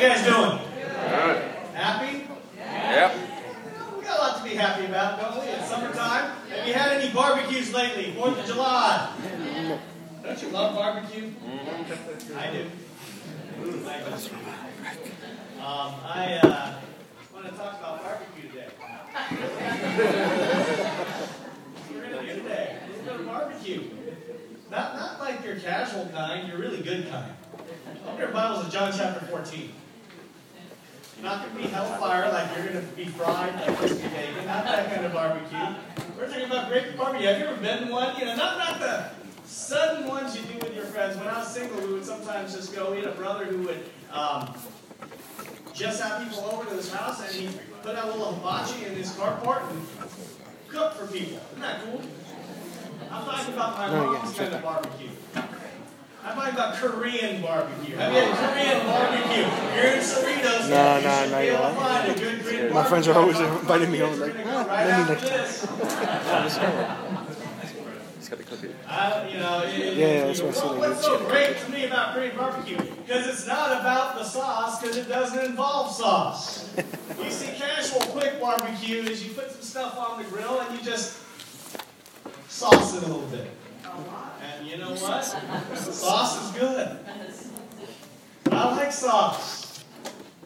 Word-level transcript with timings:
you 0.00 0.08
guys 0.08 0.24
doing? 0.24 0.58
Happy? 1.74 2.26
Yep. 2.56 3.14
We 3.98 4.02
got 4.02 4.18
a 4.18 4.22
lot 4.22 4.38
to 4.38 4.44
be 4.48 4.56
happy 4.56 4.86
about, 4.86 5.20
don't 5.20 5.44
we? 5.44 5.50
It's 5.50 5.68
summertime. 5.68 6.30
Have 6.48 6.66
you 6.66 6.72
had 6.72 6.96
any 6.96 7.12
barbecues 7.12 7.74
lately? 7.74 8.12
Fourth 8.12 8.38
of 8.38 8.46
July. 8.46 9.14
Don't 10.22 10.42
you 10.42 10.48
love 10.48 10.74
barbecue? 10.74 11.32
I 12.34 12.50
do. 12.50 12.66
I 13.58 13.60
do. 13.60 14.10
Um, 15.60 15.94
I 16.02 16.40
uh, 16.42 16.74
want 17.34 17.50
to 17.50 17.52
talk 17.52 17.78
about 17.78 18.02
barbecue 18.02 18.48
today. 18.48 18.68
We're 21.92 22.08
to 22.08 22.20
do 22.22 22.40
today. 22.40 22.78
A 22.82 22.88
little 22.88 23.04
bit 23.04 23.20
of 23.20 23.26
barbecue. 23.26 23.82
Not, 24.70 24.94
not 24.96 25.20
like 25.20 25.44
your 25.44 25.56
casual 25.56 26.06
kind, 26.06 26.48
your 26.48 26.56
really 26.56 26.80
good 26.80 27.10
kind. 27.10 27.34
Open 28.06 28.18
your 28.18 28.28
Bibles 28.28 28.64
to 28.64 28.72
John 28.72 28.90
chapter 28.96 29.26
14. 29.26 29.72
Not 31.22 31.42
going 31.42 31.56
to 31.56 31.62
be 31.62 31.68
hellfire 31.68 32.32
like 32.32 32.56
you're 32.56 32.72
going 32.72 32.86
to 32.86 32.92
be 32.96 33.04
fried 33.04 33.54
like 33.54 33.76
crispy 33.76 34.08
bacon. 34.08 34.46
Not 34.46 34.64
that 34.64 34.90
kind 34.90 35.04
of 35.04 35.12
barbecue. 35.12 35.58
We're 36.16 36.28
talking 36.28 36.46
about 36.46 36.68
great 36.70 36.96
barbecue. 36.96 37.26
Have 37.26 37.38
you 37.38 37.44
ever 37.46 37.60
been 37.60 37.86
to 37.86 37.92
one? 37.92 38.18
You 38.18 38.24
know, 38.24 38.36
not, 38.36 38.58
not 38.58 38.80
the 38.80 39.10
sudden 39.44 40.08
ones 40.08 40.34
you 40.34 40.42
do 40.46 40.58
with 40.58 40.74
your 40.74 40.86
friends. 40.86 41.18
When 41.18 41.28
I 41.28 41.38
was 41.38 41.48
single, 41.48 41.78
we 41.86 41.92
would 41.92 42.04
sometimes 42.04 42.54
just 42.54 42.74
go. 42.74 42.92
We 42.92 42.98
had 42.98 43.06
a 43.06 43.12
brother 43.12 43.44
who 43.44 43.58
would 43.66 43.84
um, 44.10 44.54
just 45.74 46.02
have 46.02 46.26
people 46.26 46.44
over 46.44 46.64
to 46.70 46.76
his 46.76 46.92
house 46.92 47.22
and 47.22 47.34
he'd 47.34 47.60
put 47.82 47.96
out 47.96 48.08
a 48.08 48.12
little 48.12 48.34
hibachi 48.34 48.86
in 48.86 48.94
his 48.94 49.12
carport 49.12 49.68
and 49.70 49.86
cook 50.68 50.94
for 50.94 51.06
people. 51.06 51.40
Isn't 51.50 51.60
that 51.60 51.82
cool? 51.84 52.00
I'm 53.10 53.24
talking 53.24 53.54
about 53.54 53.76
my 53.76 53.90
mom's 53.90 54.38
kind 54.38 54.54
of 54.54 54.62
barbecue. 54.62 55.08
I'm 56.24 56.34
talking 56.36 56.54
about 56.54 56.74
Korean 56.74 57.42
barbecue. 57.42 57.96
Have 57.96 58.12
you 58.12 58.20
had 58.20 58.52
Korean 58.52 58.86
barbecue? 58.86 59.46
You're 59.74 59.92
in 59.96 60.00
Cerritos. 60.02 60.68
No, 60.68 60.98
you 60.98 61.04
no, 61.04 61.30
no, 61.30 61.38
be 61.38 61.46
able 61.48 61.58
to 61.58 61.64
yeah. 61.64 61.74
find 61.74 62.10
a 62.10 62.14
good 62.18 62.40
Korean 62.42 62.74
My 62.74 62.84
friends 62.84 63.08
are 63.08 63.18
always 63.18 63.40
inviting 63.40 63.90
me 63.90 64.02
over, 64.02 64.26
like, 64.26 64.34
"Ah, 64.46 64.66
right 64.66 64.86
let 64.86 65.08
me 65.08 65.14
next 65.14 65.30
this. 65.30 65.66
Got 68.30 68.38
the 68.38 68.44
cookie. 68.44 68.70
Uh, 68.86 69.26
you 69.28 69.38
know, 69.40 69.62
it, 69.64 69.96
Yeah, 69.96 70.06
yeah, 70.06 70.26
that's 70.26 70.40
what 70.40 70.54
well, 70.54 70.78
what's 70.78 70.98
it's 70.98 71.04
so 71.04 71.18
great 71.26 71.56
to 71.58 71.70
me 71.72 71.86
about 71.86 72.14
Korean 72.14 72.36
barbecue? 72.36 72.76
Because 72.76 73.26
it's 73.26 73.44
not 73.44 73.72
about 73.80 74.18
the 74.18 74.22
sauce, 74.22 74.80
because 74.80 74.96
it 74.96 75.08
doesn't 75.08 75.44
involve 75.44 75.90
sauce. 75.90 76.72
you 77.24 77.30
see, 77.32 77.52
casual 77.58 78.02
quick 78.12 78.40
barbecue 78.40 79.02
is 79.02 79.26
you 79.26 79.34
put 79.34 79.50
some 79.50 79.62
stuff 79.62 79.98
on 79.98 80.22
the 80.22 80.28
grill 80.28 80.60
and 80.60 80.78
you 80.78 80.84
just 80.84 81.18
sauce 82.48 82.96
it 82.96 83.02
a 83.02 83.06
little 83.06 83.26
bit. 83.26 83.50
And 84.42 84.66
you 84.66 84.76
know 84.78 84.90
what? 84.90 85.24
Sauce 85.24 86.44
is 86.44 86.50
good. 86.58 86.98
I 88.50 88.76
like 88.76 88.92
sauce. 88.92 89.84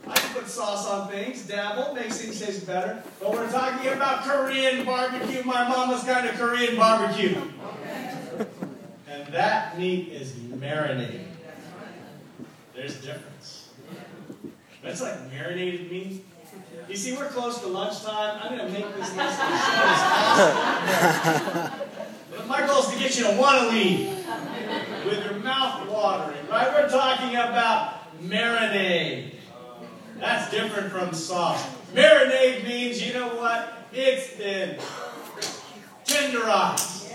I 0.07 0.15
can 0.15 0.35
put 0.35 0.47
sauce 0.49 0.87
on 0.87 1.09
things, 1.09 1.47
dabble, 1.47 1.95
makes 1.95 2.21
things 2.21 2.39
taste 2.39 2.67
better. 2.67 3.03
But 3.21 3.33
we're 3.33 3.51
talking 3.51 3.91
about 3.93 4.25
Korean 4.25 4.85
barbecue, 4.85 5.43
my 5.45 5.67
mama's 5.67 6.05
kind 6.05 6.29
of 6.29 6.35
Korean 6.35 6.77
barbecue. 6.77 7.41
And 9.09 9.27
that 9.33 9.79
meat 9.79 10.09
is 10.09 10.37
marinated. 10.37 11.27
There's 12.75 12.99
a 12.99 13.03
difference. 13.03 13.71
That's 14.83 15.01
like 15.01 15.31
marinated 15.31 15.91
meat. 15.91 16.27
You 16.89 16.97
see, 16.97 17.17
we're 17.17 17.29
close 17.29 17.61
to 17.61 17.69
lunchtime. 17.69 18.41
I'm 18.43 18.59
going 18.59 18.71
to 18.71 18.79
make 18.79 18.95
this 18.95 19.17
list 19.17 19.41
as 19.41 19.65
short 19.65 19.87
as 19.87 21.61
possible. 21.63 21.84
My 22.47 22.67
goal 22.67 22.81
is 22.81 22.89
to 22.89 22.99
get 22.99 23.17
you 23.19 23.25
to 23.25 23.37
want 23.39 23.71
to 23.71 23.77
leave 23.77 24.27
with 25.07 25.25
your 25.25 25.39
mouth 25.41 25.89
watering, 25.89 26.47
right? 26.49 26.73
We're 26.75 26.91
talking 26.91 27.31
about 27.31 28.21
marinade. 28.23 29.35
That's 30.19 30.51
different 30.51 30.93
from 30.93 31.15
sauce. 31.15 31.65
Marinade 31.95 32.65
means, 32.65 33.07
you 33.07 33.15
know 33.15 33.37
what? 33.37 33.73
It's 33.93 34.37
been 34.37 34.79
tenderized. 36.05 37.13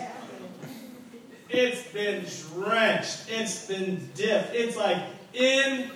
It's 1.50 1.84
been 1.92 2.26
drenched. 2.54 3.26
It's 3.30 3.68
been 3.68 4.10
dipped. 4.16 4.54
It's 4.54 4.78
like 4.78 5.04
in 5.34 5.92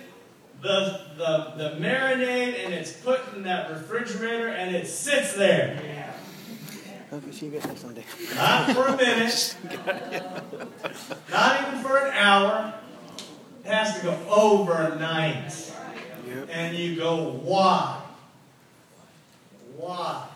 the, 0.62 1.00
the, 1.16 1.52
the 1.56 1.76
marinade 1.80 2.64
and 2.64 2.72
it's 2.72 2.92
put 2.92 3.20
in 3.34 3.42
that 3.44 3.70
refrigerator 3.70 4.48
and 4.48 4.74
it 4.74 4.86
sits 4.86 5.34
there. 5.34 6.03
Okay, 7.14 7.30
see 7.30 7.46
you 7.46 7.52
guys 7.52 7.64
next 7.68 7.82
Sunday. 7.82 8.04
Not 8.34 8.70
for 8.72 8.88
a 8.88 8.96
minute. 8.96 9.56
Not 11.30 11.68
even 11.68 11.80
for 11.80 11.96
an 11.96 12.12
hour. 12.12 12.74
It 13.64 13.70
has 13.70 14.00
to 14.00 14.02
go 14.02 14.18
overnight. 14.28 15.72
Yep. 16.26 16.48
And 16.50 16.76
you 16.76 16.96
go, 16.96 17.30
why? 17.34 18.02
Why? 19.76 20.26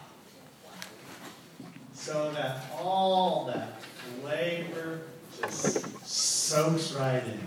So 1.95 2.31
that 2.31 2.65
all 2.81 3.47
that 3.47 3.83
flavor 4.23 5.01
just 5.41 6.07
soaks 6.07 6.93
right 6.93 7.25
in. 7.25 7.41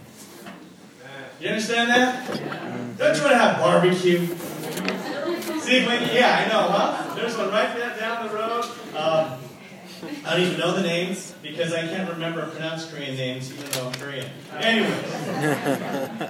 You 1.40 1.48
understand 1.48 1.90
that? 1.90 2.28
Don't 2.98 3.16
you 3.16 3.22
want 3.22 3.32
to 3.32 3.38
have 3.38 3.60
barbecue? 3.60 4.28
See, 5.62 5.86
when, 5.86 6.02
yeah, 6.14 6.46
I 6.46 6.50
know, 6.50 6.68
huh? 6.70 7.16
There's 7.16 7.38
one 7.38 7.50
right 7.50 7.74
there 7.76 7.96
down 7.98 8.28
the 8.28 8.34
road. 8.34 8.61
I 10.26 10.38
don't 10.38 10.48
even 10.48 10.60
know 10.60 10.76
the 10.76 10.82
names 10.82 11.34
because 11.44 11.74
I 11.74 11.82
can't 11.82 12.10
remember 12.10 12.48
pronounced 12.48 12.92
Korean 12.92 13.16
names, 13.16 13.52
even 13.54 13.70
though 13.72 13.88
I'm 13.88 13.94
Korean. 13.94 14.28
Anyway. 14.58 15.04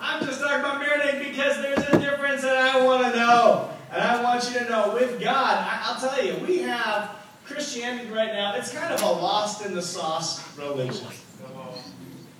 I'm 0.00 0.24
just 0.24 0.40
talking 0.40 0.60
about 0.60 0.80
marinade 0.80 1.30
because 1.30 1.56
there's 1.56 1.78
a 1.78 1.98
difference 1.98 2.42
and 2.42 2.56
I 2.56 2.84
want 2.84 3.12
to 3.12 3.18
know. 3.18 3.70
And 3.92 4.00
I 4.00 4.22
want 4.22 4.44
you 4.48 4.58
to 4.60 4.68
know 4.68 4.94
with 4.94 5.20
God, 5.20 5.58
I, 5.58 5.80
I'll 5.84 6.00
tell 6.00 6.24
you, 6.24 6.36
we 6.46 6.60
have 6.60 7.16
Christianity 7.44 8.08
right 8.10 8.32
now, 8.32 8.54
it's 8.54 8.72
kind 8.72 8.94
of 8.94 9.02
a 9.02 9.06
lost 9.06 9.66
in 9.66 9.74
the 9.74 9.82
sauce 9.82 10.56
religion. 10.56 11.06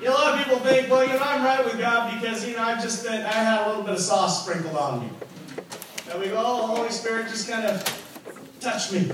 You 0.00 0.06
know, 0.06 0.12
a 0.12 0.14
lot 0.14 0.38
of 0.38 0.44
people 0.44 0.60
think, 0.60 0.90
well, 0.90 1.04
you 1.04 1.12
know, 1.12 1.20
I'm 1.20 1.44
right 1.44 1.62
with 1.62 1.78
God 1.78 2.18
because, 2.18 2.46
you 2.46 2.56
know, 2.56 2.62
I've 2.62 2.80
just 2.80 3.04
been, 3.04 3.20
I 3.20 3.32
had 3.32 3.66
a 3.66 3.68
little 3.68 3.82
bit 3.82 3.94
of 3.94 4.00
sauce 4.00 4.44
sprinkled 4.44 4.76
on 4.76 5.00
me. 5.00 5.10
And 6.10 6.20
we 6.20 6.28
go, 6.28 6.36
oh, 6.38 6.66
Holy 6.68 6.88
Spirit 6.90 7.28
just 7.28 7.48
kind 7.48 7.66
of 7.66 7.84
touched 8.60 8.92
me. 8.92 9.10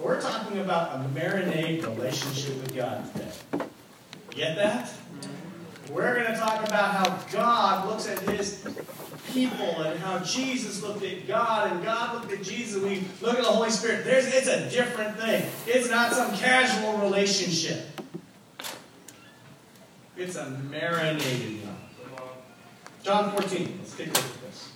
We're 0.00 0.20
talking 0.20 0.58
about 0.60 0.96
a 0.96 1.08
marinade 1.10 1.82
relationship 1.82 2.56
with 2.62 2.74
God 2.74 3.04
today. 3.12 3.66
Get 4.30 4.56
that? 4.56 4.90
We're 5.90 6.14
going 6.14 6.32
to 6.32 6.38
talk 6.38 6.66
about 6.66 6.94
how 6.94 7.18
God 7.30 7.86
looks 7.86 8.08
at 8.08 8.18
his 8.20 8.66
people 9.32 9.82
and 9.82 9.98
how 10.00 10.20
Jesus 10.20 10.82
looked 10.82 11.04
at 11.04 11.28
God 11.28 11.70
and 11.70 11.84
God 11.84 12.14
looked 12.14 12.32
at 12.32 12.42
Jesus. 12.42 12.82
We 12.82 13.02
look 13.20 13.36
at 13.36 13.44
the 13.44 13.50
Holy 13.50 13.68
Spirit. 13.68 14.04
There's, 14.04 14.26
it's 14.26 14.46
a 14.46 14.70
different 14.70 15.18
thing. 15.18 15.44
It's 15.66 15.90
not 15.90 16.12
some 16.12 16.34
casual 16.34 16.98
relationship. 16.98 17.86
It's 20.16 20.36
a 20.36 20.48
marinated 20.70 21.62
one. 21.66 21.76
John 23.02 23.32
14. 23.32 23.78
Let's 23.78 23.96
take 23.96 24.06
a 24.06 24.10
look 24.12 24.18
at 24.18 24.42
this. 24.42 24.72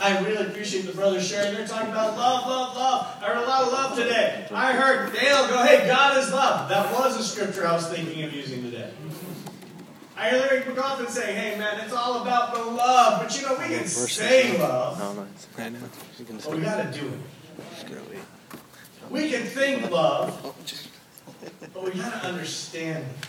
I 0.00 0.20
really 0.24 0.46
appreciate 0.46 0.82
the 0.86 0.92
brothers 0.92 1.26
sharing. 1.26 1.54
They're 1.54 1.66
talking 1.66 1.90
about 1.90 2.16
love, 2.16 2.46
love, 2.46 2.76
love. 2.76 3.16
I 3.20 3.26
heard 3.26 3.38
a 3.38 3.48
lot 3.48 3.62
of 3.64 3.72
love 3.72 3.96
today. 3.96 4.46
I 4.52 4.72
heard 4.72 5.12
Dale 5.12 5.48
go, 5.48 5.62
hey, 5.64 5.86
God 5.88 6.16
is 6.18 6.30
love. 6.32 6.68
That 6.68 6.92
was 6.92 7.18
a 7.18 7.22
scripture 7.24 7.66
I 7.66 7.72
was 7.72 7.88
thinking 7.88 8.22
of 8.22 8.32
using 8.32 8.62
today. 8.62 8.90
I 10.16 10.30
hear 10.30 10.40
Larry 10.40 10.60
McGoffin 10.62 11.08
say, 11.08 11.32
hey, 11.34 11.58
man, 11.58 11.80
it's 11.84 11.92
all 11.92 12.22
about 12.22 12.54
the 12.54 12.62
love. 12.62 13.22
But 13.22 13.36
you 13.40 13.46
know, 13.46 13.54
we 13.54 13.64
can 13.66 13.78
Verse 13.80 14.12
say 14.12 14.48
six. 14.50 14.58
love, 14.60 14.98
No, 14.98 15.12
no, 15.14 15.28
it's, 15.34 15.46
I 15.56 15.68
know. 15.68 15.78
She's 16.16 16.26
gonna 16.26 16.40
but 16.44 16.56
we 16.56 16.62
got 16.62 16.92
to 16.92 16.98
do 17.00 17.06
it. 17.06 17.18
She's 17.74 17.84
gonna 17.88 18.00
wait. 18.10 18.18
We 19.10 19.30
can 19.30 19.42
think 19.44 19.90
love, 19.90 20.38
Oh, 20.44 20.54
but 21.72 21.82
we 21.84 21.90
got 22.00 22.20
to 22.22 22.28
understand 22.28 23.04
it. 23.04 23.28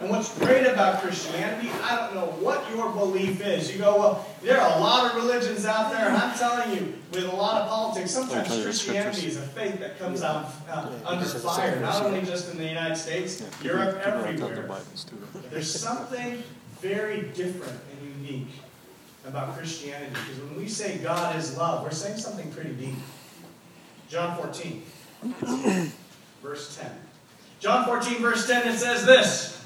And 0.00 0.10
what's 0.10 0.36
great 0.38 0.66
about 0.66 1.00
Christianity, 1.00 1.70
I 1.82 1.96
don't 1.96 2.14
know 2.14 2.26
what 2.44 2.68
your 2.74 2.90
belief 2.90 3.40
is. 3.40 3.72
You 3.72 3.78
go, 3.78 3.96
well, 3.96 4.26
there 4.42 4.60
are 4.60 4.76
a 4.76 4.80
lot 4.80 5.10
of 5.10 5.16
religions 5.22 5.64
out 5.64 5.92
there, 5.92 6.08
and 6.08 6.16
I'm 6.16 6.36
telling 6.36 6.76
you, 6.76 6.94
with 7.12 7.24
a 7.24 7.36
lot 7.36 7.62
of 7.62 7.68
politics, 7.68 8.10
sometimes 8.10 8.48
Tell 8.48 8.56
you 8.56 8.62
the 8.62 8.68
Christianity 8.68 9.26
is 9.28 9.36
a 9.36 9.42
faith 9.42 9.78
that 9.78 9.98
comes 9.98 10.22
out 10.22 10.50
uh, 10.68 10.90
under 11.06 11.22
because 11.22 11.34
it's 11.34 11.42
the 11.44 11.48
fire, 11.48 11.80
not 11.80 12.02
only 12.02 12.22
just 12.22 12.50
in 12.50 12.58
the 12.58 12.66
United 12.66 12.96
States, 12.96 13.42
Europe, 13.62 14.04
people 14.04 14.22
don't 14.22 14.36
tell 14.36 14.48
their 14.48 14.58
everywhere. 14.58 14.80
There's 15.50 15.70
something 15.70 16.42
very 16.80 17.22
different 17.34 17.80
and 17.92 18.22
unique 18.22 18.48
about 19.26 19.56
Christianity 19.56 20.10
because 20.10 20.42
when 20.42 20.56
we 20.56 20.68
say 20.68 20.98
God 20.98 21.36
is 21.36 21.56
love, 21.56 21.84
we're 21.84 21.90
saying 21.92 22.18
something 22.18 22.50
pretty 22.50 22.74
deep. 22.74 22.96
John 24.08 24.36
14, 24.36 24.82
verse 26.42 26.76
10. 26.76 26.90
John 27.60 27.86
14, 27.86 28.20
verse 28.20 28.46
10, 28.46 28.68
it 28.68 28.76
says 28.76 29.06
this. 29.06 29.63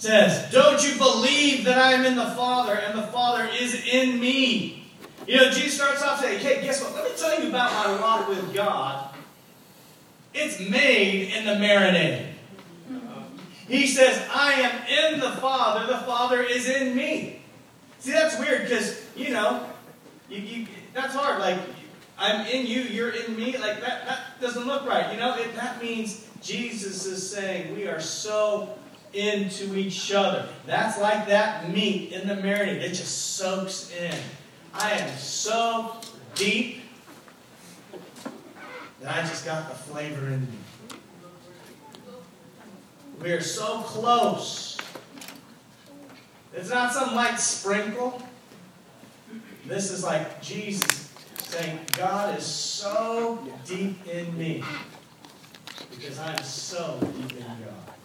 Says, 0.00 0.50
Don't 0.50 0.82
you 0.82 0.96
believe 0.96 1.66
that 1.66 1.76
I 1.76 1.92
am 1.92 2.06
in 2.06 2.16
the 2.16 2.30
Father 2.30 2.72
and 2.72 2.98
the 2.98 3.06
Father 3.08 3.46
is 3.52 3.86
in 3.86 4.18
me? 4.18 4.90
You 5.26 5.36
know, 5.36 5.50
Jesus 5.50 5.74
starts 5.74 6.02
off 6.02 6.22
saying, 6.22 6.40
Hey, 6.40 6.62
guess 6.62 6.82
what? 6.82 6.94
Let 6.94 7.04
me 7.04 7.10
tell 7.18 7.38
you 7.38 7.50
about 7.50 7.70
my 7.70 8.00
walk 8.00 8.26
with 8.26 8.54
God. 8.54 9.14
It's 10.32 10.58
made 10.58 11.34
in 11.34 11.44
the 11.44 11.52
marinade. 11.52 12.28
He 13.68 13.86
says, 13.86 14.26
I 14.34 14.54
am 14.54 15.12
in 15.12 15.20
the 15.20 15.32
Father, 15.32 15.86
the 15.86 15.98
Father 15.98 16.42
is 16.42 16.66
in 16.66 16.96
me. 16.96 17.42
See, 17.98 18.12
that's 18.12 18.38
weird 18.38 18.62
because, 18.62 19.06
you 19.14 19.34
know, 19.34 19.68
you, 20.30 20.38
you, 20.38 20.66
that's 20.94 21.14
hard. 21.14 21.40
Like, 21.40 21.58
I'm 22.18 22.46
in 22.46 22.66
you, 22.66 22.80
you're 22.80 23.10
in 23.10 23.36
me. 23.36 23.58
Like, 23.58 23.82
that, 23.82 24.06
that 24.06 24.40
doesn't 24.40 24.66
look 24.66 24.86
right. 24.86 25.12
You 25.12 25.20
know, 25.20 25.36
it, 25.36 25.54
that 25.56 25.80
means 25.82 26.26
Jesus 26.40 27.04
is 27.04 27.30
saying 27.30 27.74
we 27.76 27.86
are 27.86 28.00
so 28.00 28.78
into 29.12 29.76
each 29.76 30.12
other. 30.12 30.48
That's 30.66 30.98
like 31.00 31.26
that 31.28 31.70
meat 31.70 32.12
in 32.12 32.28
the 32.28 32.34
marinade. 32.34 32.80
It 32.80 32.94
just 32.94 33.36
soaks 33.36 33.92
in. 33.92 34.14
I 34.72 34.92
am 34.92 35.16
so 35.16 35.96
deep 36.34 36.82
that 39.00 39.16
I 39.16 39.20
just 39.22 39.44
got 39.44 39.68
the 39.68 39.74
flavor 39.74 40.26
in 40.26 40.40
me. 40.40 40.58
We 43.20 43.32
are 43.32 43.42
so 43.42 43.80
close. 43.80 44.78
It's 46.54 46.70
not 46.70 46.92
some 46.92 47.14
light 47.14 47.38
sprinkle. 47.38 48.22
This 49.66 49.90
is 49.90 50.02
like 50.02 50.40
Jesus 50.40 51.12
saying, 51.38 51.80
God 51.96 52.38
is 52.38 52.44
so 52.46 53.46
deep 53.66 54.06
in 54.06 54.36
me 54.38 54.64
because 55.90 56.18
I'm 56.18 56.42
so 56.42 56.98
deep 57.16 57.32
in 57.32 57.44
God. 57.44 57.99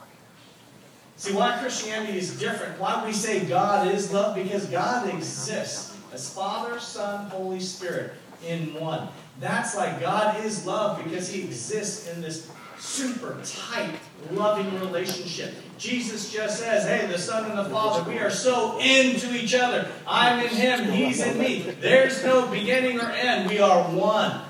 See, 1.25 1.33
why 1.33 1.57
Christianity 1.57 2.19
is 2.19 2.37
different, 2.39 2.79
why 2.79 3.03
we 3.03 3.11
say 3.11 3.45
God 3.45 3.87
is 3.87 4.13
love, 4.13 4.35
because 4.35 4.67
God 4.67 5.11
exists 5.11 5.97
as 6.13 6.31
Father, 6.31 6.79
Son, 6.79 7.31
Holy 7.31 7.59
Spirit 7.59 8.13
in 8.45 8.75
one. 8.75 9.07
That's 9.39 9.75
like 9.75 9.99
God 9.99 10.45
is 10.45 10.67
love 10.67 11.03
because 11.03 11.27
He 11.27 11.41
exists 11.41 12.07
in 12.13 12.21
this 12.21 12.47
super 12.77 13.41
tight, 13.43 13.95
loving 14.33 14.79
relationship. 14.79 15.55
Jesus 15.79 16.31
just 16.31 16.59
says, 16.59 16.85
Hey, 16.85 17.11
the 17.11 17.17
Son 17.17 17.49
and 17.49 17.57
the 17.57 17.71
Father, 17.71 18.07
we 18.07 18.19
are 18.19 18.29
so 18.29 18.77
into 18.79 19.33
each 19.35 19.55
other. 19.55 19.87
I'm 20.07 20.45
in 20.45 20.51
Him, 20.51 20.91
He's 20.91 21.25
in 21.25 21.39
me. 21.39 21.61
There's 21.81 22.23
no 22.23 22.45
beginning 22.51 22.99
or 22.99 23.09
end. 23.09 23.49
We 23.49 23.57
are 23.57 23.81
one. 23.85 24.41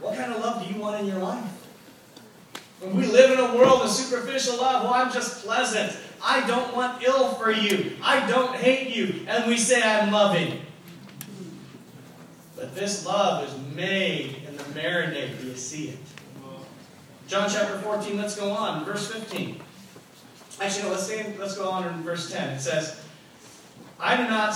What 0.00 0.16
kind 0.16 0.32
of 0.32 0.40
love 0.40 0.66
do 0.66 0.74
you 0.74 0.80
want 0.80 1.00
in 1.02 1.06
your 1.06 1.20
life? 1.20 1.53
When 2.84 2.96
we 2.96 3.06
live 3.06 3.30
in 3.30 3.38
a 3.38 3.56
world 3.56 3.80
of 3.80 3.90
superficial 3.90 4.58
love, 4.58 4.84
well, 4.84 4.94
I'm 4.94 5.10
just 5.10 5.44
pleasant. 5.44 5.96
I 6.22 6.46
don't 6.46 6.76
want 6.76 7.02
ill 7.02 7.30
for 7.34 7.50
you. 7.50 7.96
I 8.02 8.28
don't 8.28 8.54
hate 8.54 8.94
you. 8.94 9.26
And 9.26 9.46
we 9.46 9.56
say, 9.56 9.82
I'm 9.82 10.12
loving. 10.12 10.60
But 12.56 12.74
this 12.74 13.06
love 13.06 13.48
is 13.48 13.54
made 13.74 14.36
in 14.46 14.56
the 14.56 14.62
marinade. 14.64 15.40
Do 15.40 15.46
you 15.46 15.56
see 15.56 15.90
it? 15.90 15.98
John 17.26 17.48
chapter 17.50 17.78
14, 17.78 18.18
let's 18.18 18.36
go 18.36 18.50
on. 18.50 18.84
Verse 18.84 19.10
15. 19.10 19.60
Actually, 20.60 20.82
no, 20.82 20.90
let's, 20.90 21.04
stay, 21.04 21.34
let's 21.38 21.56
go 21.56 21.70
on 21.70 21.86
in 21.86 22.02
verse 22.02 22.30
10. 22.30 22.50
It 22.50 22.60
says, 22.60 23.00
I 24.04 24.18
do 24.18 24.24
not, 24.24 24.50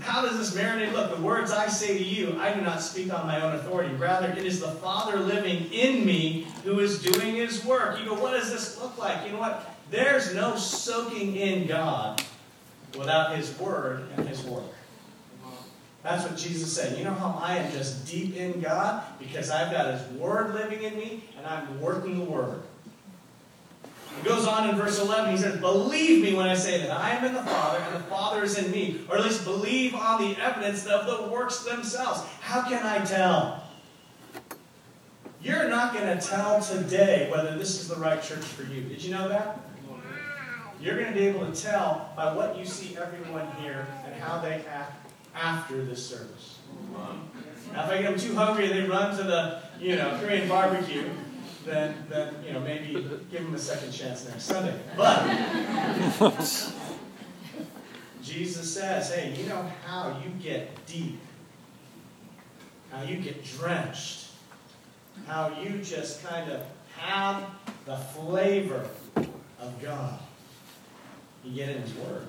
how 0.00 0.22
does 0.22 0.38
this 0.38 0.54
marinade 0.54 0.92
look? 0.92 1.16
The 1.16 1.20
words 1.20 1.50
I 1.50 1.66
say 1.66 1.98
to 1.98 2.04
you, 2.04 2.38
I 2.38 2.54
do 2.54 2.60
not 2.60 2.80
speak 2.80 3.12
on 3.12 3.26
my 3.26 3.40
own 3.40 3.56
authority. 3.56 3.92
Rather, 3.96 4.28
it 4.28 4.46
is 4.46 4.60
the 4.60 4.68
Father 4.68 5.18
living 5.18 5.72
in 5.72 6.06
me 6.06 6.46
who 6.62 6.78
is 6.78 7.02
doing 7.02 7.34
his 7.34 7.64
work. 7.64 7.98
You 7.98 8.04
go, 8.04 8.14
what 8.14 8.30
does 8.30 8.52
this 8.52 8.80
look 8.80 8.96
like? 8.98 9.26
You 9.26 9.32
know 9.32 9.40
what? 9.40 9.74
There's 9.90 10.36
no 10.36 10.54
soaking 10.54 11.34
in 11.34 11.66
God 11.66 12.22
without 12.96 13.34
his 13.34 13.58
word 13.58 14.04
and 14.16 14.28
his 14.28 14.44
work. 14.44 14.70
That's 16.04 16.22
what 16.22 16.36
Jesus 16.36 16.72
said. 16.72 16.96
You 16.96 17.04
know 17.04 17.14
how 17.14 17.36
I 17.42 17.56
am 17.56 17.72
just 17.72 18.06
deep 18.06 18.36
in 18.36 18.60
God? 18.60 19.02
Because 19.18 19.50
I've 19.50 19.70
got 19.70 19.94
His 19.94 20.02
Word 20.18 20.52
living 20.52 20.82
in 20.82 20.96
me 20.96 21.22
and 21.38 21.46
I'm 21.46 21.80
working 21.80 22.18
the 22.18 22.24
Word. 22.24 22.62
He 24.16 24.28
goes 24.28 24.46
on 24.46 24.68
in 24.68 24.76
verse 24.76 25.00
11. 25.00 25.32
He 25.32 25.36
says, 25.36 25.60
Believe 25.60 26.22
me 26.22 26.34
when 26.34 26.46
I 26.46 26.54
say 26.54 26.78
that 26.82 26.90
I 26.90 27.10
am 27.10 27.24
in 27.24 27.34
the 27.34 27.42
Father 27.42 27.78
and 27.78 27.96
the 27.96 28.08
Father 28.08 28.44
is 28.44 28.58
in 28.58 28.70
me. 28.70 29.00
Or 29.08 29.16
at 29.16 29.24
least 29.24 29.44
believe 29.44 29.94
on 29.94 30.20
the 30.20 30.40
evidence 30.40 30.86
of 30.86 31.06
the 31.06 31.28
works 31.28 31.64
themselves. 31.64 32.22
How 32.40 32.62
can 32.68 32.84
I 32.84 33.04
tell? 33.04 33.64
You're 35.42 35.68
not 35.68 35.92
going 35.92 36.06
to 36.06 36.24
tell 36.24 36.60
today 36.60 37.28
whether 37.30 37.58
this 37.58 37.80
is 37.80 37.88
the 37.88 37.96
right 37.96 38.22
church 38.22 38.44
for 38.44 38.62
you. 38.62 38.82
Did 38.82 39.02
you 39.02 39.12
know 39.12 39.28
that? 39.28 39.58
You're 40.80 40.96
going 40.98 41.12
to 41.12 41.18
be 41.18 41.26
able 41.26 41.50
to 41.50 41.60
tell 41.60 42.12
by 42.16 42.34
what 42.34 42.56
you 42.58 42.64
see 42.64 42.96
everyone 42.96 43.48
here 43.60 43.86
and 44.04 44.14
how 44.20 44.40
they 44.40 44.64
act 44.68 45.10
after 45.34 45.84
this 45.84 46.04
service. 46.04 46.58
Now, 47.72 47.84
if 47.84 47.90
I 47.90 48.02
get 48.02 48.10
them 48.10 48.18
too 48.18 48.34
hungry 48.34 48.70
and 48.70 48.74
they 48.74 48.88
run 48.88 49.16
to 49.16 49.22
the, 49.22 49.62
you 49.80 49.96
know, 49.96 50.18
Korean 50.20 50.48
barbecue, 50.48 51.08
then, 51.64 52.06
then 52.08 52.34
you 52.46 52.52
know, 52.52 52.60
maybe 52.60 52.92
give 53.30 53.42
them 53.42 53.54
a 53.54 53.58
second 53.58 53.92
chance 53.92 54.28
next 54.28 54.44
Sunday. 54.44 54.78
But 54.96 55.26
Jesus 58.22 58.72
says, 58.72 59.12
hey, 59.12 59.34
you 59.36 59.48
know 59.48 59.70
how 59.86 60.20
you 60.24 60.30
get 60.42 60.86
deep, 60.86 61.20
how 62.90 63.02
you 63.02 63.16
get 63.16 63.44
drenched, 63.44 64.28
how 65.26 65.60
you 65.60 65.82
just 65.82 66.24
kind 66.24 66.50
of 66.50 66.62
have 66.96 67.44
the 67.84 67.96
flavor 67.96 68.88
of 69.16 69.82
God. 69.82 70.18
You 71.44 71.54
get 71.54 71.70
in 71.70 71.82
His 71.82 71.94
Word, 71.94 72.26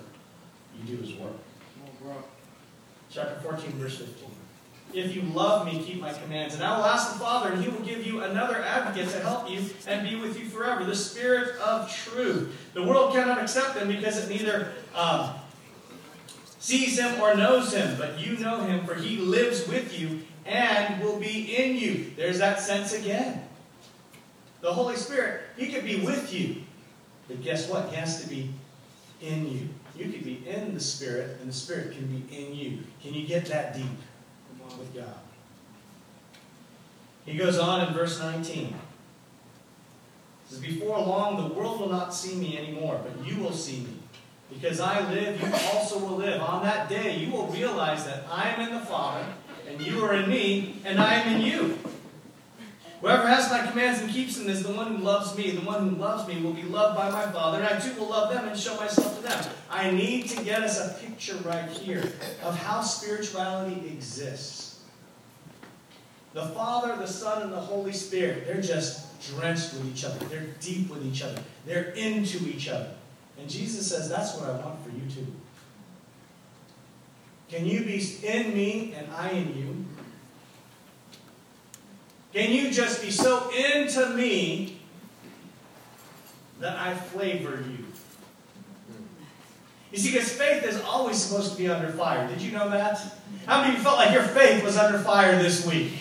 you 0.77 0.95
do 0.97 1.03
His 1.03 1.15
work. 1.15 1.33
Chapter 3.09 3.39
14, 3.41 3.71
verse 3.73 3.99
15. 3.99 4.29
If 4.93 5.15
you 5.15 5.23
love 5.23 5.65
me, 5.65 5.83
keep 5.83 5.99
my 5.99 6.13
commands. 6.13 6.55
And 6.55 6.63
I 6.63 6.77
will 6.77 6.85
ask 6.85 7.13
the 7.13 7.19
Father, 7.19 7.51
and 7.51 7.63
he 7.63 7.69
will 7.69 7.85
give 7.85 8.05
you 8.05 8.21
another 8.21 8.61
advocate 8.61 9.09
to 9.09 9.19
help 9.21 9.49
you 9.49 9.61
and 9.87 10.07
be 10.07 10.15
with 10.15 10.39
you 10.39 10.45
forever 10.45 10.83
the 10.83 10.95
Spirit 10.95 11.57
of 11.59 11.91
truth. 11.91 12.55
The 12.73 12.83
world 12.83 13.13
cannot 13.13 13.41
accept 13.41 13.77
him 13.77 13.87
because 13.87 14.23
it 14.23 14.29
neither 14.29 14.71
um, 14.95 15.31
sees 16.59 16.99
him 16.99 17.19
or 17.19 17.35
knows 17.35 17.73
him, 17.73 17.97
but 17.97 18.19
you 18.19 18.37
know 18.37 18.61
him, 18.61 18.85
for 18.85 18.95
he 18.95 19.17
lives 19.17 19.67
with 19.67 19.99
you 19.99 20.21
and 20.45 21.03
will 21.03 21.19
be 21.19 21.55
in 21.55 21.75
you. 21.75 22.11
There's 22.15 22.39
that 22.39 22.59
sense 22.59 22.93
again. 22.93 23.47
The 24.61 24.71
Holy 24.71 24.95
Spirit, 24.95 25.41
he 25.57 25.71
could 25.71 25.83
be 25.83 26.05
with 26.05 26.33
you, 26.33 26.57
but 27.27 27.41
guess 27.41 27.69
what? 27.69 27.89
He 27.89 27.95
has 27.95 28.21
to 28.23 28.29
be 28.29 28.49
in 29.21 29.49
you. 29.49 29.69
You 29.95 30.11
can 30.11 30.23
be 30.23 30.43
in 30.47 30.73
the 30.73 30.79
Spirit, 30.79 31.37
and 31.39 31.49
the 31.49 31.53
Spirit 31.53 31.91
can 31.91 32.05
be 32.07 32.35
in 32.35 32.55
you. 32.55 32.79
Can 33.01 33.13
you 33.13 33.27
get 33.27 33.45
that 33.47 33.75
deep 33.75 33.85
with 34.77 34.93
God? 34.95 35.17
He 37.25 37.37
goes 37.37 37.57
on 37.57 37.87
in 37.87 37.93
verse 37.93 38.19
19. 38.19 38.67
He 38.67 38.73
says, 40.47 40.59
Before 40.59 40.99
long, 40.99 41.37
the 41.47 41.53
world 41.53 41.79
will 41.79 41.89
not 41.89 42.13
see 42.13 42.35
me 42.35 42.57
anymore, 42.57 43.01
but 43.03 43.25
you 43.25 43.41
will 43.41 43.53
see 43.53 43.81
me. 43.81 43.99
Because 44.53 44.79
I 44.79 45.09
live, 45.09 45.41
you 45.41 45.51
also 45.73 45.97
will 45.99 46.17
live. 46.17 46.41
On 46.41 46.63
that 46.63 46.89
day, 46.89 47.17
you 47.17 47.31
will 47.31 47.47
realize 47.47 48.05
that 48.05 48.25
I 48.29 48.49
am 48.49 48.67
in 48.67 48.73
the 48.73 48.85
Father, 48.85 49.25
and 49.67 49.81
you 49.81 50.03
are 50.03 50.13
in 50.13 50.29
me, 50.29 50.75
and 50.85 50.99
I 50.99 51.15
am 51.15 51.35
in 51.35 51.41
you. 51.41 51.79
Whoever 53.03 53.27
has 53.27 53.49
my 53.51 53.67
commands 53.67 53.99
and 53.99 54.09
keeps 54.09 54.37
them 54.37 54.47
is 54.47 54.63
the 54.63 54.71
one 54.71 54.95
who 54.95 55.03
loves 55.03 55.35
me. 55.37 55.51
The 55.51 55.65
one 55.65 55.89
who 55.89 55.95
loves 55.97 56.25
me 56.25 56.41
will 56.41 56.53
be 56.53 56.63
loved 56.63 56.97
by 56.97 57.09
my 57.09 57.29
Father, 57.31 57.57
and 57.57 57.67
I 57.67 57.77
too 57.77 57.93
will 57.99 58.09
love 58.09 58.33
them 58.33 58.47
and 58.47 58.57
show 58.57 58.77
myself 58.77 59.17
to 59.17 59.23
them. 59.23 59.43
I 59.69 59.91
need 59.91 60.29
to 60.29 60.41
get 60.43 60.61
us 60.61 60.79
a 60.79 60.93
picture 61.05 61.35
right 61.43 61.69
here 61.69 62.13
of 62.43 62.57
how 62.57 62.79
spirituality 62.79 63.87
exists. 63.87 64.62
The 66.33 66.47
Father, 66.47 66.95
the 66.95 67.07
Son, 67.07 67.43
and 67.43 67.53
the 67.53 67.59
Holy 67.59 67.93
Spirit, 67.93 68.47
they're 68.47 68.61
just 68.61 69.21
drenched 69.29 69.73
with 69.73 69.85
each 69.87 70.03
other. 70.03 70.25
They're 70.25 70.47
deep 70.59 70.89
with 70.89 71.05
each 71.05 71.21
other. 71.21 71.39
They're 71.65 71.91
into 71.91 72.47
each 72.47 72.67
other. 72.67 72.89
And 73.39 73.49
Jesus 73.49 73.87
says, 73.87 74.09
That's 74.09 74.35
what 74.35 74.49
I 74.49 74.57
want 74.57 74.83
for 74.83 74.89
you 74.89 75.09
too. 75.09 75.27
Can 77.49 77.65
you 77.67 77.85
be 77.85 78.03
in 78.23 78.53
me 78.55 78.95
and 78.97 79.07
I 79.11 79.29
in 79.29 79.55
you? 79.55 79.85
Can 82.33 82.51
you 82.51 82.71
just 82.71 83.03
be 83.03 83.11
so 83.11 83.51
into 83.51 84.09
me 84.09 84.79
that 86.59 86.75
I 86.77 86.95
flavor 86.95 87.63
you? 87.69 87.85
You 89.91 89.99
see, 89.99 90.11
because 90.11 90.31
faith 90.31 90.63
is 90.63 90.81
always 90.81 91.17
supposed 91.17 91.51
to 91.51 91.57
be 91.57 91.69
under 91.69 91.91
fire. 91.91 92.27
Did 92.27 92.41
you 92.41 92.51
know 92.51 92.67
that? 92.71 92.99
How 93.45 93.61
many 93.61 93.77
felt 93.77 93.97
like 93.97 94.11
your 94.11 94.23
faith 94.23 94.63
was 94.63 94.75
under 94.75 94.97
fire 94.97 95.37
this 95.37 95.67
week? 95.67 95.91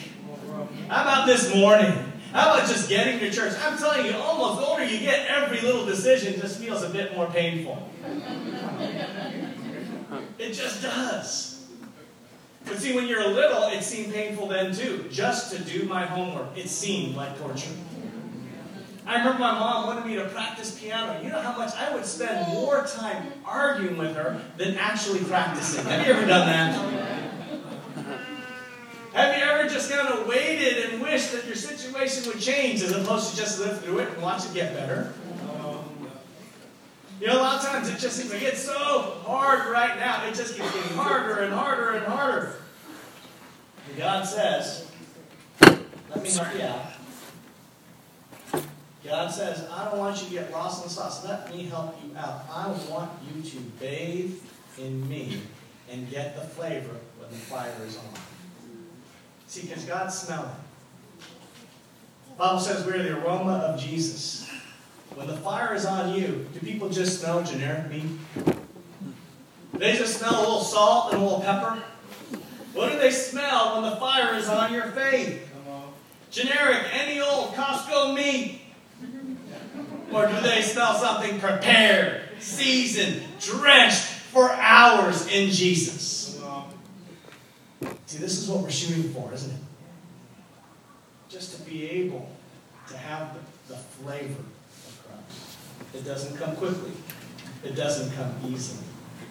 How 0.93 1.05
about 1.05 1.27
this 1.27 1.55
morning? 1.55 1.91
How 2.35 2.53
about 2.53 2.69
just 2.69 2.87
getting 2.87 3.19
to 3.21 3.31
church? 3.31 3.55
I'm 3.63 3.79
telling 3.79 4.05
you, 4.05 4.15
almost 4.15 4.61
the 4.61 4.67
older 4.67 4.85
you 4.85 4.99
get, 5.01 5.27
every 5.27 5.59
little 5.63 5.87
decision 5.87 6.39
just 6.39 6.61
feels 6.61 6.83
a 6.83 6.91
bit 6.91 7.17
more 7.17 7.25
painful. 7.29 7.89
It 10.39 10.53
just 10.53 10.83
does. 10.83 11.67
But 12.67 12.79
see, 12.79 12.95
when 12.95 13.07
you're 13.07 13.27
little, 13.27 13.69
it 13.69 13.83
seemed 13.83 14.13
painful 14.13 14.49
then 14.49 14.75
too. 14.75 15.07
Just 15.11 15.57
to 15.57 15.63
do 15.63 15.85
my 15.85 16.05
homework, 16.05 16.59
it 16.59 16.69
seemed 16.69 17.17
like 17.17 17.39
torture. 17.39 17.73
I 19.07 19.17
remember 19.17 19.39
my 19.39 19.53
mom 19.53 19.87
wanted 19.87 20.05
me 20.05 20.17
to 20.17 20.27
practice 20.29 20.79
piano. 20.79 21.23
You 21.23 21.31
know 21.31 21.41
how 21.41 21.57
much 21.57 21.75
I 21.75 21.95
would 21.95 22.05
spend 22.05 22.53
more 22.53 22.85
time 22.85 23.33
arguing 23.47 23.97
with 23.97 24.15
her 24.15 24.43
than 24.59 24.77
actually 24.77 25.21
practicing. 25.21 25.87
Have 25.87 26.07
you 26.07 26.13
ever 26.13 26.27
done 26.27 26.47
that? 26.47 27.23
Have 29.15 29.37
you 29.37 29.45
ever 29.45 29.52
just 29.73 29.91
kind 29.91 30.07
of 30.07 30.27
waited 30.27 30.91
and 30.91 31.03
wished 31.03 31.33
that 31.33 31.47
your 31.47 31.57
situation 31.57 32.31
would 32.31 32.41
change 32.41 32.83
as 32.83 32.93
opposed 32.93 33.31
to 33.31 33.37
just 33.37 33.59
live 33.61 33.83
through 33.83 34.01
it 34.01 34.09
and 34.11 34.23
watch 34.23 34.45
it 34.45 34.55
get 34.55 34.75
better? 34.75 35.15
Um, 35.51 35.85
you 37.21 37.27
know, 37.27 37.39
a 37.39 37.43
lot 37.43 37.57
of 37.57 37.69
times 37.69 37.89
it 37.89 37.99
just 37.99 38.17
seems 38.17 38.33
like 38.33 38.43
it's 38.43 38.63
so 38.63 39.19
hard 39.25 39.73
right 39.73 39.99
now. 39.99 40.27
It 40.27 40.35
just 40.35 40.57
keeps 40.57 40.73
getting 40.73 40.97
harder 40.97 41.41
and 41.41 41.53
harder 41.53 41.93
and 41.93 42.07
harder. 42.07 42.57
And 43.89 43.99
God 43.99 44.27
says, 44.27 44.91
let 45.61 46.23
me 46.23 46.31
help 46.31 46.55
you 46.55 46.63
out. 46.63 46.87
God 49.05 49.33
says, 49.33 49.67
I 49.71 49.87
don't 49.87 49.99
want 49.99 50.21
you 50.23 50.29
to 50.29 50.33
get 50.33 50.53
lost 50.53 50.83
in 50.83 50.89
the 50.89 50.95
sauce. 50.95 51.25
Let 51.25 51.53
me 51.53 51.65
help 51.65 51.99
you 52.05 52.17
out. 52.17 52.45
I 52.51 52.69
want 52.89 53.11
you 53.35 53.43
to 53.43 53.57
bathe 53.81 54.41
in 54.79 55.09
me 55.09 55.41
and 55.91 56.09
get 56.11 56.37
the 56.37 56.43
flavor 56.43 56.97
when 57.19 57.31
the 57.31 57.37
fire 57.37 57.75
is 57.85 57.97
on. 57.97 58.32
See, 59.53 59.67
because 59.67 59.85
God's 59.85 60.19
smelling. 60.19 60.49
The 62.31 62.37
Bible 62.39 62.59
says 62.59 62.87
we're 62.87 63.03
the 63.03 63.23
aroma 63.23 63.53
of 63.53 63.79
Jesus. 63.79 64.49
When 65.15 65.27
the 65.27 65.37
fire 65.37 65.75
is 65.75 65.85
on 65.85 66.15
you, 66.15 66.47
do 66.55 66.61
people 66.61 66.89
just 66.89 67.21
smell 67.21 67.43
generic 67.43 67.91
meat? 67.91 68.07
They 69.75 69.95
just 69.95 70.19
smell 70.19 70.39
a 70.39 70.41
little 70.41 70.63
salt 70.63 71.13
and 71.13 71.21
a 71.21 71.25
little 71.27 71.41
pepper? 71.41 71.83
What 72.73 72.93
do 72.93 72.99
they 72.99 73.11
smell 73.11 73.75
when 73.75 73.91
the 73.91 73.97
fire 73.97 74.35
is 74.37 74.49
on 74.49 74.73
your 74.73 74.87
faith? 74.93 75.47
Generic, 76.31 76.87
any 76.91 77.21
old 77.21 77.53
Costco 77.53 78.15
meat. 78.17 78.63
Or 80.15 80.29
do 80.29 80.41
they 80.41 80.63
smell 80.63 80.95
something 80.95 81.39
prepared, 81.39 82.23
seasoned, 82.39 83.21
drenched 83.39 84.01
for 84.01 84.51
hours 84.51 85.27
in 85.27 85.51
Jesus? 85.51 86.32
See, 88.07 88.19
this 88.19 88.39
is 88.39 88.49
what 88.49 88.63
we're 88.63 88.71
shooting 88.71 89.13
for, 89.13 89.33
isn't 89.33 89.51
it? 89.51 89.61
Just 91.29 91.57
to 91.57 91.63
be 91.71 91.89
able 91.89 92.29
to 92.89 92.97
have 92.97 93.35
the, 93.35 93.75
the 93.75 93.79
flavor 93.79 94.41
of 94.41 95.03
Christ. 95.07 95.95
It 95.95 96.05
doesn't 96.05 96.37
come 96.37 96.57
quickly, 96.57 96.93
it 97.65 97.75
doesn't 97.75 98.15
come 98.15 98.35
easily. 98.47 98.85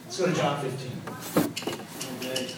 Let's 0.05 0.19
go 0.19 0.25
to 0.27 0.33
John 0.33 0.61
15. 0.61 0.91
Okay. 2.19 2.55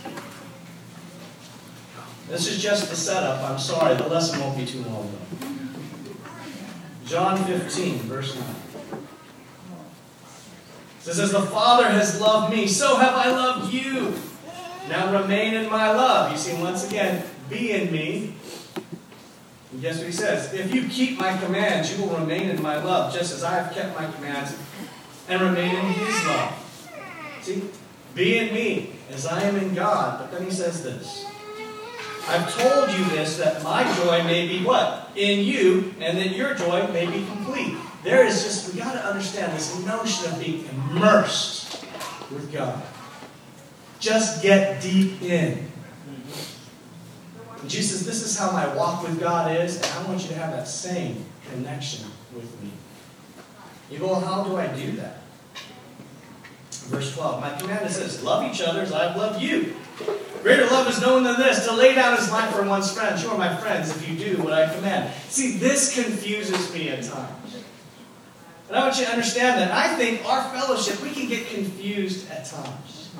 This 2.29 2.47
is 2.47 2.61
just 2.61 2.89
the 2.89 2.95
setup. 2.95 3.43
I'm 3.49 3.59
sorry, 3.59 3.95
the 3.95 4.07
lesson 4.07 4.39
won't 4.39 4.57
be 4.57 4.65
too 4.65 4.81
long 4.83 5.11
though. 5.11 5.47
John 7.05 7.43
15, 7.43 7.97
verse 7.99 8.35
9. 8.35 8.45
It 11.03 11.07
says, 11.07 11.19
As 11.19 11.31
the 11.33 11.41
Father 11.41 11.89
has 11.89 12.19
loved 12.21 12.55
me, 12.55 12.65
so 12.65 12.95
have 12.95 13.13
I 13.13 13.29
loved 13.29 13.73
you. 13.73 14.13
Now 14.89 15.21
remain 15.21 15.53
in 15.53 15.69
my 15.69 15.91
love. 15.91 16.31
You 16.31 16.37
see, 16.37 16.61
once 16.61 16.87
again, 16.87 17.23
be 17.49 17.71
in 17.71 17.91
me. 17.91 18.35
And 19.71 19.81
guess 19.81 19.97
what 19.97 20.07
he 20.07 20.11
says? 20.11 20.53
If 20.53 20.73
you 20.73 20.87
keep 20.87 21.17
my 21.17 21.37
commands, 21.37 21.95
you 21.95 22.03
will 22.03 22.17
remain 22.17 22.49
in 22.49 22.61
my 22.61 22.81
love, 22.83 23.13
just 23.13 23.33
as 23.33 23.43
I 23.43 23.55
have 23.55 23.73
kept 23.73 23.97
my 23.99 24.11
commands 24.11 24.55
and 25.27 25.41
remain 25.41 25.75
in 25.75 25.85
his 25.93 26.25
love. 26.25 26.89
See? 27.41 27.63
Be 28.13 28.37
in 28.37 28.53
me, 28.53 28.91
as 29.09 29.25
I 29.25 29.41
am 29.43 29.55
in 29.55 29.73
God. 29.73 30.19
But 30.19 30.31
then 30.31 30.45
he 30.45 30.51
says 30.51 30.83
this. 30.83 31.25
I've 32.27 32.53
told 32.55 32.89
you 32.91 33.03
this 33.05 33.37
that 33.37 33.63
my 33.63 33.83
joy 33.97 34.23
may 34.23 34.47
be 34.47 34.63
what? 34.63 35.09
In 35.15 35.39
you, 35.43 35.93
and 35.99 36.17
that 36.17 36.29
your 36.29 36.53
joy 36.53 36.87
may 36.93 37.05
be 37.05 37.25
complete. 37.25 37.75
There 38.03 38.25
is 38.25 38.43
just, 38.43 38.73
we 38.73 38.79
got 38.79 38.93
to 38.93 39.05
understand 39.05 39.53
this 39.53 39.83
notion 39.85 40.31
of 40.31 40.39
being 40.39 40.65
immersed 40.65 41.83
with 42.31 42.51
God. 42.51 42.81
Just 44.03 44.43
get 44.43 44.81
deep 44.81 45.21
in. 45.21 45.59
Mm-hmm. 45.59 47.67
Jesus, 47.69 48.05
this 48.05 48.21
is 48.21 48.37
how 48.37 48.51
my 48.51 48.75
walk 48.75 49.01
with 49.01 49.17
God 49.17 49.55
is, 49.55 49.77
and 49.77 49.85
I 49.85 50.09
want 50.09 50.21
you 50.21 50.27
to 50.27 50.35
have 50.35 50.51
that 50.51 50.67
same 50.67 51.23
connection 51.49 52.09
with 52.35 52.61
me. 52.61 52.69
You 53.89 53.99
go, 53.99 54.07
well, 54.07 54.19
how 54.19 54.43
do 54.43 54.57
I 54.57 54.67
do 54.67 54.91
that? 54.97 55.19
Verse 56.89 57.15
12, 57.15 57.39
my 57.39 57.57
command 57.57 57.85
is 57.85 57.97
this 57.97 58.21
love 58.21 58.53
each 58.53 58.61
other 58.61 58.81
as 58.81 58.91
I 58.91 59.07
have 59.07 59.15
loved 59.15 59.41
you. 59.41 59.73
Greater 60.41 60.65
love 60.65 60.89
is 60.89 60.99
known 60.99 61.23
than 61.23 61.37
this, 61.37 61.65
to 61.65 61.73
lay 61.73 61.95
down 61.95 62.17
his 62.17 62.29
life 62.29 62.53
for 62.53 62.63
one's 62.63 62.91
friends. 62.91 63.23
You 63.23 63.29
are 63.29 63.37
my 63.37 63.55
friends 63.55 63.89
if 63.89 64.09
you 64.09 64.17
do 64.17 64.43
what 64.43 64.51
I 64.51 64.75
command. 64.75 65.13
See, 65.29 65.59
this 65.59 65.95
confuses 65.95 66.73
me 66.73 66.89
at 66.89 67.03
times. 67.03 67.42
And 68.73 68.81
I 68.81 68.87
want 68.87 68.97
you 68.97 69.05
to 69.05 69.11
understand 69.11 69.61
that 69.61 69.71
I 69.71 69.95
think 69.97 70.25
our 70.25 70.49
fellowship, 70.49 70.99
we 71.03 71.11
can 71.11 71.29
get 71.29 71.47
confused 71.47 72.27
at 72.31 72.43
times. 72.43 73.11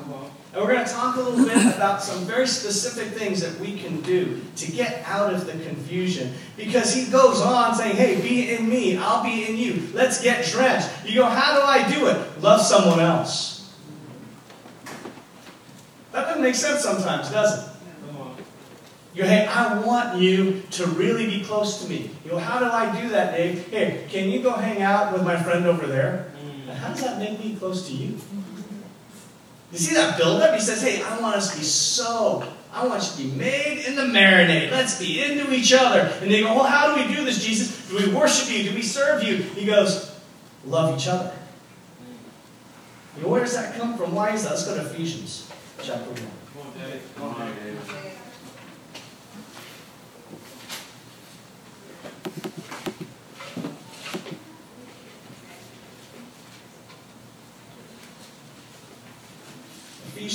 And 0.52 0.64
we're 0.64 0.74
going 0.74 0.84
to 0.84 0.92
talk 0.92 1.16
a 1.16 1.22
little 1.22 1.46
bit 1.46 1.76
about 1.76 2.02
some 2.02 2.26
very 2.26 2.48
specific 2.48 3.10
things 3.10 3.40
that 3.42 3.60
we 3.60 3.78
can 3.78 4.02
do 4.02 4.42
to 4.56 4.72
get 4.72 5.04
out 5.06 5.32
of 5.32 5.46
the 5.46 5.52
confusion. 5.52 6.34
Because 6.58 6.96
he 6.96 7.06
goes 7.06 7.40
on 7.40 7.76
saying, 7.76 7.96
hey, 7.96 8.20
be 8.20 8.50
in 8.50 8.68
me, 8.68 8.98
I'll 8.98 9.24
be 9.24 9.46
in 9.48 9.56
you. 9.56 9.90
Let's 9.94 10.24
get 10.24 10.44
drenched. 10.44 10.90
You 11.06 11.20
go, 11.20 11.26
how 11.28 11.56
do 11.56 11.62
I 11.62 11.88
do 11.88 12.08
it? 12.08 12.42
Love 12.42 12.60
someone 12.60 13.00
else. 13.00 13.72
That 16.14 16.26
doesn't 16.26 16.42
make 16.42 16.56
sense 16.56 16.82
sometimes, 16.82 17.30
does 17.30 17.60
it? 17.60 17.73
You 19.13 19.22
go, 19.22 19.27
hey, 19.27 19.46
I 19.46 19.79
want 19.79 20.20
you 20.20 20.63
to 20.72 20.88
really 20.88 21.27
be 21.27 21.43
close 21.43 21.84
to 21.84 21.89
me. 21.89 22.10
You 22.25 22.32
go, 22.32 22.38
how 22.39 22.58
do 22.60 22.65
I 22.65 23.00
do 23.00 23.10
that, 23.10 23.38
Dave? 23.38 23.67
Hey, 23.67 24.05
can 24.10 24.29
you 24.29 24.41
go 24.41 24.53
hang 24.53 24.82
out 24.82 25.13
with 25.13 25.24
my 25.24 25.41
friend 25.41 25.67
over 25.67 25.86
there? 25.86 26.32
And 26.67 26.77
how 26.77 26.89
does 26.89 27.01
that 27.01 27.20
make 27.20 27.39
me 27.39 27.55
close 27.55 27.88
to 27.89 27.93
you? 27.93 28.17
You 29.72 29.77
see 29.77 29.93
that 29.96 30.17
buildup? 30.17 30.55
He 30.55 30.62
says, 30.62 30.82
hey, 30.82 31.03
I 31.03 31.20
want 31.20 31.36
us 31.36 31.51
to 31.51 31.60
be 31.60 31.63
so, 31.63 32.43
I 32.72 32.88
want 32.88 33.03
you 33.03 33.10
to 33.10 33.29
be 33.29 33.38
made 33.38 33.86
in 33.86 33.96
the 33.96 34.03
marinade. 34.03 34.72
Let's 34.72 35.00
be 35.00 35.24
into 35.24 35.53
each 35.53 35.74
other. 35.74 36.12
And 36.22 36.32
they 36.32 36.41
go, 36.41 36.55
well, 36.55 36.63
how 36.63 36.96
do 36.96 37.01
we 37.01 37.15
do 37.15 37.24
this, 37.24 37.43
Jesus? 37.43 37.89
Do 37.89 37.98
we 37.98 38.13
worship 38.13 38.50
you? 38.51 38.63
Do 38.70 38.75
we 38.75 38.82
serve 38.82 39.24
you? 39.24 39.38
He 39.38 39.65
goes, 39.65 40.12
love 40.65 40.98
each 40.98 41.08
other. 41.08 41.34
You 43.15 43.24
know, 43.24 43.29
where 43.29 43.41
does 43.41 43.53
that 43.53 43.75
come 43.77 43.96
from? 43.96 44.15
Why 44.15 44.32
is 44.34 44.43
that? 44.43 44.51
Let's 44.51 44.65
go 44.65 44.75
to 44.75 44.82
Ephesians 44.82 45.51
chapter 45.84 46.10
1. 46.10 48.03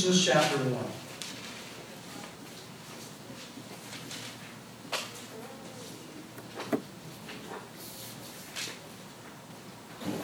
Ephesians 0.09 0.25
chapter 0.25 0.57
1. 0.57 0.75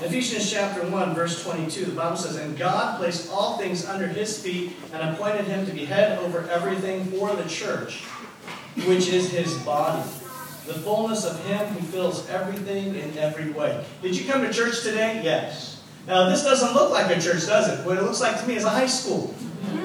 Ephesians 0.05 0.51
chapter 0.51 0.87
1, 0.87 1.15
verse 1.15 1.45
22, 1.45 1.85
the 1.85 1.93
Bible 1.93 2.17
says, 2.17 2.37
And 2.37 2.57
God 2.57 2.99
placed 2.99 3.31
all 3.31 3.59
things 3.59 3.85
under 3.85 4.07
his 4.07 4.43
feet 4.43 4.73
and 4.95 5.11
appointed 5.11 5.45
him 5.45 5.67
to 5.67 5.73
be 5.73 5.85
head 5.85 6.19
over 6.21 6.49
everything 6.49 7.05
for 7.05 7.37
the 7.37 7.47
church, 7.47 8.05
which 8.87 9.09
is 9.09 9.31
his 9.33 9.53
body. 9.65 10.03
The 10.67 10.73
fullness 10.73 11.27
of 11.27 11.45
him 11.45 11.59
who 11.59 11.81
fills 11.89 12.27
everything 12.31 12.95
in 12.95 13.19
every 13.19 13.51
way. 13.51 13.85
Did 14.01 14.17
you 14.17 14.25
come 14.25 14.41
to 14.41 14.51
church 14.51 14.81
today? 14.81 15.21
Yes. 15.23 15.83
Now, 16.07 16.31
this 16.31 16.43
doesn't 16.43 16.73
look 16.73 16.91
like 16.91 17.15
a 17.15 17.21
church, 17.21 17.47
does 17.47 17.69
it? 17.69 17.85
What 17.85 17.99
it 17.99 18.03
looks 18.03 18.23
like 18.23 18.41
to 18.41 18.47
me 18.47 18.57
is 18.57 18.65
a 18.65 18.71
high 18.71 18.87
school. 18.87 19.35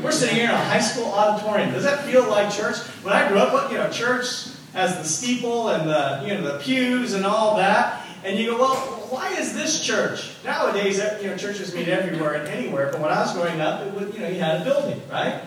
We're 0.03 0.11
sitting 0.11 0.35
here 0.35 0.45
in 0.45 0.51
a 0.51 0.57
high 0.57 0.79
school 0.79 1.05
auditorium. 1.05 1.71
Does 1.71 1.83
that 1.83 2.05
feel 2.05 2.27
like 2.29 2.53
church? 2.53 2.77
When 3.03 3.13
I 3.13 3.27
grew 3.27 3.37
up, 3.37 3.71
you 3.71 3.77
know, 3.77 3.89
church 3.89 4.47
has 4.73 4.97
the 4.97 5.03
steeple 5.03 5.69
and 5.69 5.89
the, 5.89 6.21
you 6.25 6.33
know, 6.35 6.53
the 6.53 6.59
pews 6.59 7.13
and 7.13 7.25
all 7.25 7.57
that. 7.57 8.05
And 8.23 8.37
you 8.37 8.51
go, 8.51 8.57
well, 8.59 8.75
why 9.09 9.33
is 9.33 9.53
this 9.53 9.83
church? 9.83 10.31
Nowadays, 10.43 11.01
you 11.21 11.27
know, 11.27 11.37
churches 11.37 11.73
meet 11.73 11.87
everywhere 11.87 12.35
and 12.35 12.47
anywhere. 12.47 12.89
But 12.91 13.01
when 13.01 13.11
I 13.11 13.21
was 13.21 13.33
growing 13.33 13.59
up, 13.59 13.85
it 13.85 13.93
was, 13.93 14.13
you 14.13 14.21
know, 14.21 14.29
you 14.29 14.39
had 14.39 14.61
a 14.61 14.63
building, 14.63 15.01
right? 15.09 15.41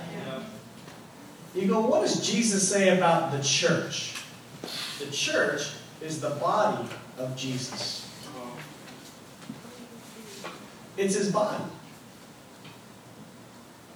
You 1.54 1.68
go, 1.68 1.80
what 1.80 2.00
does 2.00 2.26
Jesus 2.26 2.66
say 2.66 2.96
about 2.96 3.32
the 3.32 3.42
church? 3.42 4.14
The 4.98 5.10
church 5.10 5.70
is 6.00 6.20
the 6.20 6.30
body 6.30 6.88
of 7.18 7.36
Jesus. 7.36 8.10
It's 10.96 11.14
his 11.14 11.30
body. 11.30 11.62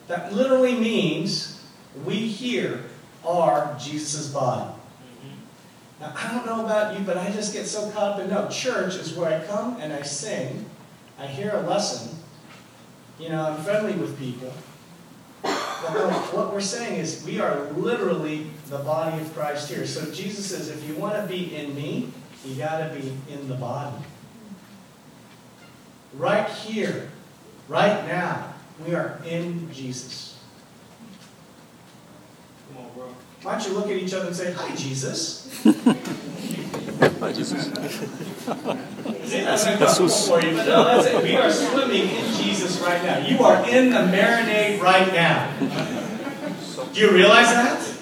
That 0.09 0.33
literally 0.33 0.75
means 0.75 1.65
we 2.05 2.15
here 2.15 2.85
are 3.25 3.77
Jesus' 3.79 4.29
body. 4.29 4.71
Mm-hmm. 4.71 6.01
Now, 6.01 6.15
I 6.17 6.33
don't 6.33 6.47
know 6.47 6.65
about 6.65 6.99
you, 6.99 7.05
but 7.05 7.17
I 7.17 7.31
just 7.31 7.53
get 7.53 7.67
so 7.67 7.91
caught 7.91 8.15
up 8.15 8.21
in 8.21 8.31
no. 8.31 8.49
Church 8.49 8.95
is 8.95 9.15
where 9.15 9.41
I 9.41 9.45
come 9.47 9.81
and 9.81 9.93
I 9.93 10.03
sing, 10.03 10.67
I 11.19 11.27
hear 11.27 11.51
a 11.53 11.63
lesson, 11.63 12.17
you 13.19 13.31
know, 13.31 13.43
I'm 13.43 13.63
friendly 13.63 13.95
with 13.95 14.19
people. 14.19 14.53
But 15.43 16.35
what 16.35 16.53
we're 16.53 16.61
saying 16.61 16.99
is 16.99 17.25
we 17.25 17.41
are 17.41 17.71
literally 17.73 18.47
the 18.69 18.79
body 18.79 19.21
of 19.21 19.33
Christ 19.35 19.71
here. 19.71 19.87
So 19.87 20.11
Jesus 20.11 20.47
says, 20.47 20.69
if 20.69 20.87
you 20.89 20.95
want 20.97 21.17
to 21.17 21.27
be 21.27 21.55
in 21.55 21.75
me, 21.75 22.11
you 22.45 22.57
got 22.57 22.79
to 22.79 22.95
be 22.95 23.13
in 23.33 23.49
the 23.49 23.55
body. 23.55 23.97
Right 26.15 26.49
here, 26.49 27.11
right 27.69 28.07
now, 28.07 28.55
we 28.85 28.95
are 28.95 29.21
in 29.25 29.73
Jesus. 29.73 30.39
Come 32.69 32.85
on, 32.85 32.91
bro. 32.95 33.09
Why 33.43 33.53
don't 33.53 33.69
you 33.69 33.75
look 33.75 33.87
at 33.87 33.97
each 33.97 34.13
other 34.13 34.27
and 34.27 34.37
say, 34.37 34.53
Hi, 34.53 34.75
Jesus? 34.75 35.63
Hi, 35.65 37.33
Jesus. 37.33 37.65
See, 39.25 39.41
that's 39.41 39.67
uncomfortable 39.67 40.09
for 40.09 40.41
you, 40.41 40.53
no, 40.53 40.85
that's 40.85 41.07
it. 41.07 41.23
We 41.23 41.37
are 41.37 41.51
swimming 41.51 42.09
in 42.09 42.33
Jesus 42.35 42.81
right 42.81 43.03
now. 43.03 43.27
You 43.27 43.43
are 43.43 43.69
in 43.69 43.91
the 43.91 43.99
marinade 43.99 44.81
right 44.81 45.13
now. 45.13 45.51
Do 46.93 47.01
you 47.01 47.11
realize 47.11 47.49
that? 47.49 47.96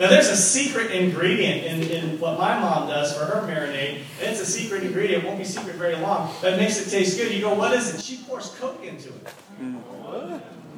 Now, 0.00 0.08
there's 0.08 0.28
a 0.28 0.36
secret 0.36 0.92
ingredient 0.92 1.66
in, 1.66 1.82
in 1.90 2.18
what 2.18 2.38
my 2.38 2.58
mom 2.58 2.88
does 2.88 3.14
for 3.14 3.26
her 3.26 3.46
marinade. 3.46 4.00
And 4.20 4.30
it's 4.30 4.40
a 4.40 4.46
secret 4.46 4.82
ingredient. 4.82 5.24
It 5.24 5.26
won't 5.26 5.38
be 5.38 5.44
secret 5.44 5.76
very 5.76 5.94
long. 5.96 6.32
That 6.40 6.58
makes 6.58 6.80
it 6.80 6.90
taste 6.90 7.18
good. 7.18 7.34
You 7.34 7.42
go, 7.42 7.52
what 7.52 7.74
is 7.74 7.94
it? 7.94 8.00
She 8.00 8.16
pours 8.16 8.48
Coke 8.58 8.82
into 8.82 9.10
it. 9.10 9.28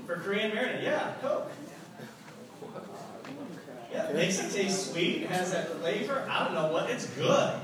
For 0.09 0.17
Korean 0.17 0.51
marinade. 0.51 0.83
Yeah, 0.83 1.13
Coke. 1.21 1.53
Yeah, 3.93 4.09
it 4.09 4.17
makes 4.17 4.43
it 4.43 4.51
taste 4.51 4.91
sweet. 4.91 5.23
It 5.23 5.31
has 5.31 5.53
that 5.53 5.69
flavor. 5.79 6.27
I 6.29 6.43
don't 6.45 6.55
know 6.55 6.73
what. 6.73 6.91
It's 6.91 7.07
good. 7.11 7.55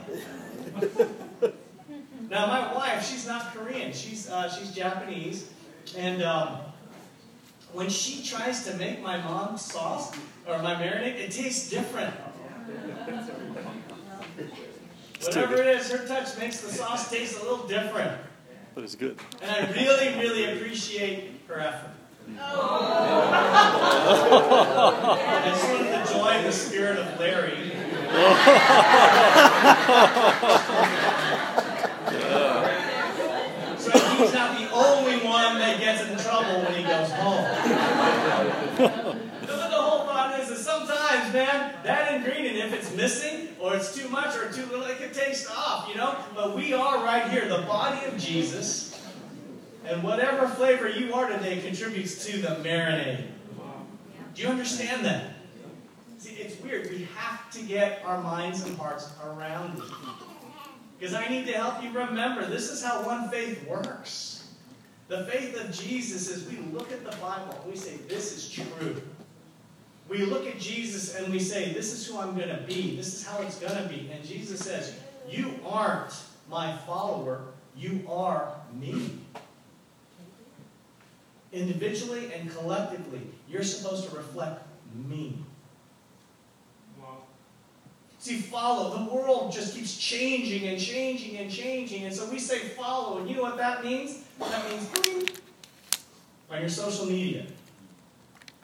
now, 2.30 2.46
my 2.46 2.72
wife, 2.72 3.04
she's 3.04 3.26
not 3.26 3.52
Korean. 3.52 3.92
She's 3.92 4.30
uh, 4.30 4.48
she's 4.48 4.70
Japanese, 4.70 5.50
and 5.96 6.22
um, 6.22 6.58
when 7.72 7.88
she 7.88 8.22
tries 8.22 8.64
to 8.64 8.74
make 8.76 9.00
my 9.02 9.16
mom's 9.18 9.62
sauce 9.62 10.12
or 10.46 10.58
my 10.62 10.74
marinade, 10.74 11.16
it 11.16 11.32
tastes 11.32 11.70
different. 11.70 12.12
Whatever 15.20 15.56
it 15.56 15.66
is, 15.76 15.90
her 15.90 16.06
touch 16.06 16.38
makes 16.38 16.60
the 16.60 16.70
sauce 16.70 17.10
taste 17.10 17.40
a 17.40 17.42
little 17.42 17.66
different. 17.66 18.12
But 18.74 18.84
it's 18.84 18.94
good. 18.94 19.18
And 19.42 19.50
I 19.50 19.70
really, 19.72 20.14
really 20.18 20.44
appreciate 20.56 21.40
her 21.48 21.58
effort. 21.58 21.90
I 22.40 22.42
just 25.46 25.64
wanted 25.68 25.90
to 25.90 26.04
join 26.12 26.44
the 26.44 26.52
spirit 26.52 26.98
of 26.98 27.18
Larry. 27.18 27.72
so 33.78 33.90
he's 33.90 34.32
not 34.32 34.58
the 34.58 34.67
only 34.98 35.24
one 35.24 35.58
that 35.58 35.80
gets 35.80 36.02
in 36.02 36.18
trouble 36.18 36.62
when 36.62 36.74
he 36.74 36.82
goes 36.82 37.10
home. 37.12 37.44
But 39.40 39.70
the 39.70 39.76
whole 39.76 40.04
thought 40.04 40.38
is 40.40 40.48
that 40.48 40.58
sometimes, 40.58 41.32
man, 41.32 41.74
that 41.84 42.14
ingredient, 42.14 42.58
if 42.58 42.72
it's 42.74 42.94
missing 42.94 43.48
or 43.60 43.76
it's 43.76 43.94
too 43.94 44.08
much 44.08 44.36
or 44.36 44.52
too 44.52 44.66
little, 44.66 44.84
it 44.84 44.98
could 44.98 45.14
taste 45.14 45.48
off, 45.50 45.88
you 45.88 45.94
know? 45.94 46.16
But 46.34 46.54
we 46.56 46.72
are 46.74 47.02
right 47.04 47.30
here, 47.30 47.48
the 47.48 47.62
body 47.62 48.04
of 48.06 48.18
Jesus. 48.18 49.00
And 49.86 50.02
whatever 50.02 50.46
flavor 50.48 50.88
you 50.88 51.14
are 51.14 51.28
today 51.30 51.60
contributes 51.60 52.26
to 52.26 52.38
the 52.42 52.56
marinade. 52.56 53.24
Do 54.34 54.42
you 54.42 54.48
understand 54.48 55.04
that? 55.06 55.30
See, 56.18 56.34
it's 56.34 56.60
weird. 56.62 56.90
We 56.90 57.08
have 57.16 57.50
to 57.52 57.62
get 57.62 58.02
our 58.04 58.20
minds 58.22 58.64
and 58.64 58.76
hearts 58.76 59.10
around 59.24 59.78
it. 59.78 59.84
Because 60.98 61.14
I 61.14 61.28
need 61.28 61.46
to 61.46 61.52
help 61.52 61.82
you 61.82 61.90
remember 61.92 62.44
this 62.44 62.70
is 62.70 62.82
how 62.82 63.06
one 63.06 63.30
faith 63.30 63.66
works. 63.66 64.37
The 65.08 65.24
faith 65.24 65.58
of 65.58 65.72
Jesus 65.72 66.28
is 66.28 66.48
we 66.48 66.58
look 66.72 66.92
at 66.92 67.02
the 67.02 67.16
Bible 67.16 67.58
and 67.62 67.72
we 67.72 67.76
say, 67.76 67.96
This 68.08 68.36
is 68.36 68.50
true. 68.50 69.00
We 70.08 70.18
look 70.18 70.46
at 70.46 70.58
Jesus 70.58 71.16
and 71.16 71.32
we 71.32 71.38
say, 71.38 71.72
This 71.72 71.92
is 71.92 72.06
who 72.06 72.18
I'm 72.18 72.36
going 72.36 72.50
to 72.50 72.62
be. 72.66 72.94
This 72.96 73.14
is 73.14 73.26
how 73.26 73.40
it's 73.40 73.58
going 73.58 73.82
to 73.82 73.88
be. 73.88 74.10
And 74.12 74.22
Jesus 74.22 74.60
says, 74.60 74.94
You 75.28 75.58
aren't 75.66 76.12
my 76.50 76.76
follower, 76.86 77.40
you 77.74 78.04
are 78.08 78.52
me. 78.78 79.18
Individually 81.52 82.30
and 82.34 82.50
collectively, 82.54 83.22
you're 83.48 83.62
supposed 83.62 84.10
to 84.10 84.16
reflect 84.16 84.62
me. 85.08 85.38
See, 88.18 88.36
follow. 88.36 88.98
The 88.98 89.14
world 89.14 89.52
just 89.52 89.74
keeps 89.74 89.96
changing 89.96 90.68
and 90.68 90.78
changing 90.78 91.38
and 91.38 91.50
changing. 91.50 92.04
And 92.04 92.14
so 92.14 92.28
we 92.28 92.38
say 92.38 92.58
follow. 92.58 93.18
And 93.18 93.30
you 93.30 93.36
know 93.36 93.42
what 93.42 93.56
that 93.58 93.84
means? 93.84 94.24
That 94.38 94.70
means 94.70 94.88
on 96.50 96.60
your 96.60 96.68
social 96.68 97.06
media. 97.06 97.46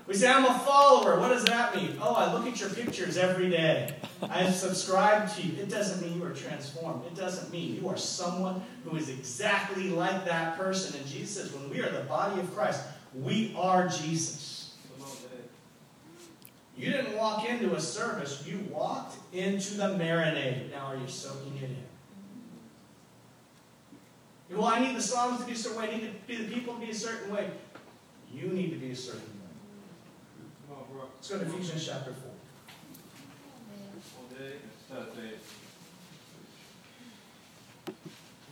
We 0.06 0.14
say, 0.14 0.30
I'm 0.30 0.44
a 0.44 0.58
follower. 0.58 1.18
What 1.18 1.28
does 1.28 1.44
that 1.44 1.74
mean? 1.74 1.96
Oh, 2.00 2.14
I 2.14 2.32
look 2.32 2.46
at 2.46 2.60
your 2.60 2.68
pictures 2.68 3.16
every 3.16 3.48
day. 3.48 3.94
I 4.22 4.50
subscribe 4.50 5.34
to 5.34 5.42
you. 5.42 5.62
It 5.62 5.70
doesn't 5.70 6.02
mean 6.02 6.18
you 6.18 6.26
are 6.26 6.34
transformed. 6.34 7.06
It 7.06 7.14
doesn't 7.14 7.50
mean 7.50 7.80
you 7.80 7.88
are 7.88 7.96
someone 7.96 8.62
who 8.84 8.96
is 8.96 9.08
exactly 9.08 9.88
like 9.88 10.26
that 10.26 10.58
person. 10.58 10.98
And 10.98 11.08
Jesus 11.08 11.36
says, 11.36 11.52
when 11.54 11.70
we 11.70 11.80
are 11.80 11.90
the 11.90 12.04
body 12.04 12.38
of 12.38 12.54
Christ, 12.54 12.82
we 13.14 13.54
are 13.56 13.88
Jesus. 13.88 14.74
You 16.76 16.90
didn't 16.90 17.16
walk 17.16 17.48
into 17.48 17.74
a 17.74 17.80
service, 17.80 18.44
you 18.46 18.58
walked 18.68 19.16
into 19.32 19.74
the 19.74 19.84
marinade. 19.84 20.72
Now, 20.72 20.86
are 20.86 20.96
you 20.96 21.06
soaking 21.06 21.56
it 21.62 21.70
in? 21.70 21.83
Well, 24.54 24.66
I 24.66 24.78
need 24.78 24.96
the 24.96 25.02
Psalms 25.02 25.40
to 25.40 25.46
be 25.46 25.52
a 25.52 25.56
certain 25.56 25.78
way, 25.78 25.88
I 25.88 25.96
need 25.96 26.00
to 26.02 26.12
be 26.26 26.36
the 26.44 26.54
people 26.54 26.74
to 26.74 26.80
be 26.80 26.90
a 26.90 26.94
certain 26.94 27.32
way. 27.32 27.50
You 28.32 28.48
need 28.48 28.70
to 28.70 28.76
be 28.76 28.92
a 28.92 28.96
certain 28.96 29.20
way. 29.20 30.76
Let's 31.16 31.28
go 31.28 31.38
to 31.38 31.44
Ephesians 31.44 31.86
chapter 31.86 32.12
4. 32.12 32.30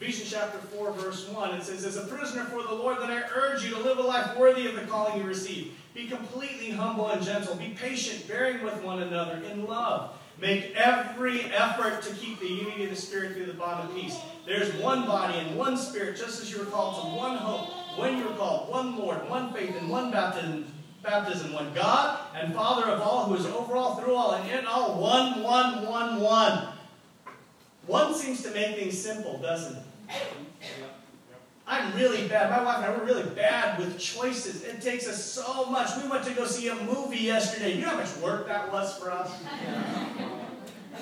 Ephesians 0.01 0.33
chapter 0.33 0.59
4, 0.59 0.93
verse 0.93 1.29
1, 1.29 1.55
it 1.55 1.63
says, 1.63 1.85
As 1.85 1.97
a 1.97 2.07
prisoner 2.07 2.45
for 2.47 2.63
the 2.65 2.75
Lord, 2.75 2.99
then 3.01 3.11
I 3.11 3.23
urge 3.35 3.63
you 3.63 3.71
to 3.71 3.79
live 3.81 3.99
a 3.99 4.03
life 4.03 4.37
worthy 4.37 4.67
of 4.67 4.75
the 4.75 4.83
calling 4.83 5.21
you 5.21 5.25
received. 5.25 5.77
Be 5.95 6.09
completely 6.09 6.71
humble 6.71 7.09
and 7.09 7.23
gentle. 7.23 7.55
Be 7.55 7.69
patient, 7.69 8.27
bearing 8.27 8.65
with 8.65 8.83
one 8.83 9.01
another 9.03 9.41
in 9.45 9.65
love. 9.65 10.19
Make 10.41 10.75
every 10.75 11.43
effort 11.53 12.03
to 12.03 12.15
keep 12.15 12.41
the 12.41 12.49
unity 12.49 12.85
of 12.85 12.91
the 12.91 12.97
Spirit 12.97 13.35
through 13.35 13.47
the 13.47 13.55
bond 13.55 13.89
of 13.89 13.95
peace. 13.95 14.19
There's 14.47 14.75
one 14.75 15.07
body 15.07 15.39
and 15.39 15.57
one 15.57 15.77
Spirit, 15.77 16.17
just 16.17 16.43
as 16.43 16.51
you 16.51 16.59
were 16.59 16.65
called 16.65 17.03
to 17.03 17.17
one 17.17 17.37
hope 17.37 17.71
when 17.97 18.19
you 18.19 18.25
were 18.25 18.35
called, 18.35 18.71
one 18.71 18.97
Lord, 18.97 19.29
one 19.29 19.53
faith, 19.53 19.77
and 19.77 19.89
one 19.89 20.11
baptism, 20.11 20.67
baptism, 21.03 21.53
one 21.53 21.73
God 21.75 22.19
and 22.35 22.55
Father 22.55 22.91
of 22.91 23.01
all, 23.01 23.27
who 23.27 23.35
is 23.35 23.47
over 23.47 23.77
all, 23.77 23.97
through 23.97 24.15
all, 24.15 24.33
and 24.33 24.51
in 24.51 24.67
all, 24.67 25.01
one, 25.01 25.43
one, 25.43 25.87
one, 25.87 26.21
one. 26.21 26.69
One 27.87 28.15
seems 28.15 28.43
to 28.43 28.51
make 28.53 28.77
things 28.77 28.99
simple, 28.99 29.39
doesn't 29.39 29.77
it? 29.77 29.83
I'm 31.73 31.97
really 31.97 32.29
bad. 32.29 32.51
My 32.51 32.63
wife 32.63 32.85
and 32.85 32.85
I 32.85 32.99
were 32.99 33.07
really 33.07 33.31
bad 33.31 33.79
with 33.79 33.99
choices. 33.99 34.63
It 34.63 34.83
takes 34.83 35.09
us 35.09 35.25
so 35.25 35.65
much. 35.71 35.89
We 36.03 36.07
went 36.07 36.23
to 36.27 36.35
go 36.35 36.45
see 36.45 36.69
a 36.69 36.75
movie 36.75 37.17
yesterday. 37.21 37.77
You 37.77 37.81
know 37.81 37.89
how 37.89 37.97
much 37.97 38.15
work 38.19 38.47
that 38.47 38.71
was 38.71 38.97
for 38.99 39.11
us? 39.11 39.33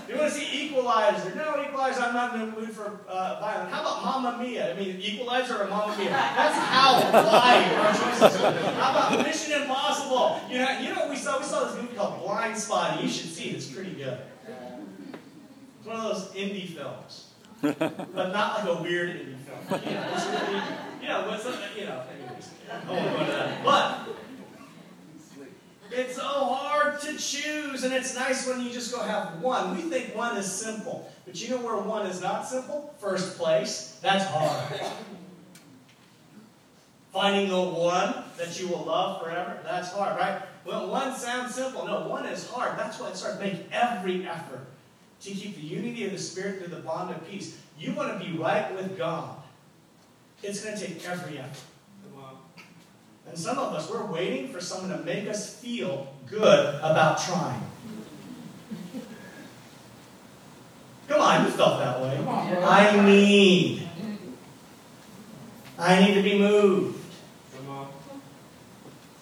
You 0.09 0.17
want 0.17 0.33
to 0.33 0.39
see 0.39 0.67
Equalizer? 0.67 1.35
No, 1.37 1.63
Equalizer, 1.63 2.01
I'm 2.01 2.15
not 2.15 2.35
in 2.35 2.41
the 2.41 2.47
mood 2.47 2.71
for 2.71 3.01
uh, 3.09 3.39
violence. 3.41 3.73
How 3.73 3.81
about 3.81 4.23
Mamma 4.23 4.43
Mia? 4.43 4.73
I 4.73 4.79
mean, 4.79 5.01
Equalizer 5.01 5.59
or 5.59 5.69
Mamma 5.69 5.97
Mia? 5.97 6.11
That's 6.11 6.57
how 6.57 7.01
wide 7.13 7.75
our 7.75 7.93
choices 7.93 8.41
are. 8.41 8.53
How 8.75 8.91
about 8.91 9.27
Mission 9.27 9.63
Impossible? 9.63 10.41
You 10.49 10.59
know, 10.59 10.81
you 10.81 10.89
know 10.91 11.01
what 11.01 11.11
we 11.11 11.17
saw? 11.17 11.39
We 11.39 11.45
saw 11.45 11.65
this 11.65 11.77
movie 11.81 11.95
called 11.95 12.23
Blind 12.23 12.57
Spot. 12.57 13.01
You 13.01 13.09
should 13.09 13.31
see 13.31 13.51
it. 13.51 13.57
It's 13.57 13.67
pretty 13.67 13.93
good. 13.93 14.19
It's 15.79 15.87
one 15.87 15.97
of 15.97 16.03
those 16.03 16.33
indie 16.35 16.69
films 16.69 17.30
but 17.63 18.33
not 18.33 18.65
like 18.65 18.79
a 18.79 18.83
weird 18.83 19.11
indie 19.11 19.37
film. 19.39 19.83
You 19.85 19.95
know, 19.95 20.09
it's 20.13 20.27
you 21.01 21.09
know, 21.09 21.29
what's 21.29 21.45
you 21.77 21.85
know, 21.85 22.03
anyways, 22.15 22.51
I 22.71 22.91
won't 22.91 23.27
that. 23.29 23.65
But 23.65 24.09
it's 25.93 26.17
so 26.17 26.23
hard 26.23 27.01
to 27.01 27.17
choose, 27.17 27.85
and 27.85 27.93
it's 27.93 28.15
nice 28.15 28.47
when 28.47 28.61
you 28.61 28.71
just 28.71 28.95
go 28.95 29.03
have 29.03 29.41
one. 29.41 29.77
We 29.77 29.83
think 29.83 30.15
one 30.15 30.37
is 30.37 30.51
simple, 30.51 31.11
but 31.27 31.41
you 31.41 31.51
know 31.51 31.59
where 31.59 31.77
one 31.77 32.07
is 32.07 32.21
not 32.23 32.47
simple? 32.47 32.95
First 32.99 33.37
place. 33.37 33.99
That's 34.03 34.25
hard. 34.25 34.81
Finding 37.13 37.49
the 37.49 37.61
one 37.61 38.15
that 38.39 38.61
you 38.61 38.69
will 38.69 38.85
love 38.85 39.21
forever, 39.21 39.59
that's 39.65 39.93
hard, 39.93 40.17
right? 40.17 40.43
Well, 40.65 40.89
one 40.89 41.17
sounds 41.17 41.57
simple. 41.57 41.85
No, 41.85 42.07
one 42.07 42.25
is 42.27 42.49
hard. 42.49 42.79
That's 42.79 43.01
why 43.01 43.09
it 43.09 43.17
starts 43.17 43.41
making 43.41 43.65
every 43.73 44.29
effort 44.29 44.65
to 45.23 45.31
keep 45.31 45.57
the 45.57 45.63
unity 45.63 46.05
of 46.07 46.13
the 46.13 46.19
Spirit 46.19 46.59
through 46.59 46.75
the 46.75 46.83
bond 46.83 47.15
of 47.15 47.29
peace. 47.29 47.59
You 47.79 47.95
want 47.95 48.19
to 48.19 48.25
be 48.25 48.37
right 48.37 48.75
with 48.75 48.97
God. 48.97 49.37
It's 50.43 50.65
going 50.65 50.77
to 50.77 50.87
take 50.87 51.07
every 51.09 51.39
effort. 51.39 51.67
And 53.29 53.39
some 53.39 53.59
of 53.59 53.73
us, 53.75 53.89
we're 53.89 54.07
waiting 54.07 54.49
for 54.49 54.61
someone 54.61 54.97
to 54.99 55.05
make 55.05 55.29
us 55.29 55.55
feel 55.61 56.13
good 56.27 56.75
about 56.77 57.21
trying. 57.21 57.63
Come 61.07 61.21
on, 61.21 61.45
you 61.45 61.51
felt 61.53 61.79
that 61.79 62.01
way. 62.01 62.19
I 62.65 63.05
need. 63.05 63.89
I 65.79 66.05
need 66.05 66.15
to 66.15 66.23
be 66.23 66.39
moved. 66.39 67.01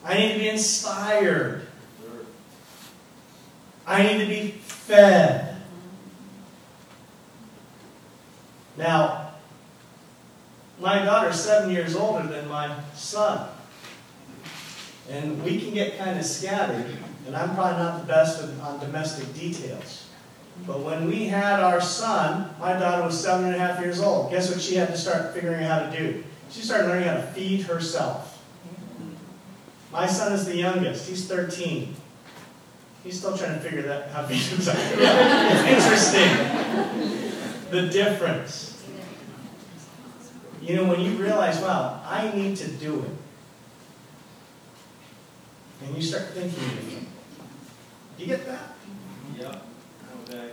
I 0.05 0.15
need 0.17 0.33
to 0.33 0.39
be 0.39 0.49
inspired. 0.49 1.67
I 3.87 4.03
need 4.03 4.19
to 4.21 4.27
be 4.27 4.51
fed. 4.53 5.48
Now, 8.79 9.33
my 10.81 11.05
daughter's 11.05 11.41
seven 11.41 11.71
years 11.71 11.97
older 11.97 12.27
than 12.29 12.49
my 12.49 12.75
son. 12.95 13.51
And 15.11 15.43
we 15.43 15.61
can 15.61 15.75
get 15.75 15.99
kind 15.99 16.17
of 16.19 16.25
scattered, 16.25 16.87
and 17.27 17.35
I'm 17.35 17.55
probably 17.57 17.83
not 17.83 18.01
the 18.01 18.07
best 18.07 18.43
on 18.61 18.79
domestic 18.79 19.35
details. 19.35 20.07
But 20.65 20.81
when 20.81 21.09
we 21.09 21.27
had 21.27 21.61
our 21.61 21.81
son, 21.81 22.51
my 22.61 22.75
daughter 22.75 23.03
was 23.03 23.21
seven 23.21 23.47
and 23.47 23.57
a 23.57 23.59
half 23.59 23.81
years 23.81 24.01
old. 24.01 24.31
Guess 24.31 24.51
what 24.51 24.61
she 24.61 24.77
had 24.77 24.89
to 24.89 24.97
start 24.99 25.35
figuring 25.35 25.65
out 25.65 25.87
how 25.87 25.91
to 25.91 25.99
do? 25.99 26.25
She 26.51 26.63
started 26.63 26.87
learning 26.89 27.09
how 27.09 27.15
to 27.15 27.23
feed 27.23 27.63
herself. 27.63 28.41
My 29.93 30.07
son 30.07 30.33
is 30.33 30.45
the 30.45 30.57
youngest. 30.57 31.09
He's 31.09 31.27
13. 31.27 31.97
He's 33.03 33.19
still 33.19 33.37
trying 33.37 33.55
to 33.55 33.61
figure 33.61 33.83
that 33.83 34.11
himself. 34.29 34.77
it's 34.79 36.15
interesting. 36.95 37.18
The 37.71 37.89
difference. 37.89 38.83
You 40.63 40.77
know, 40.77 40.85
when 40.85 41.01
you 41.01 41.13
realize, 41.13 41.61
wow, 41.61 42.03
I 42.05 42.31
need 42.35 42.57
to 42.57 42.69
do 42.69 43.01
it. 43.03 43.11
And 45.85 45.97
you 45.97 46.03
start 46.03 46.29
thinking. 46.31 47.07
You 48.19 48.27
get 48.27 48.45
that? 48.47 48.75
Yep. 49.39 49.63
Okay. 50.25 50.51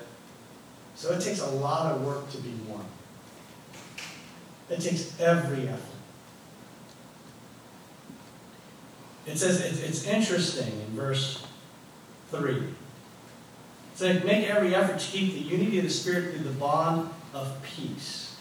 So 0.95 1.13
it 1.13 1.21
takes 1.21 1.41
a 1.41 1.49
lot 1.49 1.91
of 1.93 2.05
work 2.05 2.29
to 2.31 2.37
be 2.37 2.49
one. 2.49 2.85
It 4.69 4.81
takes 4.81 5.19
every 5.19 5.67
effort. 5.67 5.81
It 9.25 9.37
says 9.37 9.61
it's, 9.61 9.81
it's 9.81 10.05
interesting 10.05 10.71
in 10.71 10.95
verse 10.95 11.45
3. 12.29 12.63
It 13.95 13.97
says, 13.97 14.23
make 14.23 14.47
every 14.47 14.75
effort 14.75 14.99
to 14.99 15.07
keep 15.07 15.33
the 15.33 15.39
unity 15.39 15.79
of 15.79 15.85
the 15.85 15.89
Spirit 15.89 16.35
through 16.35 16.43
the 16.43 16.59
bond 16.59 17.09
of 17.33 17.55
peace. 17.63 18.35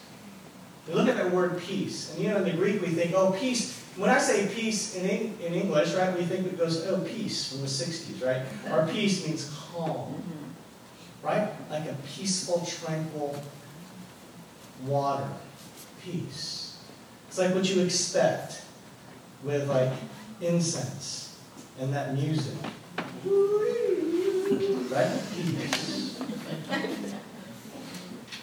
We 0.86 0.94
look 0.94 1.08
at 1.08 1.16
that 1.16 1.32
word 1.32 1.58
peace, 1.60 2.12
and 2.12 2.22
you 2.22 2.28
know, 2.28 2.36
in 2.36 2.44
the 2.44 2.50
Greek 2.50 2.82
we 2.82 2.88
think, 2.88 3.14
oh, 3.14 3.32
peace. 3.32 3.80
When 3.96 4.10
I 4.10 4.18
say 4.18 4.52
peace 4.52 4.96
in, 4.96 5.08
in 5.40 5.54
English, 5.54 5.94
right, 5.94 6.14
we 6.18 6.24
think 6.24 6.46
it 6.46 6.58
goes, 6.58 6.86
oh, 6.88 7.00
peace 7.00 7.50
from 7.50 7.62
the 7.62 7.68
60s, 7.68 8.22
right? 8.22 8.44
Our 8.70 8.86
peace 8.88 9.26
means 9.26 9.50
calm 9.72 10.22
right? 11.24 11.48
Like 11.70 11.88
a 11.88 11.96
peaceful, 12.14 12.64
tranquil 12.66 13.42
water. 14.84 15.28
Peace. 16.02 16.78
It's 17.28 17.38
like 17.38 17.54
what 17.54 17.68
you 17.68 17.82
expect 17.82 18.62
with 19.42 19.68
like 19.68 19.92
incense 20.40 21.36
and 21.80 21.92
that 21.94 22.14
music. 22.14 22.54
Right? 24.90 25.10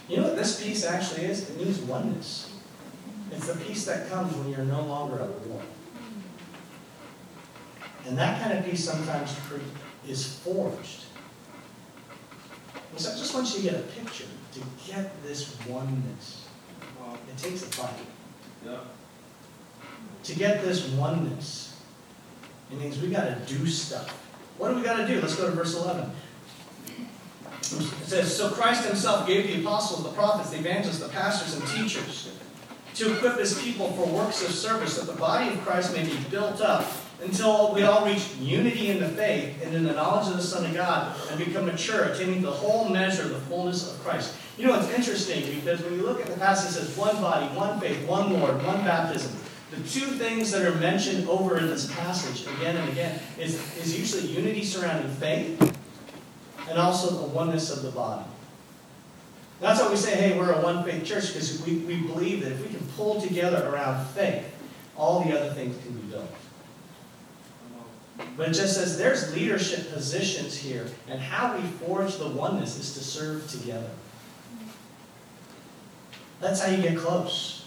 You 0.09 0.17
know 0.17 0.23
what 0.23 0.35
this 0.35 0.61
peace 0.61 0.85
actually 0.85 1.25
is? 1.25 1.49
It 1.49 1.57
means 1.57 1.79
oneness. 1.79 2.53
It's 3.31 3.47
the 3.47 3.55
peace 3.63 3.85
that 3.85 4.09
comes 4.09 4.35
when 4.35 4.49
you're 4.49 4.65
no 4.65 4.81
longer 4.81 5.19
at 5.19 5.29
war. 5.47 5.61
And 8.05 8.17
that 8.17 8.41
kind 8.41 8.57
of 8.57 8.65
peace 8.65 8.83
sometimes 8.83 9.35
is 10.07 10.35
forged 10.39 11.05
so 12.97 13.11
I 13.11 13.17
just 13.17 13.33
want 13.33 13.49
you 13.49 13.61
to 13.61 13.61
get 13.63 13.79
a 13.79 13.83
picture 13.83 14.25
to 14.53 14.59
get 14.87 15.23
this 15.23 15.57
oneness. 15.67 16.47
It 17.27 17.37
takes 17.37 17.63
a 17.63 17.65
fight. 17.65 17.93
Yeah. 18.65 18.79
To 20.23 20.35
get 20.35 20.63
this 20.63 20.87
oneness, 20.89 21.81
it 22.71 22.79
means 22.79 23.01
we 23.01 23.09
got 23.09 23.23
to 23.23 23.35
do 23.47 23.65
stuff. 23.65 24.09
What 24.57 24.69
do 24.69 24.75
we 24.75 24.83
got 24.83 24.97
to 24.97 25.07
do? 25.07 25.19
Let's 25.19 25.35
go 25.35 25.49
to 25.49 25.55
verse 25.55 25.75
11. 25.75 26.11
It 27.61 28.07
says, 28.07 28.35
So 28.35 28.49
Christ 28.49 28.85
himself 28.85 29.27
gave 29.27 29.47
the 29.47 29.61
apostles, 29.61 30.03
the 30.03 30.09
prophets, 30.09 30.49
the 30.49 30.57
evangelists, 30.57 30.99
the 30.99 31.09
pastors, 31.09 31.55
and 31.55 31.67
teachers 31.69 32.31
to 32.95 33.13
equip 33.15 33.37
his 33.37 33.59
people 33.61 33.91
for 33.93 34.05
works 34.05 34.41
of 34.43 34.51
service, 34.53 34.97
that 34.97 35.11
the 35.11 35.17
body 35.17 35.49
of 35.49 35.61
Christ 35.61 35.95
may 35.95 36.03
be 36.03 36.17
built 36.29 36.61
up 36.61 36.85
until 37.21 37.73
we 37.73 37.83
all 37.83 38.05
reach 38.05 38.35
unity 38.39 38.89
in 38.89 38.99
the 38.99 39.07
faith 39.09 39.61
and 39.63 39.75
in 39.75 39.83
the 39.83 39.93
knowledge 39.93 40.27
of 40.29 40.37
the 40.37 40.43
Son 40.43 40.65
of 40.65 40.73
God 40.73 41.15
and 41.29 41.39
become 41.39 41.67
mature, 41.67 42.05
attaining 42.05 42.41
the 42.41 42.51
whole 42.51 42.89
measure 42.89 43.23
of 43.23 43.29
the 43.29 43.39
fullness 43.41 43.91
of 43.91 44.03
Christ. 44.03 44.35
You 44.57 44.67
know, 44.67 44.79
it's 44.79 44.89
interesting 44.89 45.55
because 45.55 45.81
when 45.81 45.93
you 45.93 46.01
look 46.01 46.19
at 46.19 46.27
the 46.27 46.37
passage, 46.37 46.71
it 46.71 46.85
says 46.85 46.97
one 46.97 47.15
body, 47.21 47.45
one 47.55 47.79
faith, 47.79 48.05
one 48.07 48.33
Lord, 48.33 48.55
one 48.65 48.83
baptism. 48.83 49.31
The 49.69 49.77
two 49.77 50.07
things 50.07 50.51
that 50.51 50.65
are 50.65 50.75
mentioned 50.75 51.29
over 51.29 51.57
in 51.57 51.67
this 51.67 51.93
passage 51.93 52.45
again 52.57 52.75
and 52.75 52.89
again 52.89 53.19
is, 53.39 53.55
is 53.77 53.97
usually 53.97 54.33
unity 54.33 54.65
surrounding 54.65 55.09
faith 55.13 55.70
and 56.71 56.79
also 56.79 57.15
the 57.17 57.27
oneness 57.27 57.69
of 57.69 57.83
the 57.83 57.91
body. 57.91 58.25
That's 59.59 59.81
why 59.81 59.89
we 59.89 59.97
say, 59.97 60.15
hey, 60.15 60.39
we're 60.39 60.53
a 60.53 60.61
one 60.61 60.83
faith 60.85 61.03
church 61.03 61.33
because 61.33 61.61
we, 61.65 61.75
we 61.79 61.97
believe 61.97 62.41
that 62.43 62.53
if 62.53 62.63
we 62.63 62.69
can 62.69 62.85
pull 62.95 63.19
together 63.19 63.67
around 63.67 64.07
faith, 64.07 64.45
all 64.95 65.23
the 65.23 65.37
other 65.37 65.53
things 65.53 65.77
can 65.83 65.93
be 65.93 66.07
built. 66.07 66.31
But 68.37 68.49
it 68.49 68.53
just 68.53 68.75
says 68.75 68.97
there's 68.97 69.35
leadership 69.35 69.91
positions 69.93 70.55
here, 70.55 70.87
and 71.09 71.19
how 71.19 71.57
we 71.57 71.63
forge 71.85 72.15
the 72.15 72.27
oneness 72.27 72.79
is 72.79 72.93
to 72.93 73.03
serve 73.03 73.47
together. 73.49 73.89
That's 76.39 76.61
how 76.61 76.71
you 76.71 76.81
get 76.81 76.97
close. 76.97 77.60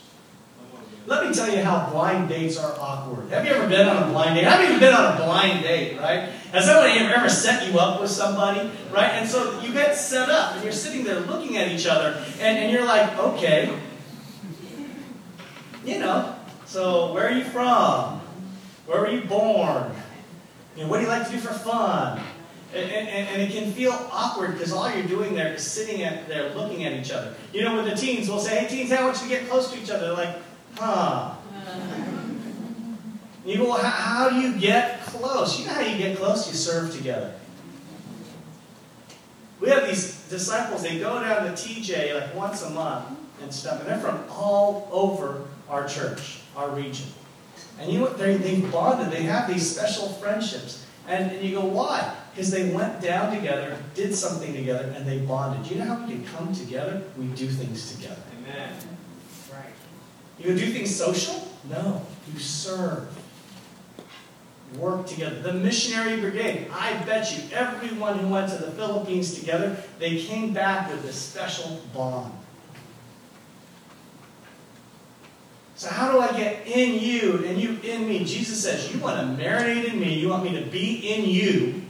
Let 1.06 1.26
me 1.26 1.34
tell 1.34 1.54
you 1.54 1.62
how 1.62 1.90
blind 1.90 2.30
dates 2.30 2.56
are 2.56 2.74
awkward. 2.80 3.28
Have 3.28 3.44
you 3.44 3.52
ever 3.52 3.68
been 3.68 3.86
on 3.86 4.04
a 4.04 4.06
blind 4.06 4.36
date? 4.36 4.46
I've 4.46 4.64
even 4.64 4.80
been 4.80 4.94
on 4.94 5.14
a 5.14 5.22
blind 5.22 5.62
date, 5.62 5.98
right? 5.98 6.30
Has 6.52 6.64
somebody 6.64 6.98
ever 6.98 7.28
set 7.28 7.70
you 7.70 7.78
up 7.78 8.00
with 8.00 8.10
somebody, 8.10 8.70
right? 8.90 9.10
And 9.10 9.28
so 9.28 9.60
you 9.60 9.72
get 9.72 9.96
set 9.96 10.30
up, 10.30 10.54
and 10.54 10.64
you're 10.64 10.72
sitting 10.72 11.04
there 11.04 11.20
looking 11.20 11.58
at 11.58 11.70
each 11.70 11.86
other, 11.86 12.24
and, 12.40 12.58
and 12.58 12.72
you're 12.72 12.86
like, 12.86 13.18
okay, 13.18 13.78
you 15.84 15.98
know, 15.98 16.34
so 16.64 17.12
where 17.12 17.28
are 17.28 17.32
you 17.32 17.44
from? 17.44 18.20
Where 18.86 19.00
were 19.00 19.10
you 19.10 19.22
born? 19.22 19.92
You 20.76 20.84
know, 20.84 20.88
what 20.88 20.98
do 20.98 21.02
you 21.02 21.08
like 21.08 21.26
to 21.26 21.32
do 21.32 21.38
for 21.38 21.52
fun? 21.52 22.20
And, 22.74 22.90
and, 22.90 23.28
and 23.28 23.42
it 23.42 23.52
can 23.52 23.70
feel 23.72 23.92
awkward 24.10 24.54
because 24.54 24.72
all 24.72 24.90
you're 24.90 25.06
doing 25.06 25.34
there 25.34 25.54
is 25.54 25.62
sitting 25.62 26.02
at, 26.02 26.26
there 26.26 26.52
looking 26.54 26.84
at 26.84 26.92
each 26.92 27.12
other. 27.12 27.34
You 27.52 27.62
know, 27.62 27.76
with 27.76 27.84
the 27.84 27.94
teens, 27.94 28.28
we'll 28.28 28.40
say, 28.40 28.60
hey, 28.60 28.68
teens, 28.68 28.90
I 28.90 29.04
want 29.04 29.16
you 29.18 29.28
to 29.28 29.28
get 29.28 29.48
close 29.48 29.70
to 29.70 29.80
each 29.80 29.90
other. 29.90 30.06
They're 30.06 30.16
like, 30.16 30.36
huh. 30.76 31.34
You 33.44 33.58
go, 33.58 33.64
well, 33.64 33.78
how, 33.78 33.90
how 33.90 34.30
do 34.30 34.36
you 34.40 34.58
get 34.58 35.02
close? 35.02 35.60
You 35.60 35.66
know 35.66 35.74
how 35.74 35.80
you 35.82 35.98
get 35.98 36.16
close? 36.16 36.48
You 36.48 36.54
serve 36.54 36.94
together. 36.94 37.34
We 39.60 39.68
have 39.68 39.86
these 39.86 40.28
disciples, 40.28 40.82
they 40.82 40.98
go 40.98 41.20
down 41.20 41.44
to 41.44 41.52
TJ 41.52 42.20
like 42.20 42.34
once 42.34 42.62
a 42.62 42.70
month 42.70 43.18
and 43.42 43.52
stuff, 43.52 43.80
and 43.80 43.88
they're 43.88 43.98
from 43.98 44.24
all 44.30 44.88
over 44.90 45.42
our 45.68 45.86
church, 45.86 46.40
our 46.56 46.70
region. 46.70 47.06
And 47.78 47.90
you 47.90 47.98
know 47.98 48.06
what? 48.06 48.18
They, 48.18 48.36
they've 48.36 48.70
bonded. 48.70 49.12
They 49.12 49.22
have 49.22 49.48
these 49.48 49.68
special 49.70 50.08
friendships. 50.08 50.86
And, 51.06 51.30
and 51.32 51.42
you 51.42 51.56
go, 51.56 51.64
why? 51.64 52.14
Because 52.32 52.50
they 52.50 52.70
went 52.70 53.00
down 53.00 53.34
together, 53.34 53.76
did 53.94 54.14
something 54.14 54.54
together, 54.54 54.92
and 54.96 55.06
they 55.06 55.18
bonded. 55.18 55.70
You 55.70 55.78
know 55.78 55.84
how 55.84 56.06
we 56.06 56.14
can 56.14 56.24
come 56.26 56.54
together? 56.54 57.02
We 57.16 57.26
do 57.26 57.48
things 57.48 57.94
together. 57.94 58.20
Amen. 58.38 58.93
You 60.38 60.56
do 60.56 60.72
things 60.72 60.94
social? 60.94 61.48
No. 61.68 62.04
You 62.32 62.38
serve. 62.38 63.08
Work 64.78 65.06
together. 65.06 65.40
The 65.40 65.52
missionary 65.52 66.20
brigade, 66.20 66.68
I 66.72 66.94
bet 67.04 67.36
you 67.36 67.44
everyone 67.54 68.18
who 68.18 68.28
went 68.28 68.50
to 68.50 68.56
the 68.56 68.72
Philippines 68.72 69.38
together, 69.38 69.76
they 69.98 70.20
came 70.20 70.52
back 70.52 70.90
with 70.90 71.04
a 71.04 71.12
special 71.12 71.80
bond. 71.94 72.32
So, 75.76 75.88
how 75.90 76.12
do 76.12 76.20
I 76.20 76.32
get 76.32 76.66
in 76.66 77.00
you 77.00 77.44
and 77.44 77.60
you 77.60 77.78
in 77.82 78.08
me? 78.08 78.24
Jesus 78.24 78.62
says, 78.62 78.92
You 78.92 79.00
want 79.00 79.18
to 79.18 79.44
marinate 79.44 79.92
in 79.92 80.00
me, 80.00 80.14
you 80.14 80.28
want 80.28 80.44
me 80.44 80.58
to 80.58 80.66
be 80.70 81.12
in 81.12 81.28
you. 81.28 81.82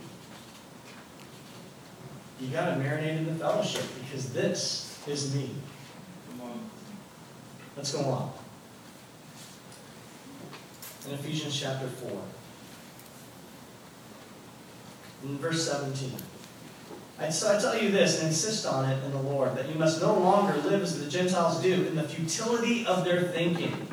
You 2.41 2.49
got 2.49 2.75
to 2.75 2.81
marinate 2.81 3.19
in 3.19 3.27
the 3.27 3.35
fellowship 3.35 3.85
because 4.01 4.33
this 4.33 4.99
is 5.07 5.35
me. 5.35 5.51
Let's 7.77 7.93
go 7.93 8.05
on. 8.05 8.33
In 11.07 11.15
Ephesians 11.15 11.59
chapter 11.61 11.87
4, 11.87 12.11
in 15.25 15.39
verse 15.39 15.71
17. 15.71 16.13
And 17.19 17.33
so 17.33 17.57
I 17.57 17.61
tell 17.61 17.81
you 17.81 17.91
this 17.91 18.19
and 18.19 18.29
insist 18.29 18.67
on 18.67 18.89
it 18.91 19.05
in 19.05 19.11
the 19.13 19.21
Lord 19.21 19.57
that 19.57 19.69
you 19.69 19.75
must 19.77 20.01
no 20.01 20.15
longer 20.15 20.57
live 20.69 20.83
as 20.83 21.03
the 21.03 21.11
Gentiles 21.11 21.61
do 21.63 21.73
in 21.73 21.95
the 21.95 22.03
futility 22.03 22.87
of 22.87 23.05
their 23.05 23.23
thinking. 23.23 23.89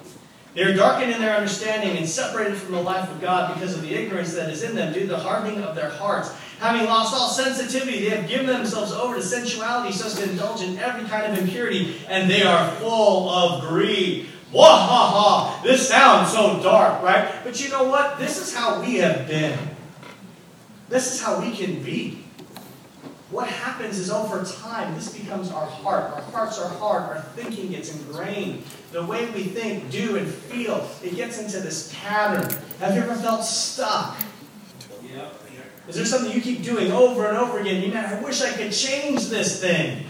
They 0.53 0.63
are 0.63 0.73
darkened 0.73 1.11
in 1.11 1.21
their 1.21 1.35
understanding 1.35 1.97
and 1.97 2.07
separated 2.07 2.57
from 2.57 2.73
the 2.73 2.81
life 2.81 3.09
of 3.09 3.21
God 3.21 3.53
because 3.53 3.75
of 3.75 3.83
the 3.83 3.93
ignorance 3.93 4.33
that 4.33 4.49
is 4.49 4.63
in 4.63 4.75
them 4.75 4.93
due 4.93 5.01
to 5.01 5.07
the 5.07 5.19
hardening 5.19 5.63
of 5.63 5.75
their 5.75 5.89
hearts. 5.89 6.33
Having 6.61 6.85
lost 6.85 7.13
all 7.13 7.27
sensitivity, 7.27 8.01
they 8.01 8.15
have 8.15 8.29
given 8.29 8.45
themselves 8.45 8.91
over 8.91 9.15
to 9.15 9.21
sensuality 9.21 9.91
so 9.91 10.05
as 10.05 10.15
to 10.15 10.29
indulge 10.29 10.61
in 10.61 10.77
every 10.77 11.07
kind 11.09 11.33
of 11.33 11.39
impurity, 11.39 11.99
and 12.07 12.29
they 12.29 12.43
are 12.43 12.71
full 12.75 13.29
of 13.29 13.67
greed. 13.67 14.27
Wah 14.51 14.77
ha 14.77 15.09
ha! 15.09 15.61
This 15.63 15.87
sounds 15.89 16.31
so 16.31 16.61
dark, 16.61 17.01
right? 17.01 17.43
But 17.43 17.61
you 17.61 17.69
know 17.69 17.85
what? 17.85 18.19
This 18.19 18.37
is 18.37 18.53
how 18.53 18.79
we 18.79 18.95
have 18.95 19.27
been. 19.27 19.57
This 20.87 21.13
is 21.13 21.21
how 21.21 21.41
we 21.41 21.55
can 21.55 21.81
be 21.81 22.21
what 23.31 23.47
happens 23.47 23.97
is 23.97 24.11
over 24.11 24.43
time, 24.43 24.93
this 24.93 25.17
becomes 25.17 25.51
our 25.51 25.65
heart. 25.65 26.11
Our 26.11 26.21
hearts 26.21 26.59
are 26.59 26.67
hard. 26.67 27.03
Our 27.03 27.21
thinking 27.33 27.71
gets 27.71 27.95
ingrained. 27.95 28.63
The 28.91 29.05
way 29.05 29.25
we 29.31 29.43
think, 29.43 29.89
do, 29.89 30.17
and 30.17 30.27
feel, 30.27 30.89
it 31.01 31.15
gets 31.15 31.39
into 31.39 31.61
this 31.61 31.93
pattern. 31.95 32.53
Have 32.79 32.93
you 32.93 33.01
ever 33.01 33.15
felt 33.15 33.45
stuck? 33.45 34.17
Is 35.91 35.97
there 35.97 36.05
something 36.05 36.31
you 36.31 36.39
keep 36.39 36.63
doing 36.63 36.89
over 36.89 37.27
and 37.27 37.37
over 37.37 37.59
again? 37.59 37.81
You 37.81 37.89
know, 37.93 37.99
I 37.99 38.17
wish 38.21 38.41
I 38.41 38.53
could 38.53 38.71
change 38.71 39.27
this 39.27 39.59
thing. 39.59 40.05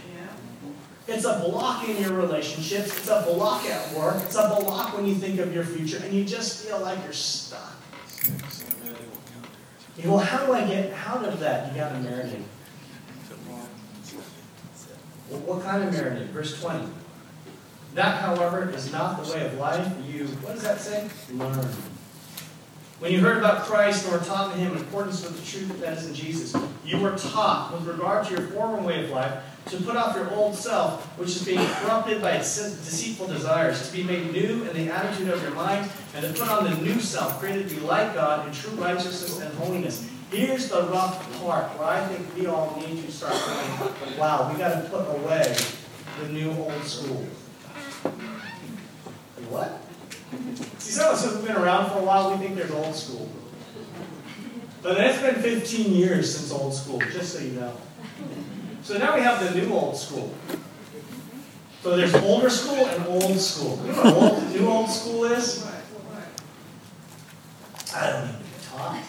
Yeah. 1.08 1.16
It's 1.16 1.26
a 1.26 1.40
block 1.40 1.90
in 1.90 1.98
your 1.98 2.14
relationships. 2.14 2.96
It's 2.96 3.10
a 3.10 3.24
block 3.24 3.66
at 3.66 3.92
work. 3.96 4.22
It's 4.22 4.36
a 4.36 4.60
block 4.62 4.96
when 4.96 5.08
you 5.08 5.16
think 5.16 5.40
of 5.40 5.52
your 5.52 5.64
future, 5.64 5.98
and 6.04 6.14
you 6.14 6.24
just 6.24 6.64
feel 6.64 6.80
like 6.82 7.04
you're 7.04 7.14
stuck. 7.14 7.74
You 9.98 10.04
go, 10.04 10.18
well, 10.18 10.20
how 10.20 10.46
do 10.46 10.54
I 10.54 10.68
get 10.68 10.94
out 10.94 11.26
of 11.26 11.40
that? 11.40 11.72
You 11.72 11.80
got 11.80 11.90
to 11.90 11.96
marinate. 11.96 12.44
Well, 15.32 15.40
what 15.40 15.64
kind 15.64 15.84
of 15.84 15.96
marinate? 15.96 16.28
Verse 16.28 16.62
20. 16.62 16.86
That, 17.96 18.22
however, 18.22 18.70
is 18.70 18.92
not 18.92 19.24
the 19.24 19.34
way 19.34 19.48
of 19.48 19.56
life. 19.56 19.92
You, 20.08 20.28
what 20.28 20.54
does 20.54 20.62
that 20.62 20.80
say? 20.80 21.10
Learn. 21.34 21.68
When 23.02 23.12
you 23.12 23.20
heard 23.20 23.38
about 23.38 23.64
Christ 23.64 24.06
and 24.06 24.14
were 24.14 24.24
taught 24.24 24.54
in 24.54 24.60
Him 24.60 24.78
in 24.78 24.84
accordance 24.84 25.24
with 25.24 25.36
the 25.36 25.52
truth 25.52 25.82
that 25.82 25.98
is 25.98 26.06
in 26.06 26.14
Jesus, 26.14 26.56
you 26.86 27.00
were 27.00 27.18
taught, 27.18 27.74
with 27.74 27.88
regard 27.88 28.28
to 28.28 28.32
your 28.32 28.44
former 28.50 28.80
way 28.80 29.04
of 29.04 29.10
life, 29.10 29.44
to 29.70 29.78
put 29.78 29.96
off 29.96 30.16
your 30.16 30.32
old 30.36 30.54
self, 30.54 31.04
which 31.18 31.30
is 31.30 31.44
being 31.44 31.58
corrupted 31.58 32.22
by 32.22 32.34
its 32.34 32.56
deceitful 32.56 33.26
desires, 33.26 33.90
to 33.90 33.98
be 33.98 34.04
made 34.04 34.32
new 34.32 34.70
in 34.70 34.78
the 34.78 34.94
attitude 34.94 35.30
of 35.30 35.42
your 35.42 35.56
mind, 35.56 35.90
and 36.14 36.24
to 36.24 36.40
put 36.40 36.48
on 36.48 36.64
the 36.64 36.76
new 36.78 37.00
self, 37.00 37.40
created 37.40 37.70
to 37.70 37.76
be 37.76 37.82
like 37.82 38.14
God 38.14 38.48
in 38.48 38.54
true 38.54 38.74
righteousness 38.74 39.42
and 39.42 39.52
holiness. 39.56 40.08
Here's 40.30 40.70
the 40.70 40.84
rough 40.84 41.42
part 41.42 41.76
where 41.80 41.88
I 41.88 42.06
think 42.06 42.36
we 42.38 42.46
all 42.46 42.80
need 42.80 43.04
to 43.04 43.12
start 43.12 43.34
thinking, 43.34 44.20
wow, 44.20 44.48
we 44.54 44.60
got 44.60 44.80
to 44.80 44.90
put 44.92 45.10
away 45.10 45.58
the 46.22 46.30
new 46.30 46.52
old 46.52 46.84
school. 46.84 47.26
What? 49.50 49.82
See, 50.78 50.92
some 50.92 51.08
of 51.08 51.14
us 51.14 51.26
have 51.26 51.46
been 51.46 51.56
around 51.56 51.92
for 51.92 52.00
a 52.00 52.04
while, 52.04 52.32
we 52.32 52.38
think 52.38 52.56
there's 52.56 52.72
old 52.72 52.96
school. 52.96 53.30
But 54.82 54.98
it's 55.00 55.22
been 55.22 55.36
15 55.36 55.94
years 55.94 56.36
since 56.36 56.52
old 56.52 56.74
school, 56.74 57.00
just 57.00 57.34
so 57.34 57.40
you 57.40 57.52
know. 57.52 57.74
So 58.82 58.98
now 58.98 59.16
we 59.16 59.22
have 59.22 59.44
the 59.44 59.60
new 59.60 59.74
old 59.74 59.96
school. 59.96 60.34
So 61.84 61.98
there's 61.98 62.14
older 62.16 62.50
school 62.50 62.86
and 62.86 63.06
old 63.08 63.40
school. 63.40 63.80
You 63.86 63.92
know 63.92 64.04
what 64.04 64.34
old, 64.34 64.52
new 64.52 64.68
old 64.68 64.90
school 64.90 65.26
is? 65.26 65.68
I 67.94 68.10
don't 68.10 68.28
need 68.28 68.40
to 68.40 68.70
taught. 68.70 69.04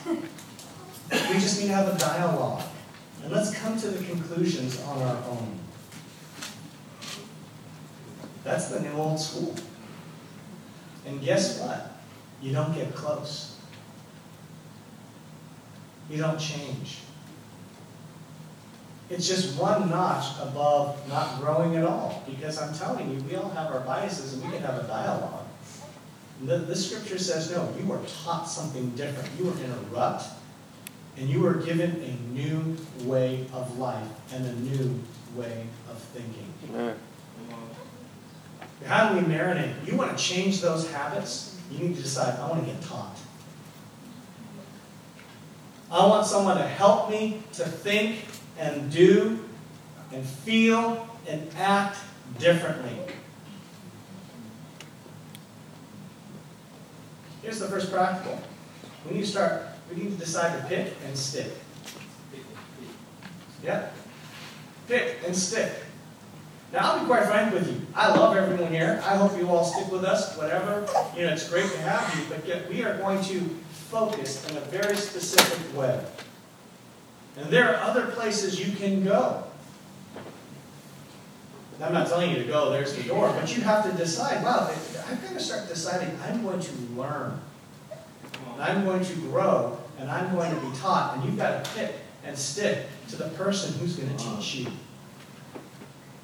We 1.11 1.35
just 1.35 1.61
need 1.61 1.69
to 1.69 1.75
have 1.75 1.95
a 1.95 1.99
dialogue. 1.99 2.63
And 3.23 3.33
let's 3.33 3.55
come 3.55 3.79
to 3.79 3.89
the 3.89 4.05
conclusions 4.05 4.83
on 4.83 5.01
our 5.03 5.17
own. 5.29 5.59
That's 8.43 8.69
the 8.69 8.81
new 8.81 8.93
old 8.93 9.21
school. 9.21 9.55
And 11.07 11.21
guess 11.23 11.61
what? 11.61 11.93
You 12.41 12.53
don't 12.53 12.75
get 12.75 12.95
close. 12.95 13.57
You 16.11 16.19
don't 16.19 16.39
change. 16.39 16.99
It's 19.11 19.29
just 19.29 19.59
one 19.59 19.91
notch 19.91 20.41
above 20.41 21.07
not 21.09 21.41
growing 21.41 21.77
at 21.77 21.85
all. 21.85 22.23
Because 22.27 22.61
I'm 22.61 22.75
telling 22.75 23.11
you, 23.11 23.23
we 23.25 23.37
all 23.37 23.51
have 23.51 23.73
our 23.73 23.81
biases 23.81 24.35
and 24.35 24.45
we 24.45 24.51
can 24.51 24.63
have 24.63 24.83
a 24.83 24.87
dialogue. 24.87 25.47
The, 26.45 26.59
this 26.59 26.91
scripture 26.91 27.19
says, 27.19 27.51
no, 27.51 27.73
you 27.79 27.87
were 27.87 28.01
taught 28.25 28.45
something 28.45 28.91
different. 28.91 29.29
You 29.39 29.47
were 29.47 29.65
in 29.65 29.71
a 29.71 29.77
rut, 29.93 30.25
and 31.17 31.29
you 31.29 31.41
were 31.41 31.55
given 31.55 31.91
a 31.91 32.35
new 32.35 32.77
way 33.05 33.47
of 33.53 33.79
life 33.79 34.09
and 34.33 34.45
a 34.47 34.53
new 34.55 35.01
way 35.37 35.67
of 35.91 35.99
thinking. 35.99 36.53
Amen. 36.71 36.97
How 38.87 39.11
do 39.11 39.17
we 39.17 39.23
marinate? 39.23 39.87
You 39.87 39.97
want 39.97 40.17
to 40.17 40.23
change 40.23 40.61
those 40.61 40.91
habits? 40.91 41.59
You 41.71 41.79
need 41.79 41.97
to 41.97 42.03
decide, 42.03 42.39
I 42.39 42.49
want 42.49 42.67
to 42.67 42.73
get 42.73 42.83
taught. 42.83 43.19
I 45.91 46.07
want 46.07 46.27
someone 46.27 46.57
to 46.57 46.67
help 46.67 47.11
me 47.11 47.43
to 47.55 47.65
think 47.65 48.25
and 48.59 48.91
do 48.91 49.39
and 50.13 50.25
feel 50.25 51.09
and 51.29 51.49
act 51.57 51.99
differently. 52.39 52.97
Here's 57.43 57.59
the 57.59 57.69
first 57.69 57.93
practical. 57.93 58.41
We 59.07 59.17
need 59.17 59.23
to 59.23 59.27
start, 59.27 59.63
we 59.91 60.03
need 60.03 60.13
to 60.13 60.19
decide 60.19 60.61
to 60.61 60.69
pick 60.69 60.95
and 61.07 61.17
stick. 61.17 61.53
Yeah? 63.63 63.89
Pick 64.89 65.19
and 65.27 65.37
stick. 65.37 65.73
Now, 66.73 66.93
I'll 66.93 67.01
be 67.01 67.07
quite 67.07 67.27
frank 67.27 67.53
with 67.53 67.69
you. 67.69 67.81
I 67.95 68.09
love 68.17 68.35
everyone 68.35 68.73
here. 68.73 69.03
I 69.05 69.17
hope 69.17 69.37
you 69.37 69.47
all 69.49 69.63
stick 69.63 69.93
with 69.93 70.05
us, 70.05 70.37
whatever. 70.39 70.87
You 71.15 71.27
know, 71.27 71.33
it's 71.35 71.47
great 71.49 71.71
to 71.71 71.79
have 71.83 72.19
you, 72.19 72.25
but 72.31 72.47
yet 72.47 72.67
we 72.69 72.83
are 72.83 72.97
going 72.97 73.23
to 73.25 73.41
focus 73.91 74.49
in 74.49 74.57
a 74.57 74.61
very 74.61 74.97
specific 74.97 75.77
way. 75.77 76.03
And 77.37 77.51
there 77.51 77.75
are 77.75 77.83
other 77.83 78.07
places 78.07 78.59
you 78.59 78.75
can 78.75 79.05
go. 79.05 79.45
I'm 81.83 81.93
not 81.93 82.07
telling 82.07 82.31
you 82.31 82.37
to 82.37 82.45
go, 82.45 82.71
there's 82.71 82.95
the 82.95 83.03
door, 83.03 83.35
but 83.39 83.55
you 83.55 83.63
have 83.63 83.91
to 83.91 83.97
decide, 83.97 84.43
wow, 84.45 84.71
I've 84.71 85.23
got 85.23 85.33
to 85.33 85.41
start 85.41 85.69
deciding 85.69 86.17
I'm 86.27 86.43
going 86.43 86.61
to 86.61 86.73
learn. 86.97 87.39
And 88.55 88.63
I'm 88.63 88.85
going 88.85 89.05
to 89.05 89.15
grow, 89.15 89.79
and 89.99 90.11
I'm 90.11 90.33
going 90.35 90.55
to 90.55 90.61
be 90.61 90.75
taught. 90.77 91.17
And 91.17 91.25
you've 91.25 91.37
got 91.37 91.65
to 91.65 91.71
pick 91.73 91.97
and 92.25 92.39
stick 92.39 92.87
to 93.09 93.17
the 93.17 93.29
person 93.31 93.79
who's 93.79 93.97
going 93.97 94.17
to 94.17 94.25
teach 94.25 94.55
you. 94.55 94.67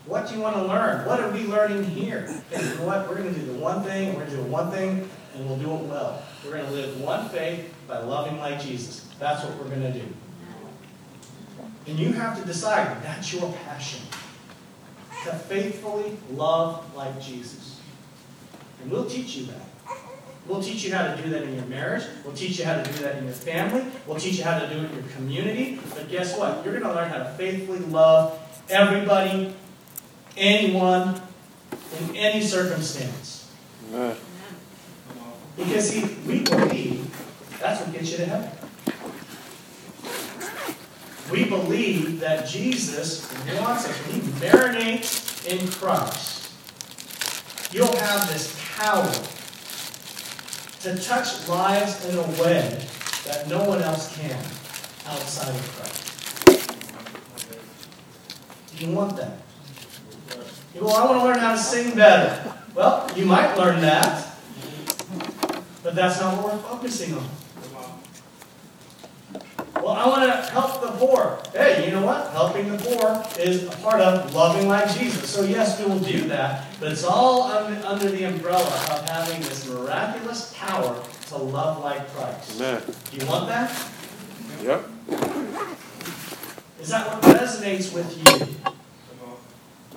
What 0.09 0.27
do 0.27 0.35
you 0.35 0.40
want 0.40 0.57
to 0.57 0.62
learn? 0.62 1.05
What 1.05 1.21
are 1.21 1.31
we 1.31 1.44
learning 1.44 1.85
here? 1.85 2.27
And 2.53 2.66
you 2.66 2.75
know 2.77 2.87
what? 2.87 3.07
We're 3.07 3.16
going 3.16 3.35
to 3.35 3.40
do 3.40 3.44
the 3.44 3.59
one 3.59 3.83
thing, 3.83 4.14
we're 4.14 4.25
going 4.25 4.31
to 4.31 4.37
do 4.37 4.42
one 4.44 4.71
thing, 4.71 5.09
and 5.35 5.47
we'll 5.47 5.59
do 5.59 5.71
it 5.71 5.83
well. 5.83 6.23
We're 6.42 6.53
going 6.53 6.64
to 6.64 6.73
live 6.73 6.99
one 6.99 7.29
faith 7.29 7.75
by 7.87 7.99
loving 7.99 8.38
like 8.38 8.59
Jesus. 8.59 9.07
That's 9.18 9.44
what 9.44 9.55
we're 9.59 9.68
going 9.68 9.83
to 9.83 9.92
do. 9.92 10.07
And 11.87 11.99
you 11.99 12.12
have 12.12 12.40
to 12.40 12.47
decide 12.47 13.03
that's 13.03 13.35
your 13.35 13.53
passion. 13.64 14.01
To 15.25 15.33
faithfully 15.33 16.16
love 16.33 16.94
like 16.97 17.21
Jesus. 17.21 17.79
And 18.81 18.90
we'll 18.90 19.07
teach 19.07 19.37
you 19.37 19.47
that. 19.47 19.99
We'll 20.47 20.62
teach 20.62 20.85
you 20.85 20.94
how 20.94 21.14
to 21.14 21.23
do 21.23 21.29
that 21.31 21.42
in 21.42 21.55
your 21.55 21.66
marriage. 21.66 22.05
We'll 22.25 22.35
teach 22.35 22.59
you 22.59 22.64
how 22.64 22.81
to 22.81 22.92
do 22.92 23.03
that 23.03 23.16
in 23.16 23.25
your 23.25 23.35
family. 23.35 23.85
We'll 24.07 24.18
teach 24.18 24.38
you 24.38 24.44
how 24.44 24.59
to 24.59 24.66
do 24.68 24.77
it 24.77 24.90
in 24.90 24.94
your 24.94 25.09
community. 25.14 25.79
But 25.94 26.09
guess 26.09 26.38
what? 26.38 26.64
You're 26.64 26.81
going 26.81 26.87
to 26.87 26.94
learn 26.94 27.11
how 27.11 27.18
to 27.18 27.31
faithfully 27.37 27.81
love 27.81 28.38
everybody, 28.71 29.55
anyone, 30.38 31.20
in 32.01 32.16
any 32.16 32.40
circumstance. 32.40 33.51
Amen. 33.92 34.16
Because 35.57 35.90
see, 35.90 36.05
we 36.27 36.40
believe 36.44 37.59
that's 37.61 37.81
what 37.81 37.92
gets 37.92 38.12
you 38.12 38.18
to 38.18 38.27
heaven. 38.27 38.51
We 41.31 41.44
believe 41.44 42.20
that 42.20 42.48
Jesus 42.48 43.31
wants 43.59 43.87
us, 43.87 43.96
when 44.07 44.16
you 44.16 44.22
marinate 44.40 45.46
in 45.46 45.68
Christ, 45.68 46.53
you'll 47.72 47.96
have 47.96 48.33
this 48.33 48.59
power 48.77 49.12
to 50.81 50.96
touch 51.03 51.48
lives 51.48 52.05
in 52.07 52.16
a 52.16 52.22
way 52.42 52.81
that 53.24 53.48
no 53.48 53.64
one 53.64 53.83
else 53.83 54.16
can 54.16 54.38
outside 55.07 55.55
of 55.55 55.61
Christ. 55.77 56.05
Do 58.77 58.87
you 58.87 58.92
want 58.92 59.16
that? 59.16 59.47
Well, 60.81 60.95
I 60.95 61.05
want 61.07 61.21
to 61.21 61.25
learn 61.25 61.38
how 61.38 61.53
to 61.53 61.59
sing 61.59 61.97
better. 61.97 62.55
Well, 62.75 63.11
you 63.17 63.27
might 63.27 63.57
learn 63.57 63.81
that, 63.81 64.37
but 65.83 65.95
that's 65.95 66.21
not 66.21 66.37
what 66.37 66.55
we're 66.55 66.62
focusing 66.62 67.14
on. 67.14 67.29
Well, 69.75 69.88
I 69.88 70.07
want 70.07 70.23
to 70.25 70.51
help 70.53 70.81
the 70.83 70.93
poor. 70.99 71.41
Hey, 71.53 71.87
you 71.87 71.93
know 71.93 72.05
what? 72.05 72.31
Helping 72.33 72.71
the 72.71 72.79
poor 72.79 73.25
is 73.38 73.64
a 73.64 73.71
part 73.79 74.01
of 74.01 74.35
loving 74.35 74.69
like 74.69 74.88
Jesus. 74.97 75.29
So, 75.31 75.43
yes, 75.45 75.81
we 75.81 75.87
will 75.87 75.99
do 75.99 76.29
that, 76.29 76.67
but 76.79 76.93
it's 76.93 77.05
all 77.05 77.45
under 77.45 78.11
the 78.11 78.25
umbrella 78.25 78.64
of 78.64 79.09
having 79.09 79.41
this 79.43 79.67
miraculous 79.69 80.55
power 80.57 81.03
to 81.29 81.37
love 81.37 81.83
like 81.83 82.07
Christ. 82.11 82.61
Amen. 82.61 82.83
Do 83.11 83.17
you 83.17 83.27
want 83.27 83.49
that? 83.49 83.71
Yep. 84.62 84.88
Is 86.81 86.88
that 86.91 87.07
what 87.09 87.23
resonates 87.23 87.93
with 87.93 88.17
you? 88.17 88.73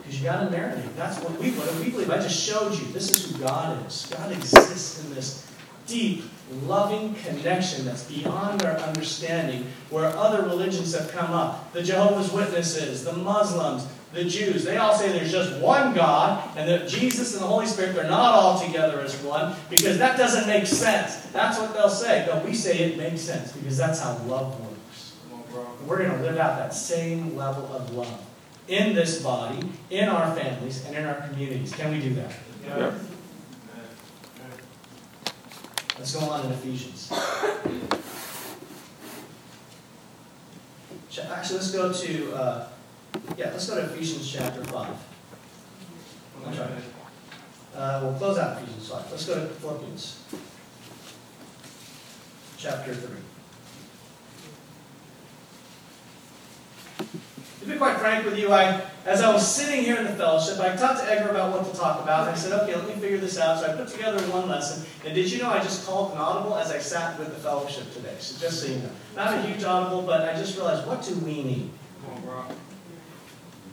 Because 0.02 0.20
you 0.20 0.26
got 0.26 0.50
to 0.50 0.56
marinate. 0.56 0.96
That's 0.96 1.20
what 1.20 1.40
we 1.40 1.52
what 1.52 1.74
we 1.76 1.90
believe. 1.90 2.10
I 2.10 2.18
just 2.18 2.40
showed 2.40 2.74
you. 2.74 2.86
This 2.92 3.10
is 3.12 3.32
who 3.32 3.44
God 3.44 3.86
is. 3.86 4.12
God 4.16 4.32
exists 4.32 5.04
in 5.04 5.14
this 5.14 5.48
deep, 5.88 6.24
loving 6.64 7.14
connection 7.16 7.86
that's 7.86 8.04
beyond 8.06 8.64
our 8.64 8.78
understanding, 8.78 9.68
where 9.90 10.06
other 10.06 10.44
religions 10.44 10.96
have 10.96 11.12
come 11.12 11.32
up. 11.32 11.72
The 11.74 11.84
Jehovah's 11.84 12.32
Witnesses, 12.32 13.04
the 13.04 13.14
Muslims, 13.14 13.88
the 14.14 14.26
Jews, 14.26 14.66
they 14.66 14.78
all 14.78 14.94
say 14.94 15.12
there's 15.12 15.32
just 15.32 15.60
one 15.62 15.94
God, 15.94 16.58
and 16.58 16.68
that 16.70 16.88
Jesus 16.88 17.34
and 17.34 17.44
the 17.44 17.48
Holy 17.48 17.66
Spirit, 17.66 17.96
they're 17.96 18.04
not 18.10 18.36
all 18.36 18.60
together 18.60 19.00
as 19.02 19.16
one, 19.24 19.56
because 19.70 19.98
that 19.98 20.18
doesn't 20.18 20.48
make 20.48 20.68
sense. 20.68 21.16
That's 21.28 21.60
what 21.60 21.74
they'll 21.74 21.90
say. 21.90 22.26
But 22.30 22.46
we 22.46 22.54
say 22.54 22.80
it 22.80 22.98
makes 22.98 23.22
sense, 23.22 23.52
because 23.54 23.78
that's 23.78 24.02
how 24.02 24.18
love 24.28 24.60
works. 24.60 25.14
We're 25.86 26.00
going 26.00 26.12
to 26.12 26.24
live 26.24 26.38
out 26.38 26.58
that 26.58 26.74
same 26.74 27.36
level 27.36 27.66
of 27.74 27.94
love 27.94 28.31
in 28.68 28.96
this 28.96 29.22
body, 29.22 29.60
in 29.90 30.08
our 30.08 30.36
families, 30.36 30.86
and 30.86 30.96
in 30.96 31.06
our 31.06 31.16
communities. 31.28 31.74
Can 31.74 31.92
we 31.92 32.00
do 32.00 32.14
that? 32.16 32.32
Yep. 32.66 32.94
Let's 35.98 36.16
go 36.16 36.22
on 36.22 36.46
in 36.46 36.52
Ephesians. 36.52 37.12
Actually, 41.30 41.58
let's 41.58 41.72
go 41.72 41.92
to, 41.92 42.34
uh, 42.34 42.68
yeah, 43.38 43.52
let's 43.52 43.70
go 43.70 43.76
to 43.76 43.82
Ephesians 43.82 44.32
chapter 44.32 44.64
5. 44.64 44.96
I'm 46.46 46.56
sorry. 46.56 46.70
Uh, 47.76 48.00
we'll 48.04 48.14
close 48.14 48.38
out 48.38 48.62
Ephesians 48.62 48.90
5. 48.90 49.12
Let's 49.12 49.26
go 49.26 49.36
to 49.36 49.48
Philippians 49.48 50.24
chapter 52.58 52.94
3. 52.94 53.18
To 57.62 57.66
be 57.66 57.71
quite 57.82 57.98
frank 57.98 58.24
with 58.26 58.38
you, 58.38 58.54
I, 58.54 58.80
as 59.08 59.24
I 59.24 59.34
was 59.34 59.44
sitting 59.44 59.84
here 59.84 59.98
in 59.98 60.04
the 60.04 60.12
fellowship, 60.12 60.60
I 60.60 60.76
talked 60.76 61.00
to 61.00 61.12
Edgar 61.12 61.30
about 61.32 61.52
what 61.52 61.66
to 61.66 61.76
talk 61.76 62.04
about. 62.04 62.28
I 62.28 62.36
said, 62.36 62.52
okay, 62.62 62.76
let 62.76 62.88
me 62.88 62.94
figure 62.94 63.18
this 63.18 63.40
out. 63.40 63.60
So 63.60 63.74
I 63.74 63.76
put 63.76 63.88
together 63.88 64.20
one 64.30 64.48
lesson. 64.48 64.86
And 65.04 65.16
did 65.16 65.32
you 65.32 65.40
know 65.42 65.50
I 65.50 65.58
just 65.64 65.88
called 65.88 66.12
an 66.12 66.20
audible 66.20 66.56
as 66.58 66.70
I 66.70 66.78
sat 66.78 67.18
with 67.18 67.30
the 67.30 67.40
fellowship 67.40 67.92
today? 67.92 68.14
So 68.20 68.40
just 68.40 68.62
so 68.62 68.72
you 68.72 68.78
know. 68.78 68.92
Not 69.16 69.34
a 69.34 69.42
huge 69.42 69.64
audible, 69.64 70.04
but 70.04 70.30
I 70.30 70.38
just 70.38 70.56
realized, 70.58 70.86
what 70.86 71.04
do 71.04 71.16
we 71.26 71.42
need? 71.42 71.72
Come 72.06 72.18
on, 72.18 72.22
bro. 72.22 72.56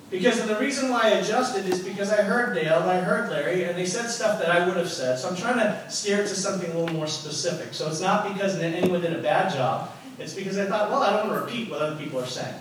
Because 0.08 0.42
the 0.46 0.56
reason 0.56 0.88
why 0.88 1.02
I 1.02 1.08
adjusted 1.20 1.66
is 1.66 1.80
because 1.80 2.10
I 2.10 2.22
heard 2.22 2.54
Dale 2.54 2.80
and 2.80 2.90
I 2.90 3.00
heard 3.00 3.30
Larry, 3.30 3.64
and 3.64 3.76
they 3.76 3.84
said 3.84 4.08
stuff 4.08 4.38
that 4.38 4.50
I 4.50 4.66
would 4.66 4.78
have 4.78 4.88
said. 4.88 5.18
So 5.18 5.28
I'm 5.28 5.36
trying 5.36 5.58
to 5.58 5.90
steer 5.90 6.22
it 6.22 6.28
to 6.28 6.34
something 6.34 6.70
a 6.72 6.78
little 6.78 6.96
more 6.96 7.06
specific. 7.06 7.74
So 7.74 7.86
it's 7.88 8.00
not 8.00 8.32
because 8.32 8.58
anyone 8.58 9.02
did 9.02 9.12
a 9.12 9.20
bad 9.20 9.52
job. 9.52 9.90
It's 10.18 10.34
because 10.34 10.58
I 10.58 10.66
thought, 10.66 10.90
well, 10.90 11.02
I 11.02 11.16
don't 11.16 11.28
want 11.28 11.40
to 11.40 11.46
repeat 11.46 11.70
what 11.70 11.80
other 11.80 11.96
people 11.96 12.20
are 12.20 12.26
saying. 12.26 12.54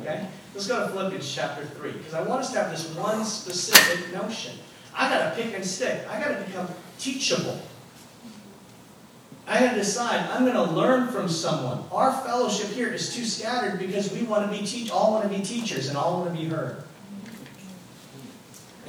Okay? 0.00 0.26
Let's 0.54 0.66
go 0.66 0.80
to 0.80 0.88
Philippians 0.88 1.32
chapter 1.32 1.64
3, 1.64 1.92
because 1.92 2.14
I 2.14 2.22
want 2.22 2.40
us 2.40 2.52
to 2.52 2.58
have 2.58 2.70
this 2.70 2.92
one 2.96 3.24
specific 3.24 4.12
notion. 4.12 4.54
I 4.94 5.08
got 5.08 5.30
to 5.30 5.40
pick 5.40 5.54
and 5.54 5.64
stick. 5.64 6.06
I 6.10 6.20
got 6.20 6.36
to 6.36 6.44
become 6.44 6.68
teachable. 6.98 7.60
I 9.46 9.60
to 9.68 9.74
decide, 9.74 10.28
I'm 10.30 10.44
going 10.44 10.56
to 10.56 10.74
learn 10.74 11.08
from 11.12 11.28
someone. 11.28 11.84
Our 11.92 12.12
fellowship 12.24 12.70
here 12.70 12.88
is 12.88 13.14
too 13.14 13.24
scattered 13.24 13.78
because 13.78 14.12
we 14.12 14.24
want 14.24 14.50
to 14.50 14.58
be 14.58 14.66
teach, 14.66 14.90
all 14.90 15.12
want 15.12 15.30
to 15.30 15.38
be 15.38 15.44
teachers 15.44 15.88
and 15.88 15.96
all 15.96 16.22
want 16.22 16.34
to 16.34 16.40
be 16.40 16.48
heard. 16.48 16.82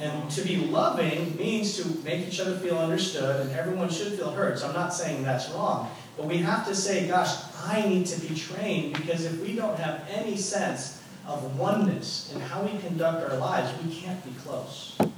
And 0.00 0.28
to 0.32 0.42
be 0.42 0.56
loving 0.56 1.36
means 1.36 1.76
to 1.76 1.88
make 2.04 2.26
each 2.26 2.40
other 2.40 2.56
feel 2.58 2.78
understood, 2.78 3.46
and 3.46 3.50
everyone 3.56 3.88
should 3.88 4.14
feel 4.14 4.32
heard. 4.32 4.58
So 4.58 4.68
I'm 4.68 4.74
not 4.74 4.92
saying 4.92 5.22
that's 5.22 5.50
wrong. 5.50 5.90
But 6.18 6.26
we 6.26 6.38
have 6.38 6.66
to 6.66 6.74
say, 6.74 7.06
gosh, 7.06 7.30
I 7.64 7.88
need 7.88 8.06
to 8.06 8.20
be 8.20 8.34
trained 8.34 8.94
because 8.94 9.24
if 9.24 9.40
we 9.40 9.54
don't 9.54 9.78
have 9.78 10.04
any 10.10 10.36
sense 10.36 11.00
of 11.24 11.56
oneness 11.56 12.32
in 12.34 12.40
how 12.40 12.62
we 12.62 12.76
conduct 12.80 13.30
our 13.30 13.38
lives, 13.38 13.72
we 13.84 13.94
can't 13.94 14.22
be 14.24 14.32
close. 14.40 14.96
And 14.98 15.10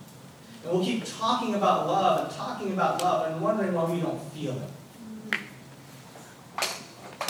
we'll 0.65 0.85
keep 0.85 1.05
talking 1.07 1.55
about 1.55 1.87
love 1.87 2.27
and 2.27 2.37
talking 2.37 2.73
about 2.75 3.01
love 3.01 3.33
and 3.33 3.41
wondering 3.41 3.73
why 3.73 3.91
we 3.91 4.01
don't 4.01 4.21
feel 4.33 4.53
it. 4.53 5.41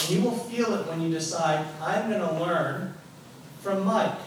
And 0.00 0.10
you 0.10 0.22
will 0.22 0.36
feel 0.36 0.74
it 0.74 0.88
when 0.88 1.00
you 1.00 1.10
decide, 1.10 1.64
I'm 1.80 2.10
going 2.10 2.20
to 2.22 2.44
learn 2.44 2.94
from 3.60 3.84
Mike. 3.84 4.18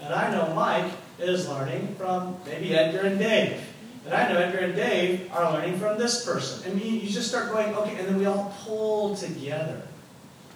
And 0.00 0.14
I 0.14 0.30
know 0.30 0.54
Mike 0.54 0.90
is 1.18 1.46
learning 1.46 1.94
from 1.98 2.38
maybe 2.46 2.74
Edgar 2.74 3.06
and 3.06 3.18
Dave. 3.18 3.60
And 4.08 4.16
I 4.16 4.32
know 4.32 4.40
Edgar 4.40 4.60
and 4.60 4.74
Dave 4.74 5.30
are 5.34 5.52
learning 5.52 5.78
from 5.78 5.98
this 5.98 6.24
person. 6.24 6.70
And 6.70 6.82
you, 6.82 6.92
you 6.92 7.10
just 7.10 7.28
start 7.28 7.52
going, 7.52 7.74
okay, 7.74 7.98
and 7.98 8.08
then 8.08 8.16
we 8.16 8.24
all 8.24 8.56
pull 8.64 9.14
together. 9.14 9.82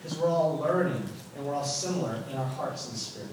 Because 0.03 0.17
we're 0.17 0.31
all 0.31 0.57
learning 0.57 1.03
and 1.37 1.47
we're 1.47 1.55
all 1.55 1.63
similar 1.63 2.25
in 2.31 2.39
our 2.39 2.47
hearts 2.47 2.89
and 2.89 2.97
spirit. 2.97 3.29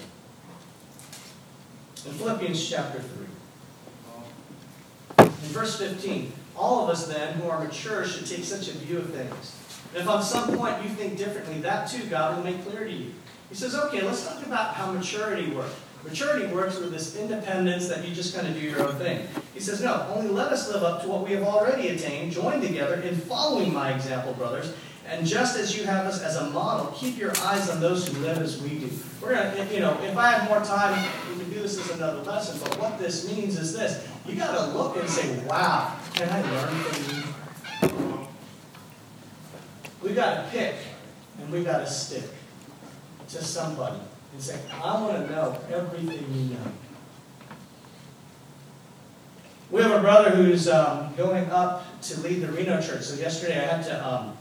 In 2.06 2.12
Philippians 2.20 2.70
chapter 2.70 3.00
3, 3.00 3.28
in 5.26 5.54
verse 5.54 5.80
15, 5.80 6.34
all 6.58 6.84
of 6.84 6.90
us 6.90 7.08
then 7.08 7.36
who 7.36 7.48
are 7.48 7.64
mature 7.64 8.06
should 8.06 8.28
take 8.28 8.44
such 8.44 8.68
a 8.68 8.74
view 8.74 8.98
of 8.98 9.14
things. 9.14 9.56
And 9.94 10.04
if 10.04 10.10
on 10.10 10.22
some 10.22 10.58
point 10.58 10.84
you 10.84 10.90
think 10.90 11.18
differently, 11.18 11.62
that 11.62 11.90
too 11.90 12.06
God 12.08 12.36
will 12.36 12.44
make 12.44 12.62
clear 12.66 12.84
to 12.84 12.92
you. 12.92 13.14
He 13.48 13.56
says, 13.56 13.74
okay, 13.74 14.02
let's 14.02 14.28
talk 14.28 14.46
about 14.46 14.76
how 14.76 14.92
maturity 14.92 15.50
works. 15.52 15.76
Maturity 16.04 16.48
works 16.54 16.80
with 16.80 16.92
this 16.92 17.18
independence 17.18 17.90
that 17.90 18.08
you 18.08 18.16
just 18.16 18.34
kind 18.34 18.48
of 18.48 18.54
do 18.54 18.62
your 18.62 18.88
own 18.88 18.96
thing. 18.96 19.28
He 19.54 19.60
says, 19.60 19.82
no, 19.82 20.08
only 20.16 20.30
let 20.30 20.52
us 20.52 20.72
live 20.72 20.82
up 20.82 21.02
to 21.02 21.10
what 21.10 21.26
we 21.26 21.34
have 21.34 21.44
already 21.44 21.90
attained, 21.90 22.32
join 22.32 22.62
together 22.62 23.02
in 23.02 23.16
following 23.16 23.74
my 23.74 23.94
example, 23.94 24.34
brothers. 24.34 24.74
And 25.08 25.26
just 25.26 25.58
as 25.58 25.76
you 25.76 25.86
have 25.86 26.06
us 26.06 26.22
as 26.22 26.36
a 26.36 26.50
model, 26.52 26.94
keep 26.96 27.18
your 27.18 27.32
eyes 27.40 27.70
on 27.70 27.82
those 27.82 28.08
who 28.08 28.20
live 28.20 28.38
as 28.38 28.62
we 28.62 28.78
do. 28.78 28.90
We're 29.22 29.34
gonna, 29.36 29.68
you 29.72 29.80
know, 29.80 30.00
if 30.04 30.16
I 30.16 30.32
have 30.32 30.48
more 30.48 30.64
time, 30.64 31.04
we 31.30 31.44
can 31.44 31.50
do 31.50 31.62
this 31.62 31.80
as 31.80 31.98
another 31.98 32.22
lesson. 32.22 32.60
But 32.64 32.80
what 32.80 33.00
this 33.00 33.28
means 33.28 33.58
is 33.58 33.74
this: 33.74 34.08
you 34.28 34.36
got 34.36 34.56
to 34.56 34.78
look 34.78 34.98
and 34.98 35.10
say, 35.10 35.40
"Wow, 35.46 35.98
can 36.14 36.30
I 36.30 36.42
learn 36.44 36.76
from 36.84 37.90
you?" 37.90 38.28
We 40.04 40.14
got 40.14 40.46
to 40.46 40.52
pick, 40.52 40.76
and 41.40 41.52
we 41.52 41.64
got 41.64 41.80
to 41.80 41.88
stick 41.88 42.24
to 43.30 43.44
somebody 43.44 44.00
and 44.34 44.42
say, 44.42 44.60
"I 44.84 45.02
want 45.02 45.26
to 45.26 45.32
know 45.32 45.58
everything 45.72 46.26
you 46.34 46.56
know." 46.56 46.72
We 49.72 49.82
have 49.82 49.92
a 49.92 50.02
brother 50.02 50.32
who's 50.32 50.68
um, 50.68 51.14
going 51.16 51.50
up 51.52 52.02
to 52.02 52.20
lead 52.22 52.42
the 52.42 52.52
Reno 52.52 52.82
church. 52.82 53.04
So 53.04 53.20
yesterday 53.20 53.60
I 53.60 53.76
had 53.76 53.84
to. 53.86 54.08
Um, 54.08 54.38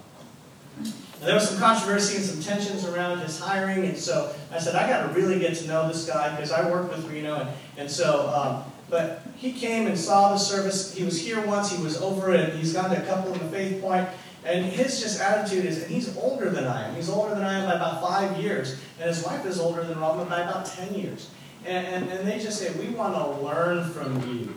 there 1.20 1.34
was 1.34 1.48
some 1.48 1.58
controversy 1.58 2.16
and 2.16 2.24
some 2.24 2.40
tensions 2.40 2.86
around 2.86 3.18
his 3.18 3.40
hiring, 3.40 3.84
and 3.84 3.96
so 3.96 4.32
I 4.52 4.58
said, 4.58 4.76
I 4.76 4.88
got 4.88 5.08
to 5.08 5.20
really 5.20 5.40
get 5.40 5.56
to 5.56 5.66
know 5.66 5.88
this 5.88 6.06
guy 6.06 6.30
because 6.30 6.52
I 6.52 6.70
work 6.70 6.90
with 6.90 7.10
Reno, 7.10 7.40
and, 7.40 7.50
and 7.76 7.90
so, 7.90 8.28
um, 8.28 8.72
but 8.88 9.22
he 9.36 9.52
came 9.52 9.88
and 9.88 9.98
saw 9.98 10.32
the 10.32 10.38
service. 10.38 10.94
He 10.94 11.04
was 11.04 11.20
here 11.20 11.44
once, 11.44 11.72
he 11.72 11.82
was 11.82 12.00
over 12.00 12.32
it, 12.32 12.54
he's 12.54 12.72
gone 12.72 12.90
to 12.90 13.02
a 13.02 13.06
couple 13.06 13.32
in 13.32 13.38
the 13.40 13.46
Faith 13.46 13.82
Point, 13.82 14.08
and 14.44 14.64
his 14.64 15.00
just 15.00 15.20
attitude 15.20 15.64
is, 15.64 15.82
and 15.82 15.90
he's 15.90 16.16
older 16.16 16.50
than 16.50 16.64
I 16.64 16.88
am. 16.88 16.94
He's 16.94 17.08
older 17.08 17.34
than 17.34 17.44
by 17.68 17.74
about 17.74 18.00
five 18.00 18.38
years, 18.38 18.80
and 18.98 19.08
his 19.08 19.24
wife 19.24 19.44
is 19.44 19.60
older 19.60 19.84
than 19.84 20.00
Robin 20.00 20.28
by 20.28 20.40
about 20.40 20.66
10 20.66 20.94
years. 20.94 21.30
And, 21.66 21.86
and, 21.86 22.10
and 22.10 22.26
they 22.26 22.38
just 22.38 22.58
say, 22.58 22.72
we 22.78 22.94
want 22.94 23.14
to 23.14 23.42
learn 23.42 23.88
from 23.90 24.20
you. 24.28 24.54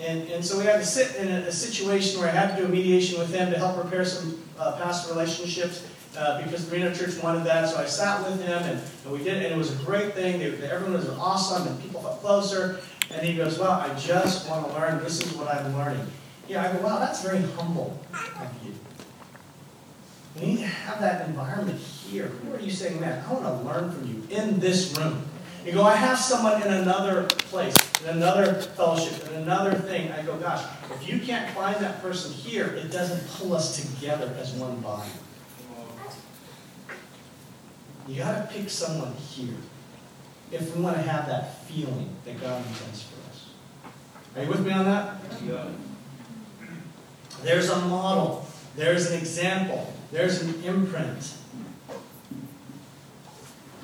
And, 0.00 0.28
and 0.30 0.44
so 0.44 0.58
we 0.58 0.64
had 0.64 0.80
to 0.80 0.86
sit 0.86 1.16
in 1.16 1.28
a, 1.28 1.46
a, 1.46 1.52
situation 1.52 2.18
where 2.18 2.28
I 2.28 2.32
had 2.32 2.56
to 2.56 2.62
do 2.62 2.66
a 2.66 2.68
mediation 2.68 3.20
with 3.20 3.32
him 3.32 3.52
to 3.52 3.58
help 3.58 3.76
repair 3.76 4.04
some 4.04 4.42
uh, 4.58 4.72
past 4.78 5.08
relationships 5.10 5.86
uh, 6.16 6.42
because 6.42 6.68
the 6.68 6.74
Reno 6.74 6.92
Church 6.92 7.22
wanted 7.22 7.44
that. 7.44 7.68
So 7.68 7.76
I 7.76 7.84
sat 7.84 8.26
with 8.28 8.42
him 8.42 8.62
and, 8.62 8.82
and 9.04 9.12
we 9.12 9.18
did 9.18 9.36
it, 9.36 9.44
and 9.44 9.54
it 9.54 9.56
was 9.56 9.78
a 9.78 9.84
great 9.84 10.14
thing. 10.14 10.38
They, 10.38 10.46
everyone 10.68 10.94
was 10.94 11.08
awesome 11.10 11.68
and 11.68 11.80
people 11.82 12.00
felt 12.00 12.20
closer. 12.20 12.80
And 13.12 13.24
he 13.24 13.36
goes, 13.36 13.58
Well, 13.58 13.72
I 13.72 13.94
just 13.94 14.48
want 14.48 14.66
to 14.66 14.72
learn. 14.72 15.02
This 15.04 15.20
is 15.20 15.34
what 15.34 15.54
I'm 15.54 15.76
learning. 15.76 16.06
Yeah, 16.48 16.68
I 16.68 16.72
go, 16.72 16.82
Wow, 16.82 16.98
that's 16.98 17.22
very 17.22 17.42
humble 17.42 18.00
of 18.12 18.64
you. 18.64 18.72
We 20.36 20.46
need 20.46 20.58
to 20.58 20.66
have 20.66 21.00
that 21.00 21.28
environment 21.28 21.78
here. 21.78 22.26
Who 22.26 22.54
are 22.54 22.60
you 22.60 22.70
saying, 22.70 23.00
man, 23.00 23.22
I 23.26 23.32
want 23.32 23.44
to 23.44 23.68
learn 23.68 23.92
from 23.92 24.08
you 24.08 24.22
in 24.30 24.58
this 24.60 24.96
room? 24.96 25.24
You 25.64 25.72
go, 25.72 25.84
I 25.84 25.94
have 25.94 26.18
someone 26.18 26.60
in 26.62 26.72
another 26.72 27.24
place, 27.24 27.76
in 28.02 28.08
another 28.16 28.54
fellowship, 28.54 29.28
in 29.28 29.42
another 29.42 29.74
thing. 29.74 30.10
I 30.10 30.22
go, 30.22 30.36
gosh, 30.36 30.64
if 30.90 31.08
you 31.08 31.20
can't 31.20 31.48
find 31.54 31.76
that 31.76 32.02
person 32.02 32.32
here, 32.32 32.66
it 32.66 32.90
doesn't 32.90 33.28
pull 33.38 33.54
us 33.54 33.80
together 33.80 34.34
as 34.40 34.52
one 34.54 34.80
body. 34.80 35.10
You 38.08 38.16
got 38.16 38.50
to 38.50 38.52
pick 38.52 38.68
someone 38.68 39.14
here 39.14 39.54
if 40.50 40.74
we 40.74 40.82
want 40.82 40.96
to 40.96 41.02
have 41.02 41.26
that 41.28 41.62
feeling 41.64 42.08
that 42.24 42.40
God 42.40 42.58
intends 42.66 43.04
for 43.04 43.30
us. 43.30 43.48
Are 44.34 44.42
you 44.42 44.48
with 44.48 44.66
me 44.66 44.72
on 44.72 44.84
that? 44.86 45.16
Yeah. 45.46 45.68
There's 47.42 47.70
a 47.70 47.76
model. 47.82 48.46
There's 48.74 49.10
an 49.10 49.18
example. 49.18 49.92
There's 50.12 50.42
an 50.42 50.62
imprint. 50.62 51.34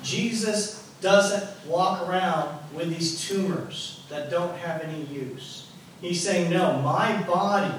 Jesus 0.03 0.87
doesn't 1.01 1.67
walk 1.67 2.07
around 2.07 2.59
with 2.73 2.89
these 2.89 3.27
tumors 3.27 4.03
that 4.09 4.29
don't 4.29 4.55
have 4.57 4.81
any 4.81 5.03
use. 5.05 5.71
He's 6.01 6.23
saying, 6.23 6.51
no, 6.51 6.79
my 6.81 7.21
body 7.23 7.73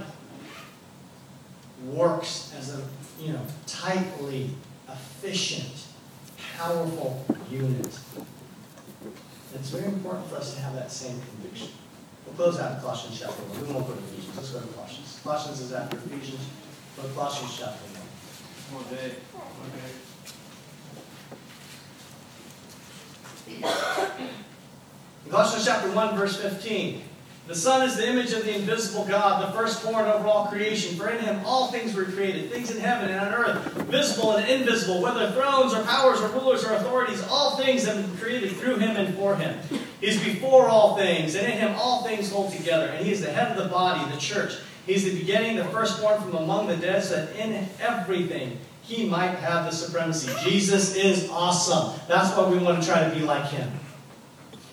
works 1.86 2.52
as 2.58 2.74
a, 2.74 2.82
you 3.22 3.32
know, 3.32 3.40
tightly, 3.66 4.50
efficient, 4.88 5.86
powerful 6.56 7.24
unit. 7.50 7.98
It's 9.54 9.70
very 9.70 9.86
important 9.86 10.28
for 10.28 10.36
us 10.36 10.54
to 10.54 10.60
have 10.60 10.74
that 10.74 10.92
same 10.92 11.20
conviction. 11.20 11.68
We'll 12.26 12.34
close 12.34 12.60
out 12.60 12.80
Colossians 12.80 13.18
chapter 13.20 13.42
1. 13.42 13.66
We 13.66 13.72
won't 13.72 13.86
go 13.86 13.94
to 13.94 13.98
Ephesians. 14.00 14.36
Let's 14.36 14.50
go 14.50 14.60
to 14.60 14.66
Colossians. 14.74 15.20
Colossians 15.22 15.60
is 15.60 15.72
after 15.72 15.96
Ephesians. 15.96 16.46
but 16.96 17.14
Colossians 17.14 17.56
chapter 17.58 17.82
1. 17.84 17.89
Come 18.70 18.84
on, 18.84 18.84
Dave. 18.94 19.16
Okay. 23.64 24.30
Colossians 25.28 25.64
chapter 25.64 25.90
1, 25.90 26.16
verse 26.16 26.40
15. 26.40 27.02
The 27.48 27.54
Son 27.56 27.84
is 27.84 27.96
the 27.96 28.08
image 28.08 28.32
of 28.32 28.44
the 28.44 28.54
invisible 28.54 29.04
God, 29.06 29.48
the 29.48 29.52
firstborn 29.58 30.06
over 30.06 30.28
all 30.28 30.46
creation. 30.46 30.96
For 30.96 31.08
in 31.10 31.18
him 31.18 31.40
all 31.44 31.72
things 31.72 31.94
were 31.94 32.04
created, 32.04 32.48
things 32.52 32.70
in 32.70 32.80
heaven 32.80 33.10
and 33.10 33.18
on 33.18 33.34
earth, 33.34 33.72
visible 33.88 34.36
and 34.36 34.48
invisible, 34.48 35.02
whether 35.02 35.32
thrones 35.32 35.74
or 35.74 35.82
powers 35.82 36.20
or 36.20 36.28
rulers 36.28 36.64
or 36.64 36.74
authorities, 36.74 37.24
all 37.28 37.56
things 37.56 37.86
have 37.86 37.96
been 37.96 38.16
created 38.18 38.52
through 38.52 38.76
him 38.76 38.96
and 38.96 39.16
for 39.16 39.34
him. 39.34 39.58
He 40.00 40.06
is 40.06 40.22
before 40.22 40.68
all 40.68 40.96
things, 40.96 41.34
and 41.34 41.44
in 41.44 41.58
him 41.58 41.74
all 41.76 42.04
things 42.04 42.30
hold 42.30 42.52
together. 42.52 42.86
And 42.86 43.04
he 43.04 43.10
is 43.10 43.20
the 43.20 43.32
head 43.32 43.50
of 43.50 43.60
the 43.60 43.68
body, 43.68 44.08
the 44.14 44.20
church. 44.20 44.52
He 44.90 44.96
is 44.96 45.04
the 45.04 45.16
beginning, 45.16 45.54
the 45.54 45.66
firstborn 45.66 46.20
from 46.20 46.34
among 46.34 46.66
the 46.66 46.76
dead, 46.76 47.04
so 47.04 47.14
that 47.14 47.36
in 47.36 47.68
everything 47.78 48.58
he 48.82 49.06
might 49.06 49.36
have 49.36 49.66
the 49.66 49.70
supremacy. 49.70 50.32
Jesus 50.42 50.96
is 50.96 51.30
awesome. 51.30 51.96
That's 52.08 52.36
why 52.36 52.50
we 52.50 52.58
want 52.58 52.82
to 52.82 52.88
try 52.88 53.08
to 53.08 53.14
be 53.14 53.24
like 53.24 53.48
him. 53.52 53.70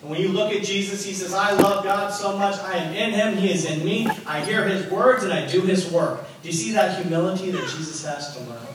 And 0.01 0.09
when 0.09 0.19
you 0.19 0.29
look 0.29 0.51
at 0.51 0.63
Jesus, 0.63 1.05
he 1.05 1.13
says, 1.13 1.35
I 1.35 1.51
love 1.51 1.83
God 1.83 2.09
so 2.09 2.35
much. 2.35 2.57
I 2.61 2.77
am 2.77 2.95
in 2.95 3.11
him. 3.13 3.37
He 3.37 3.53
is 3.53 3.65
in 3.65 3.85
me. 3.85 4.07
I 4.25 4.43
hear 4.43 4.67
his 4.67 4.89
words 4.89 5.23
and 5.23 5.31
I 5.31 5.45
do 5.45 5.61
his 5.61 5.91
work. 5.91 6.25
Do 6.41 6.47
you 6.47 6.53
see 6.55 6.71
that 6.71 6.99
humility 6.99 7.51
that 7.51 7.69
Jesus 7.69 8.03
has 8.03 8.35
to 8.35 8.41
learn? 8.45 8.65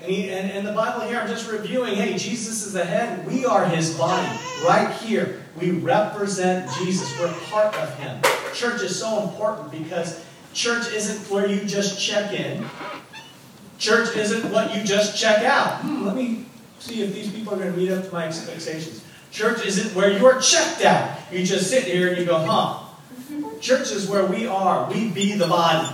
And, 0.00 0.10
he, 0.10 0.30
and, 0.30 0.50
and 0.50 0.66
the 0.66 0.72
Bible 0.72 1.06
here, 1.06 1.18
I'm 1.18 1.28
just 1.28 1.50
reviewing, 1.52 1.94
hey, 1.94 2.16
Jesus 2.16 2.64
is 2.64 2.72
the 2.72 2.86
head. 2.86 3.26
We 3.26 3.44
are 3.44 3.66
his 3.66 3.98
body 3.98 4.34
right 4.64 4.90
here. 5.02 5.42
We 5.60 5.72
represent 5.72 6.70
Jesus. 6.78 7.20
We're 7.20 7.30
part 7.50 7.74
of 7.74 7.94
him. 7.98 8.22
Church 8.54 8.82
is 8.82 8.98
so 8.98 9.22
important 9.24 9.70
because 9.72 10.24
church 10.52 10.92
isn't 10.92 11.30
where 11.30 11.46
you 11.46 11.64
just 11.64 12.00
check 12.00 12.32
in. 12.32 12.64
Church 13.78 14.16
isn't 14.16 14.52
what 14.52 14.74
you 14.74 14.84
just 14.84 15.18
check 15.20 15.44
out. 15.44 15.80
Hmm, 15.80 16.06
let 16.06 16.14
me 16.14 16.46
see 16.78 17.02
if 17.02 17.12
these 17.12 17.30
people 17.32 17.54
are 17.54 17.56
going 17.56 17.72
to 17.72 17.76
meet 17.76 17.90
up 17.90 18.04
to 18.06 18.12
my 18.12 18.26
expectations. 18.26 19.04
Church 19.32 19.66
isn't 19.66 19.94
where 19.96 20.16
you're 20.16 20.40
checked 20.40 20.84
out. 20.84 21.18
You 21.32 21.44
just 21.44 21.68
sit 21.68 21.84
here 21.84 22.08
and 22.08 22.18
you 22.18 22.24
go, 22.24 22.38
huh. 22.38 22.80
Church 23.60 23.90
is 23.90 24.08
where 24.08 24.24
we 24.24 24.46
are. 24.46 24.88
We 24.88 25.10
be 25.10 25.32
the 25.32 25.48
body. 25.48 25.92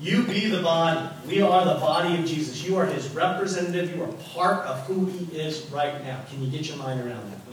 You 0.00 0.22
be 0.22 0.48
the 0.48 0.62
body. 0.62 1.08
We 1.26 1.42
are 1.42 1.64
the 1.64 1.80
body 1.80 2.18
of 2.18 2.24
Jesus. 2.24 2.66
You 2.66 2.76
are 2.76 2.86
his 2.86 3.10
representative. 3.10 3.94
You 3.94 4.04
are 4.04 4.12
part 4.34 4.64
of 4.66 4.86
who 4.86 5.06
he 5.06 5.36
is 5.36 5.68
right 5.70 6.02
now. 6.02 6.22
Can 6.30 6.42
you 6.42 6.50
get 6.50 6.68
your 6.68 6.78
mind 6.78 7.00
around 7.00 7.30
that? 7.30 7.45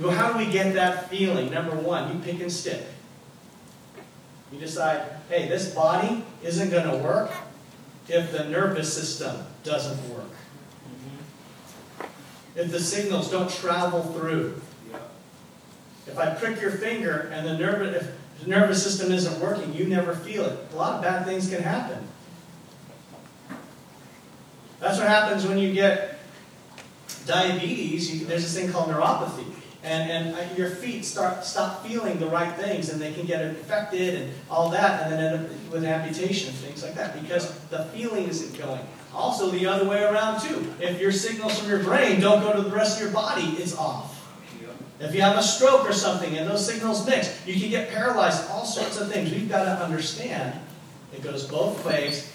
Go, 0.00 0.10
how 0.10 0.32
do 0.32 0.38
we 0.38 0.50
get 0.50 0.74
that 0.74 1.10
feeling? 1.10 1.50
Number 1.50 1.74
one, 1.74 2.14
you 2.14 2.22
pick 2.22 2.40
and 2.40 2.52
stick. 2.52 2.84
You 4.52 4.58
decide, 4.60 5.02
hey, 5.28 5.48
this 5.48 5.74
body 5.74 6.24
isn't 6.42 6.70
going 6.70 6.88
to 6.88 6.96
work 7.04 7.30
if 8.08 8.32
the 8.32 8.44
nervous 8.44 8.92
system 8.92 9.44
doesn't 9.64 10.08
work. 10.08 10.30
Mm-hmm. 10.84 12.04
If 12.56 12.70
the 12.70 12.80
signals 12.80 13.30
don't 13.30 13.50
travel 13.50 14.02
through. 14.02 14.60
If 16.06 16.16
I 16.16 16.34
prick 16.34 16.60
your 16.60 16.70
finger 16.70 17.30
and 17.32 17.46
the 17.46 17.58
nervous, 17.58 18.02
if 18.02 18.44
the 18.44 18.50
nervous 18.50 18.82
system 18.82 19.12
isn't 19.12 19.40
working, 19.40 19.74
you 19.74 19.84
never 19.84 20.14
feel 20.14 20.46
it. 20.46 20.58
A 20.72 20.76
lot 20.76 20.94
of 20.94 21.02
bad 21.02 21.26
things 21.26 21.50
can 21.50 21.62
happen. 21.62 22.06
That's 24.80 24.98
what 24.98 25.08
happens 25.08 25.46
when 25.46 25.58
you 25.58 25.74
get 25.74 26.18
diabetes. 27.26 28.14
You, 28.14 28.26
there's 28.26 28.42
this 28.42 28.54
thing 28.54 28.72
called 28.72 28.88
neuropathy. 28.88 29.47
And, 29.84 30.34
and 30.34 30.58
your 30.58 30.70
feet 30.70 31.04
start 31.04 31.44
stop 31.44 31.86
feeling 31.86 32.18
the 32.18 32.26
right 32.26 32.52
things, 32.56 32.88
and 32.90 33.00
they 33.00 33.12
can 33.12 33.26
get 33.26 33.44
infected 33.44 34.14
and 34.14 34.32
all 34.50 34.70
that, 34.70 35.02
and 35.02 35.12
then 35.12 35.34
end 35.34 35.46
up 35.46 35.72
with 35.72 35.84
amputation 35.84 36.48
and 36.48 36.58
things 36.58 36.82
like 36.82 36.94
that 36.96 37.20
because 37.22 37.56
the 37.68 37.84
feeling 37.86 38.24
isn't 38.28 38.58
going. 38.58 38.80
Also, 39.14 39.50
the 39.50 39.66
other 39.66 39.88
way 39.88 40.02
around 40.02 40.40
too. 40.40 40.74
If 40.80 41.00
your 41.00 41.12
signals 41.12 41.58
from 41.58 41.68
your 41.68 41.82
brain 41.82 42.20
don't 42.20 42.42
go 42.42 42.52
to 42.52 42.62
the 42.62 42.74
rest 42.74 42.98
of 42.98 43.04
your 43.04 43.12
body, 43.12 43.54
it's 43.58 43.76
off. 43.76 44.16
If 45.00 45.14
you 45.14 45.20
have 45.22 45.36
a 45.36 45.42
stroke 45.42 45.88
or 45.88 45.92
something 45.92 46.36
and 46.36 46.50
those 46.50 46.66
signals 46.66 47.06
mix, 47.06 47.46
you 47.46 47.54
can 47.54 47.70
get 47.70 47.90
paralyzed, 47.90 48.50
all 48.50 48.64
sorts 48.64 48.98
of 49.00 49.10
things. 49.10 49.30
We've 49.30 49.48
got 49.48 49.64
to 49.64 49.84
understand 49.84 50.58
it 51.12 51.22
goes 51.22 51.46
both 51.46 51.84
ways. 51.84 52.32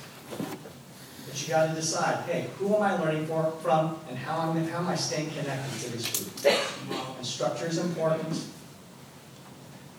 But 1.34 1.42
you 1.42 1.48
got 1.48 1.70
to 1.70 1.74
decide, 1.74 2.30
hey, 2.30 2.48
who 2.60 2.76
am 2.76 2.84
I 2.84 2.96
learning 2.96 3.26
for, 3.26 3.50
from 3.64 3.98
and 4.08 4.16
how 4.16 4.52
am, 4.52 4.68
how 4.68 4.78
am 4.78 4.88
I 4.88 4.94
staying 4.94 5.32
connected 5.32 5.82
to 5.82 5.92
this 5.92 6.30
group? 6.44 6.56
And 7.18 7.26
structure 7.26 7.66
is 7.66 7.80
important. 7.80 8.46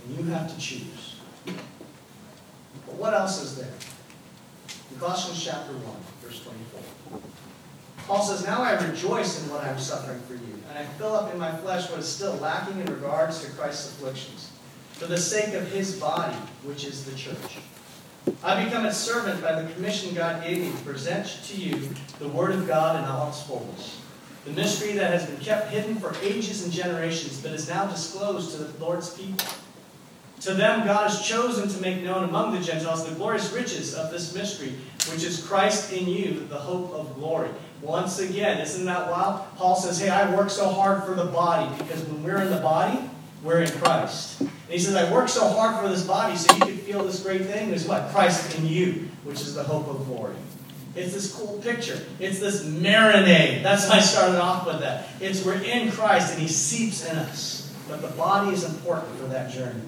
And 0.07 0.17
you 0.17 0.23
have 0.33 0.55
to 0.55 0.61
choose. 0.61 1.17
But 1.45 2.95
what 2.95 3.15
else 3.15 3.43
is 3.43 3.57
there? 3.57 3.75
In 4.93 5.01
Colossians 5.01 5.45
chapter 5.45 5.73
1, 5.73 5.83
verse 6.23 6.41
24. 6.41 7.21
Paul 8.07 8.23
says, 8.23 8.47
Now 8.47 8.63
I 8.63 8.81
rejoice 8.87 9.43
in 9.43 9.51
what 9.51 9.65
I 9.65 9.71
am 9.71 9.79
suffering 9.81 10.21
for 10.29 10.35
you, 10.35 10.63
and 10.69 10.79
I 10.79 10.85
fill 10.85 11.17
up 11.17 11.33
in 11.33 11.41
my 11.41 11.51
flesh 11.57 11.91
what 11.91 11.99
is 11.99 12.07
still 12.07 12.35
lacking 12.35 12.79
in 12.79 12.87
regards 12.87 13.45
to 13.45 13.51
Christ's 13.51 13.91
afflictions, 13.95 14.53
for 14.93 15.07
the 15.07 15.19
sake 15.19 15.55
of 15.55 15.67
his 15.73 15.99
body, 15.99 16.37
which 16.63 16.85
is 16.85 17.05
the 17.05 17.17
church. 17.17 17.59
I 18.43 18.65
become 18.65 18.87
a 18.87 18.93
servant 18.93 19.43
by 19.43 19.61
the 19.61 19.73
commission 19.75 20.15
God 20.15 20.45
gave 20.45 20.59
me 20.59 20.71
to 20.71 20.85
present 20.85 21.27
to 21.47 21.57
you 21.57 21.91
the 22.19 22.29
Word 22.29 22.53
of 22.53 22.67
God 22.67 23.03
in 23.03 23.11
all 23.11 23.29
its 23.29 23.43
fullness. 23.43 24.01
The 24.45 24.53
mystery 24.53 24.93
that 24.93 25.11
has 25.11 25.27
been 25.27 25.41
kept 25.41 25.71
hidden 25.71 25.97
for 25.97 26.15
ages 26.23 26.65
and 26.65 26.73
generations, 26.73 27.41
but 27.41 27.53
is 27.53 27.69
now 27.69 27.87
disclosed 27.87 28.53
to 28.53 28.65
the 28.65 28.85
Lord's 28.85 29.15
people. 29.15 29.47
To 30.41 30.53
them, 30.53 30.87
God 30.87 31.09
has 31.09 31.27
chosen 31.27 31.69
to 31.69 31.81
make 31.81 32.03
known 32.03 32.25
among 32.25 32.53
the 32.53 32.61
Gentiles 32.61 33.09
the 33.09 33.15
glorious 33.15 33.51
riches 33.53 33.95
of 33.95 34.11
this 34.11 34.35
mystery, 34.35 34.75
which 35.11 35.25
is 35.25 35.43
Christ 35.47 35.93
in 35.93 36.07
you, 36.07 36.47
the 36.49 36.59
hope 36.59 36.93
of 36.93 37.15
glory. 37.15 37.49
Once 37.81 38.19
again, 38.19 38.61
isn't 38.61 38.85
that 38.85 39.11
wild? 39.11 39.43
Paul 39.57 39.77
says, 39.77 40.01
Hey, 40.01 40.11
I 40.11 40.35
work 40.35 40.51
so 40.51 40.69
hard 40.69 41.05
for 41.05 41.15
the 41.15 41.27
body, 41.27 41.75
because 41.79 42.03
when 42.05 42.23
we're 42.23 42.43
in 42.43 42.51
the 42.51 42.61
body, 42.61 43.09
we're 43.45 43.63
in 43.63 43.71
Christ. 43.71 44.41
And 44.41 44.51
he 44.69 44.79
says, 44.79 44.97
I 44.97 45.13
work 45.13 45.29
so 45.29 45.47
hard 45.47 45.81
for 45.81 45.89
this 45.89 46.05
body 46.07 46.35
so 46.37 46.53
you 46.55 46.61
can 46.63 46.79
feel 46.79 47.05
this 47.05 47.23
great 47.23 47.43
thing. 47.43 47.69
There's 47.69 47.87
what? 47.87 48.11
Christ 48.11 48.59
in 48.59 48.67
you, 48.67 49.09
which 49.23 49.41
is 49.43 49.55
the 49.55 49.63
hope 49.63 49.87
of 49.87 50.07
glory. 50.07 50.35
It's 50.97 51.13
this 51.13 51.35
cool 51.35 51.59
picture. 51.59 52.01
It's 52.19 52.39
this 52.39 52.65
marinade. 52.65 53.63
That's 53.63 53.89
why 53.89 53.97
I 53.97 54.01
started 54.01 54.41
off 54.41 54.67
with 54.67 54.81
that. 54.81 55.09
It's 55.21 55.45
we're 55.45 55.61
in 55.63 55.91
Christ 55.91 56.33
and 56.33 56.43
He 56.43 56.49
seeps 56.49 57.05
in 57.09 57.17
us. 57.17 57.73
But 57.89 58.01
the 58.01 58.09
body 58.09 58.53
is 58.53 58.65
important 58.65 59.15
for 59.19 59.27
that 59.27 59.53
journey. 59.53 59.83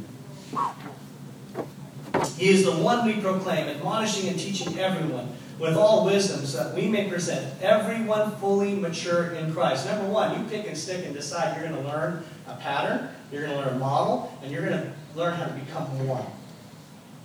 He 2.37 2.51
is 2.51 2.65
the 2.65 2.73
one 2.73 3.07
we 3.07 3.21
proclaim, 3.21 3.69
admonishing 3.69 4.29
and 4.29 4.39
teaching 4.39 4.79
everyone 4.79 5.33
with 5.59 5.77
all 5.77 6.05
wisdom, 6.05 6.45
so 6.45 6.65
that 6.65 6.75
we 6.75 6.87
may 6.87 7.09
present 7.09 7.63
everyone 7.63 8.37
fully 8.37 8.75
mature 8.75 9.33
in 9.33 9.53
Christ. 9.55 9.87
Number 9.87 10.07
one, 10.07 10.39
you 10.39 10.49
pick 10.49 10.67
and 10.67 10.77
stick 10.77 11.05
and 11.07 11.15
decide 11.15 11.57
you're 11.57 11.69
going 11.69 11.83
to 11.83 11.89
learn 11.89 12.23
a 12.47 12.57
pattern, 12.57 13.09
you're 13.33 13.47
going 13.47 13.57
to 13.57 13.65
learn 13.65 13.75
a 13.75 13.79
model, 13.79 14.37
and 14.43 14.53
you're 14.53 14.67
going 14.67 14.81
to 14.81 14.93
learn 15.15 15.35
how 15.35 15.47
to 15.47 15.53
become 15.55 16.07
one. 16.07 16.27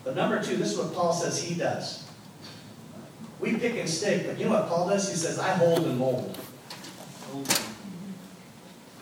But 0.03 0.15
number 0.15 0.41
two, 0.41 0.55
this 0.55 0.71
is 0.71 0.77
what 0.77 0.93
Paul 0.93 1.13
says 1.13 1.41
he 1.41 1.55
does. 1.55 2.07
We 3.39 3.57
pick 3.57 3.75
and 3.75 3.89
stick, 3.89 4.27
but 4.27 4.39
you 4.39 4.45
know 4.45 4.51
what 4.51 4.67
Paul 4.67 4.89
does? 4.89 5.09
He 5.09 5.15
says, 5.15 5.39
I 5.39 5.49
hold 5.53 5.79
and 5.79 5.97
mold. 5.97 6.37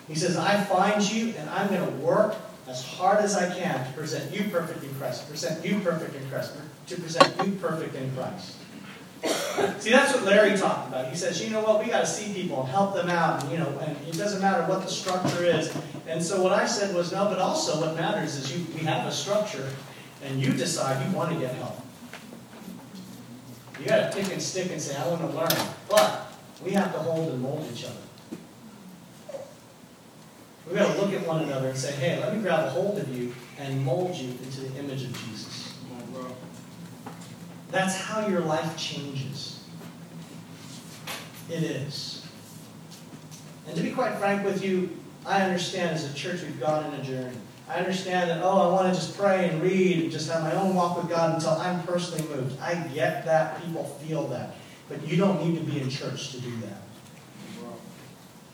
He 0.07 0.15
says, 0.15 0.37
I 0.37 0.63
find 0.63 1.07
you 1.11 1.33
and 1.37 1.49
I'm 1.49 1.67
going 1.67 1.85
to 1.85 1.91
work 1.97 2.35
as 2.67 2.83
hard 2.83 3.19
as 3.19 3.35
I 3.35 3.53
can 3.53 3.85
to 3.85 3.91
present 3.93 4.33
you 4.33 4.49
perfect 4.49 4.83
in 4.83 4.93
Christ, 4.95 5.27
present 5.27 5.63
you 5.65 5.79
perfect 5.79 6.15
in 6.15 6.27
Christ, 6.29 6.55
to 6.87 6.95
present 6.95 7.33
you 7.45 7.53
perfect 7.53 7.95
in 7.95 8.11
Christ. 8.15 8.55
See, 9.79 9.91
that's 9.91 10.13
what 10.13 10.23
Larry 10.23 10.57
talked 10.57 10.89
about. 10.89 11.09
He 11.09 11.15
says, 11.15 11.43
you 11.43 11.49
know 11.49 11.61
what, 11.61 11.83
we 11.83 11.89
got 11.89 12.01
to 12.01 12.07
see 12.07 12.33
people 12.33 12.61
and 12.61 12.69
help 12.69 12.93
them 12.93 13.09
out, 13.09 13.43
and 13.43 13.51
you 13.51 13.57
know, 13.57 13.67
and 13.79 13.97
it 14.07 14.17
doesn't 14.17 14.41
matter 14.41 14.63
what 14.63 14.81
the 14.81 14.89
structure 14.89 15.43
is. 15.43 15.73
And 16.07 16.23
so 16.23 16.41
what 16.41 16.53
I 16.53 16.65
said 16.65 16.95
was, 16.95 17.11
no, 17.11 17.25
but 17.25 17.39
also 17.39 17.79
what 17.81 17.95
matters 17.95 18.35
is 18.35 18.55
you 18.55 18.65
we 18.73 18.81
have 18.81 19.05
a 19.05 19.11
structure, 19.11 19.67
and 20.23 20.39
you 20.39 20.53
decide 20.53 21.05
you 21.05 21.15
want 21.15 21.33
to 21.33 21.39
get 21.39 21.53
help. 21.55 21.79
You 23.79 23.85
got 23.85 24.11
to 24.11 24.17
pick 24.17 24.31
and 24.31 24.41
stick 24.41 24.71
and 24.71 24.81
say, 24.81 24.95
I 24.97 25.07
want 25.07 25.21
to 25.21 25.27
learn. 25.27 25.69
But 25.89 26.33
we 26.63 26.71
have 26.71 26.91
to 26.93 26.99
hold 26.99 27.29
and 27.29 27.41
mold 27.41 27.65
each 27.73 27.85
other. 27.85 27.95
We've 30.67 30.77
got 30.77 30.93
to 30.93 31.01
look 31.01 31.13
at 31.13 31.25
one 31.25 31.43
another 31.43 31.69
and 31.69 31.77
say, 31.77 31.93
hey, 31.93 32.19
let 32.19 32.35
me 32.35 32.41
grab 32.41 32.65
a 32.65 32.69
hold 32.69 32.99
of 32.99 33.15
you 33.15 33.33
and 33.57 33.83
mold 33.83 34.15
you 34.15 34.29
into 34.43 34.61
the 34.61 34.79
image 34.79 35.03
of 35.03 35.13
Jesus. 35.25 35.58
That's 37.71 37.95
how 37.95 38.27
your 38.27 38.41
life 38.41 38.77
changes. 38.77 39.63
It 41.49 41.63
is. 41.63 42.25
And 43.67 43.75
to 43.75 43.83
be 43.83 43.91
quite 43.91 44.15
frank 44.15 44.43
with 44.43 44.63
you, 44.63 44.89
I 45.25 45.41
understand 45.41 45.91
as 45.91 46.09
a 46.09 46.13
church 46.13 46.41
we've 46.41 46.59
gone 46.59 46.83
on 46.83 46.93
a 46.93 47.03
journey. 47.03 47.35
I 47.67 47.75
understand 47.75 48.31
that, 48.31 48.41
oh, 48.43 48.69
I 48.69 48.73
want 48.73 48.91
to 48.91 48.99
just 48.99 49.15
pray 49.15 49.47
and 49.47 49.61
read 49.61 50.01
and 50.01 50.11
just 50.11 50.31
have 50.31 50.41
my 50.41 50.53
own 50.53 50.73
walk 50.73 50.97
with 50.97 51.07
God 51.07 51.35
until 51.35 51.51
I'm 51.51 51.83
personally 51.83 52.27
moved. 52.35 52.59
I 52.59 52.73
get 52.93 53.25
that. 53.25 53.63
People 53.63 53.83
feel 53.83 54.27
that. 54.29 54.55
But 54.87 55.07
you 55.07 55.17
don't 55.17 55.45
need 55.45 55.59
to 55.59 55.71
be 55.71 55.79
in 55.79 55.87
church 55.87 56.31
to 56.31 56.41
do 56.41 56.51
that. 56.61 56.81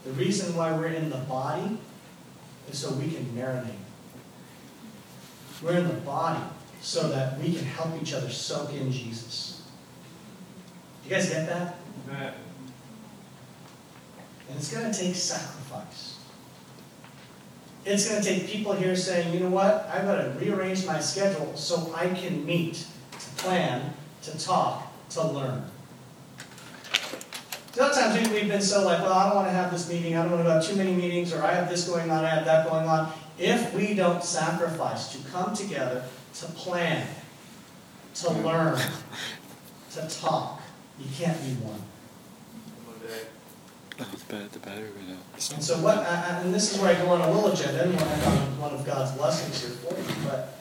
The 0.03 0.11
reason 0.11 0.55
why 0.55 0.73
we're 0.73 0.87
in 0.87 1.09
the 1.09 1.17
body 1.17 1.77
is 2.69 2.77
so 2.77 2.91
we 2.91 3.09
can 3.09 3.25
marinate. 3.27 3.71
We're 5.63 5.77
in 5.77 5.87
the 5.87 5.93
body 5.93 6.43
so 6.85 7.09
that 7.09 7.39
we 7.39 7.51
can 7.51 7.65
help 7.65 7.99
each 7.99 8.13
other 8.13 8.29
soak 8.29 8.71
in 8.71 8.91
Jesus. 8.91 9.63
Do 11.03 11.09
you 11.09 11.15
guys 11.15 11.27
get 11.29 11.47
that? 11.49 11.77
Amen. 12.07 12.33
And 14.47 14.57
it's 14.59 14.71
going 14.71 14.91
to 14.91 14.97
take 14.97 15.15
sacrifice. 15.15 16.19
It's 17.85 18.07
going 18.07 18.21
to 18.21 18.29
take 18.29 18.47
people 18.47 18.73
here 18.73 18.95
saying, 18.95 19.33
you 19.33 19.39
know 19.39 19.49
what? 19.49 19.89
I've 19.91 20.05
got 20.05 20.21
to 20.21 20.29
rearrange 20.39 20.85
my 20.85 20.99
schedule 20.99 21.55
so 21.55 21.91
I 21.95 22.09
can 22.09 22.45
meet, 22.45 22.85
to 23.13 23.29
plan, 23.43 23.91
to 24.21 24.37
talk, 24.37 24.87
to 25.09 25.27
learn. 25.27 25.65
Sometimes 27.73 28.29
we- 28.29 28.41
we've 28.41 28.47
been 28.47 28.61
so 28.61 28.85
like, 28.85 29.01
well, 29.01 29.13
I 29.13 29.25
don't 29.25 29.35
want 29.35 29.47
to 29.47 29.53
have 29.53 29.71
this 29.71 29.89
meeting, 29.89 30.15
I 30.15 30.21
don't 30.21 30.33
want 30.33 30.45
to 30.45 30.51
have 30.51 30.63
too 30.63 30.75
many 30.75 30.93
meetings, 30.93 31.33
or 31.33 31.43
I 31.43 31.55
have 31.55 31.67
this 31.67 31.87
going 31.87 32.11
on, 32.11 32.23
I 32.23 32.29
have 32.29 32.45
that 32.45 32.69
going 32.69 32.87
on. 32.87 33.11
If 33.39 33.73
we 33.73 33.95
don't 33.95 34.23
sacrifice 34.23 35.11
to 35.13 35.17
come 35.29 35.55
together, 35.55 36.05
to 36.39 36.45
plan, 36.47 37.07
to 38.15 38.31
learn, 38.31 38.77
to 39.91 40.07
talk. 40.09 40.61
You 40.99 41.05
can't 41.17 41.39
be 41.41 41.53
one. 41.63 41.81
It's 43.97 44.23
bad. 44.23 44.51
The 44.51 44.59
battery 44.59 44.89
went 44.97 45.17
out. 45.17 45.23
And 45.53 45.63
so 45.63 45.77
what, 45.79 45.99
I- 45.99 46.01
I- 46.03 46.39
and 46.41 46.53
this 46.53 46.73
is 46.73 46.81
where 46.81 46.93
I 46.95 47.01
go 47.01 47.09
on 47.11 47.21
a 47.21 47.31
little 47.31 47.51
agenda, 47.51 47.83
and 47.83 48.59
one 48.59 48.73
of- 48.73 48.85
God's 48.85 49.11
blessings 49.11 49.61
here 49.61 49.69
for 49.71 49.97
you, 49.97 50.27
but 50.27 50.57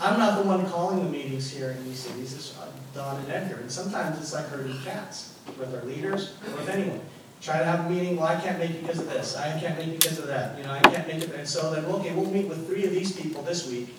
I'm 0.00 0.18
not 0.18 0.42
the 0.42 0.48
one 0.48 0.66
calling 0.70 1.04
the 1.04 1.10
meetings 1.10 1.50
here 1.50 1.70
in 1.70 1.84
these 1.84 2.00
cities, 2.00 2.32
it's 2.34 2.56
uh, 2.58 2.66
Don 2.94 3.18
and 3.20 3.30
Edgar, 3.30 3.56
and 3.60 3.70
sometimes 3.70 4.18
it's 4.18 4.32
like 4.32 4.48
herding 4.48 4.78
cats 4.84 5.34
with 5.58 5.74
our 5.74 5.82
leaders 5.84 6.32
or 6.48 6.56
with 6.56 6.68
anyone. 6.70 7.00
Try 7.42 7.58
to 7.58 7.64
have 7.64 7.86
a 7.86 7.90
meeting, 7.90 8.16
well, 8.16 8.26
I 8.26 8.40
can't 8.40 8.58
make 8.58 8.70
it 8.70 8.80
because 8.82 8.98
of 9.00 9.08
this, 9.10 9.36
I 9.36 9.58
can't 9.60 9.76
make 9.78 9.88
it 9.88 10.00
because 10.00 10.18
of 10.18 10.26
that, 10.28 10.56
you 10.58 10.64
know, 10.64 10.72
I 10.72 10.80
can't 10.80 11.06
make 11.06 11.22
it, 11.22 11.30
and 11.34 11.46
so 11.48 11.70
then, 11.74 11.84
okay, 11.86 12.12
we'll 12.14 12.30
meet 12.30 12.48
with 12.48 12.66
three 12.66 12.84
of 12.84 12.90
these 12.90 13.12
people 13.12 13.42
this 13.42 13.68
week. 13.68 13.94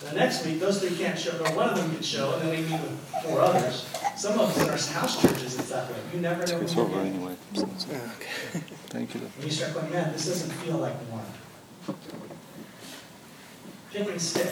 The 0.00 0.12
next 0.14 0.46
week, 0.46 0.60
those 0.60 0.80
three 0.80 0.96
can't 0.96 1.18
show, 1.18 1.32
or 1.44 1.54
one 1.54 1.68
of 1.68 1.76
them 1.76 1.92
can 1.92 2.02
show, 2.02 2.32
and 2.34 2.42
then 2.42 2.50
we 2.50 2.56
meet 2.70 2.80
with 2.80 2.98
four 3.22 3.40
others. 3.40 3.86
Some 4.16 4.38
of 4.40 4.48
us 4.50 4.56
in 4.88 4.94
our 4.94 5.00
house 5.00 5.20
churches, 5.20 5.58
it's 5.58 5.68
that 5.70 5.90
way, 5.90 5.96
you 6.14 6.20
never 6.20 6.44
know. 6.46 6.60
It's 6.60 6.76
over 6.76 7.00
anyway. 7.00 7.36
so 7.54 7.62
it's- 7.64 7.86
Okay. 8.16 8.60
Thank 8.88 9.14
you. 9.14 9.20
And 9.20 9.44
you 9.44 9.50
start 9.50 9.74
going, 9.74 9.90
man, 9.90 10.12
this 10.12 10.26
doesn't 10.26 10.50
feel 10.50 10.78
like 10.78 10.94
one. 11.10 11.96
Pick 13.92 14.08
and 14.08 14.20
stick 14.20 14.48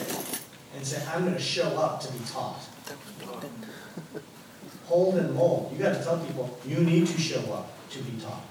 and 0.75 0.85
say, 0.85 1.03
I'm 1.13 1.23
gonna 1.25 1.39
show 1.39 1.77
up 1.77 1.99
to 2.01 2.11
be 2.11 2.19
taught. 2.25 2.59
Hold 4.85 5.15
and 5.15 5.33
mold. 5.35 5.71
You 5.73 5.79
gotta 5.83 6.03
tell 6.03 6.17
people, 6.19 6.57
you 6.65 6.77
need 6.79 7.07
to 7.07 7.19
show 7.19 7.41
up 7.53 7.71
to 7.91 7.99
be 7.99 8.19
taught. 8.21 8.43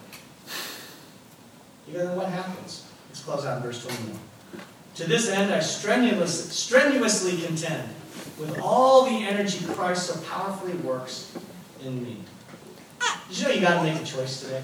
You 1.87 1.99
know 1.99 2.15
what 2.15 2.29
happens. 2.29 2.85
Let's 3.09 3.21
close 3.23 3.45
out 3.45 3.59
in 3.59 3.63
verse 3.63 3.83
twenty-one. 3.85 4.21
To 4.99 5.05
this 5.05 5.29
end, 5.29 5.55
I 5.55 5.61
strenuously, 5.61 6.51
strenuously 6.51 7.41
contend 7.41 7.89
with 8.37 8.59
all 8.59 9.05
the 9.05 9.13
energy 9.13 9.65
Christ 9.65 10.09
so 10.09 10.21
powerfully 10.23 10.73
works 10.79 11.39
in 11.85 12.03
me. 12.03 12.17
Did 13.29 13.39
you 13.39 13.45
know 13.45 13.55
you 13.55 13.61
gotta 13.61 13.85
make 13.85 14.03
a 14.03 14.05
choice 14.05 14.41
today? 14.41 14.61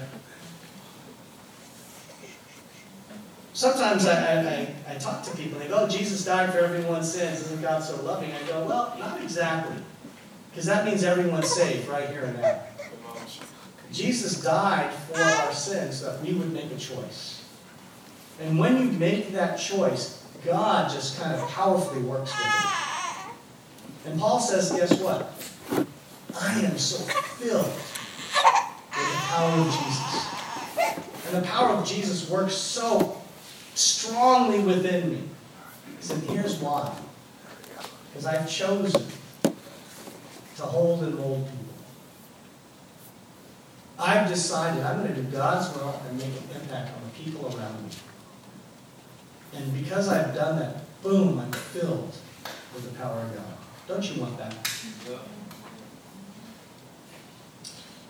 Sometimes 3.53 4.05
I, 4.07 4.11
I, 4.11 4.49
I, 4.49 4.75
I 4.89 4.95
talk 4.95 5.23
to 5.23 5.31
people 5.37 5.53
and 5.53 5.69
they 5.69 5.73
go, 5.73 5.85
oh, 5.85 5.87
Jesus 5.87 6.25
died 6.25 6.51
for 6.51 6.59
everyone's 6.59 7.13
sins, 7.13 7.39
isn't 7.43 7.61
God 7.61 7.81
so 7.81 7.95
loving? 8.03 8.33
I 8.33 8.45
go, 8.45 8.65
well, 8.65 8.93
not 8.99 9.21
exactly. 9.21 9.77
Because 10.51 10.65
that 10.65 10.83
means 10.83 11.05
everyone's 11.05 11.49
saved 11.49 11.87
right 11.87 12.09
here 12.09 12.25
and 12.25 12.41
now. 12.41 12.59
Jesus 13.89 14.41
died 14.41 14.91
for 14.91 15.17
our 15.17 15.53
sins 15.53 16.01
so 16.01 16.11
that 16.11 16.21
we 16.21 16.33
would 16.33 16.51
make 16.51 16.69
a 16.73 16.77
choice. 16.77 17.41
And 18.41 18.59
when 18.59 18.75
you 18.75 18.91
make 18.91 19.31
that 19.31 19.55
choice, 19.55 20.24
God 20.45 20.91
just 20.91 21.19
kind 21.19 21.33
of 21.35 21.47
powerfully 21.49 22.01
works 22.01 22.31
with 22.31 22.47
it. 22.47 24.11
And 24.11 24.19
Paul 24.19 24.39
says, 24.39 24.71
guess 24.71 24.99
what? 24.99 25.31
I 26.39 26.61
am 26.61 26.77
so 26.77 26.97
filled 26.97 27.65
with 27.65 27.75
the 28.93 29.17
power 29.27 29.59
of 29.59 29.65
Jesus. 29.65 30.27
And 31.27 31.43
the 31.43 31.47
power 31.47 31.69
of 31.69 31.87
Jesus 31.87 32.29
works 32.29 32.53
so 32.53 33.21
strongly 33.73 34.59
within 34.59 35.11
me. 35.11 35.23
He 35.97 36.01
said, 36.05 36.21
here's 36.23 36.59
why. 36.59 36.95
Because 38.07 38.27
I've 38.27 38.49
chosen 38.49 39.01
to 40.57 40.61
hold 40.61 41.03
and 41.03 41.15
mold 41.15 41.49
people. 41.49 41.65
I've 43.97 44.27
decided 44.27 44.83
I'm 44.83 45.01
going 45.01 45.15
to 45.15 45.21
do 45.21 45.27
God's 45.29 45.75
will 45.75 45.99
and 46.07 46.17
make 46.17 46.27
an 46.27 46.61
impact 46.61 46.91
on 46.95 47.01
the 47.03 47.23
people 47.23 47.45
around 47.47 47.83
me. 47.83 47.89
And 49.55 49.73
because 49.73 50.09
I've 50.09 50.33
done 50.35 50.59
that, 50.59 51.01
boom, 51.01 51.39
I'm 51.39 51.51
filled 51.51 52.13
with 52.73 52.91
the 52.91 52.99
power 52.99 53.21
of 53.21 53.35
God. 53.35 53.57
Don't 53.87 54.15
you 54.15 54.21
want 54.21 54.37
that? 54.37 54.53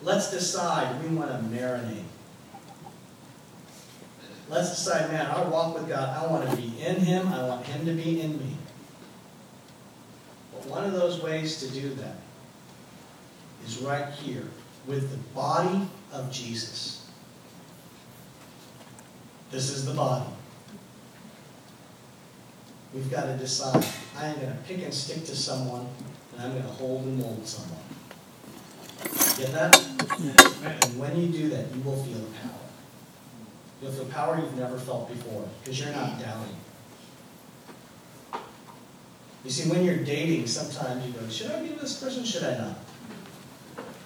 Let's 0.02 0.32
decide 0.32 1.04
we 1.04 1.16
want 1.16 1.32
to 1.32 1.38
marinate. 1.38 2.04
Let's 4.50 4.70
decide, 4.70 5.12
man, 5.12 5.26
our 5.26 5.50
walk 5.50 5.74
with 5.76 5.88
God, 5.88 6.16
I 6.16 6.32
want 6.32 6.50
to 6.50 6.56
be 6.56 6.80
in 6.80 6.98
Him, 6.98 7.28
I 7.30 7.48
want 7.48 7.66
Him 7.66 7.86
to 7.86 7.94
be 7.94 8.22
in 8.22 8.38
me. 8.38 8.56
But 10.54 10.68
one 10.68 10.84
of 10.84 10.94
those 10.94 11.22
ways 11.22 11.60
to 11.62 11.70
do 11.70 11.90
that 11.96 12.18
is 13.66 13.80
right 13.80 14.12
here 14.14 14.48
with 14.86 15.10
the 15.10 15.18
body 15.34 15.88
of 16.14 16.32
Jesus. 16.32 17.10
This 19.50 19.72
is 19.72 19.86
the 19.86 19.94
body. 19.94 20.35
We've 22.96 23.12
got 23.12 23.26
to 23.26 23.36
decide, 23.36 23.86
I 24.18 24.28
am 24.28 24.36
going 24.36 24.48
to 24.48 24.58
pick 24.66 24.82
and 24.82 24.94
stick 24.94 25.26
to 25.26 25.36
someone, 25.36 25.86
and 26.32 26.42
I'm 26.42 26.52
going 26.52 26.64
to 26.64 26.70
hold 26.70 27.04
and 27.04 27.20
mold 27.20 27.46
someone. 27.46 27.78
Get 29.38 29.52
that? 29.52 29.76
And 29.76 30.98
when 30.98 31.20
you 31.20 31.28
do 31.28 31.50
that, 31.50 31.66
you 31.76 31.82
will 31.82 32.02
feel 32.02 32.20
the 32.20 32.32
power. 32.40 32.52
You'll 33.82 33.92
feel 33.92 34.06
power 34.06 34.40
you've 34.40 34.58
never 34.58 34.78
felt 34.78 35.10
before, 35.10 35.46
because 35.62 35.78
you're 35.78 35.92
not 35.92 36.18
doubting. 36.22 36.56
You 39.44 39.52
see, 39.52 39.70
when 39.70 39.84
you're 39.84 39.98
dating, 39.98 40.48
sometimes 40.48 41.06
you 41.06 41.12
go, 41.12 41.28
should 41.28 41.52
I 41.52 41.62
be 41.62 41.72
with 41.72 41.82
this 41.82 42.02
person, 42.02 42.24
should 42.24 42.46
I 42.46 42.58
not? 42.58 42.78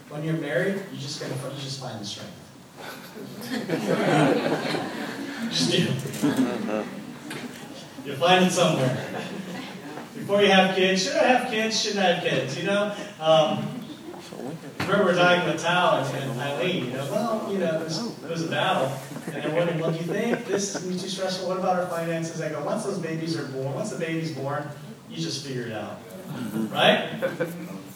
When 0.09 0.23
you're 0.23 0.33
married, 0.33 0.81
you 0.91 0.97
just 0.97 1.21
gotta, 1.21 1.35
you 1.35 1.61
just 1.61 1.79
find 1.79 2.01
the 2.01 2.05
strength. 2.05 2.33
just 5.51 5.71
do. 5.71 6.83
You 8.09 8.15
find 8.15 8.43
it 8.43 8.51
somewhere. 8.51 9.05
Before 10.15 10.41
you 10.41 10.49
have 10.49 10.75
kids, 10.75 11.03
should 11.03 11.15
I 11.15 11.25
have 11.25 11.51
kids, 11.51 11.79
shouldn't 11.79 12.03
I 12.03 12.13
have 12.13 12.23
kids, 12.23 12.57
you 12.57 12.63
know? 12.63 12.95
Um, 13.19 13.85
remember 14.79 15.13
talking 15.13 15.47
with 15.47 15.61
Tao 15.61 16.03
and, 16.03 16.41
Eileen, 16.41 16.85
you 16.85 16.93
know, 16.93 17.07
well, 17.11 17.47
you 17.51 17.59
know, 17.59 17.79
it 17.79 17.83
was, 17.83 18.07
it 18.23 18.27
was 18.27 18.45
a 18.47 18.49
battle. 18.49 18.91
And 19.27 19.43
they're 19.43 19.55
wondering, 19.55 19.79
well, 19.79 19.91
do 19.91 19.99
you 19.99 20.05
think 20.05 20.47
this 20.47 20.75
is 20.75 20.99
too 21.03 21.07
stressful? 21.07 21.49
What 21.49 21.59
about 21.59 21.79
our 21.79 21.85
finances? 21.85 22.41
I 22.41 22.49
go, 22.49 22.63
once 22.63 22.83
those 22.83 22.97
babies 22.97 23.37
are 23.37 23.45
born, 23.45 23.75
once 23.75 23.91
the 23.91 23.99
baby's 23.99 24.31
born, 24.31 24.67
you 25.11 25.21
just 25.21 25.45
figure 25.45 25.67
it 25.67 25.73
out. 25.73 25.99
Right? 26.71 27.13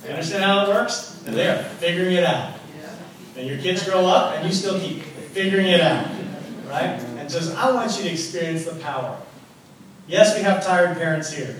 You 0.03 0.09
understand 0.09 0.43
how 0.43 0.65
it 0.65 0.69
works? 0.69 1.23
And 1.25 1.35
they're 1.35 1.63
figuring 1.63 2.13
it 2.13 2.23
out. 2.23 2.53
And 3.35 3.47
your 3.47 3.57
kids 3.57 3.83
grow 3.89 4.05
up 4.05 4.35
and 4.35 4.45
you 4.45 4.53
still 4.53 4.79
keep 4.79 5.01
figuring 5.01 5.69
it 5.69 5.81
out. 5.81 6.05
Right? 6.67 7.01
And 7.17 7.27
just, 7.27 7.57
I 7.57 7.71
want 7.71 7.97
you 7.97 8.03
to 8.03 8.11
experience 8.11 8.65
the 8.65 8.75
power. 8.75 9.17
Yes, 10.07 10.35
we 10.35 10.43
have 10.43 10.63
tired 10.63 10.97
parents 10.97 11.31
here. 11.31 11.55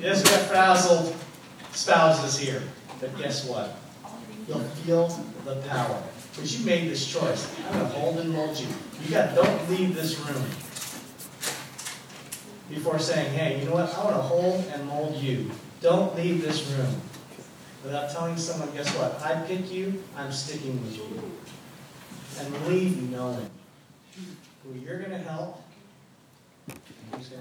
Yes, 0.00 0.24
we 0.24 0.30
have 0.30 0.42
frazzled 0.42 1.14
spouses 1.72 2.36
here. 2.36 2.62
But 3.00 3.16
guess 3.16 3.48
what? 3.48 3.76
You'll 4.48 4.58
feel 4.58 5.08
the 5.44 5.56
power. 5.68 6.02
Because 6.32 6.58
you 6.58 6.66
made 6.66 6.90
this 6.90 7.06
choice. 7.06 7.54
I'm 7.66 7.78
going 7.78 7.92
to 7.92 7.98
hold 7.98 8.18
and 8.18 8.30
mold 8.30 8.58
you. 8.58 8.66
You 9.04 9.10
got, 9.10 9.34
don't 9.34 9.70
leave 9.70 9.94
this 9.94 10.18
room 10.18 10.44
before 12.68 12.98
saying, 12.98 13.32
hey, 13.34 13.60
you 13.60 13.66
know 13.66 13.74
what? 13.74 13.94
I 13.94 14.04
want 14.04 14.16
to 14.16 14.22
hold 14.22 14.64
and 14.74 14.86
mold 14.88 15.16
you. 15.16 15.50
Don't 15.80 16.16
leave 16.16 16.42
this 16.42 16.68
room 16.72 17.00
without 17.84 18.10
telling 18.10 18.36
someone, 18.36 18.74
guess 18.74 18.90
what? 18.96 19.20
I 19.22 19.40
pick 19.42 19.70
you, 19.70 20.02
I'm 20.16 20.32
sticking 20.32 20.82
with 20.82 20.96
you. 20.96 21.30
And 22.40 22.66
leave 22.66 23.10
knowing 23.10 23.48
who 24.64 24.80
you're 24.80 24.98
going 24.98 25.10
to 25.10 25.18
help 25.18 25.62
and 27.14 27.34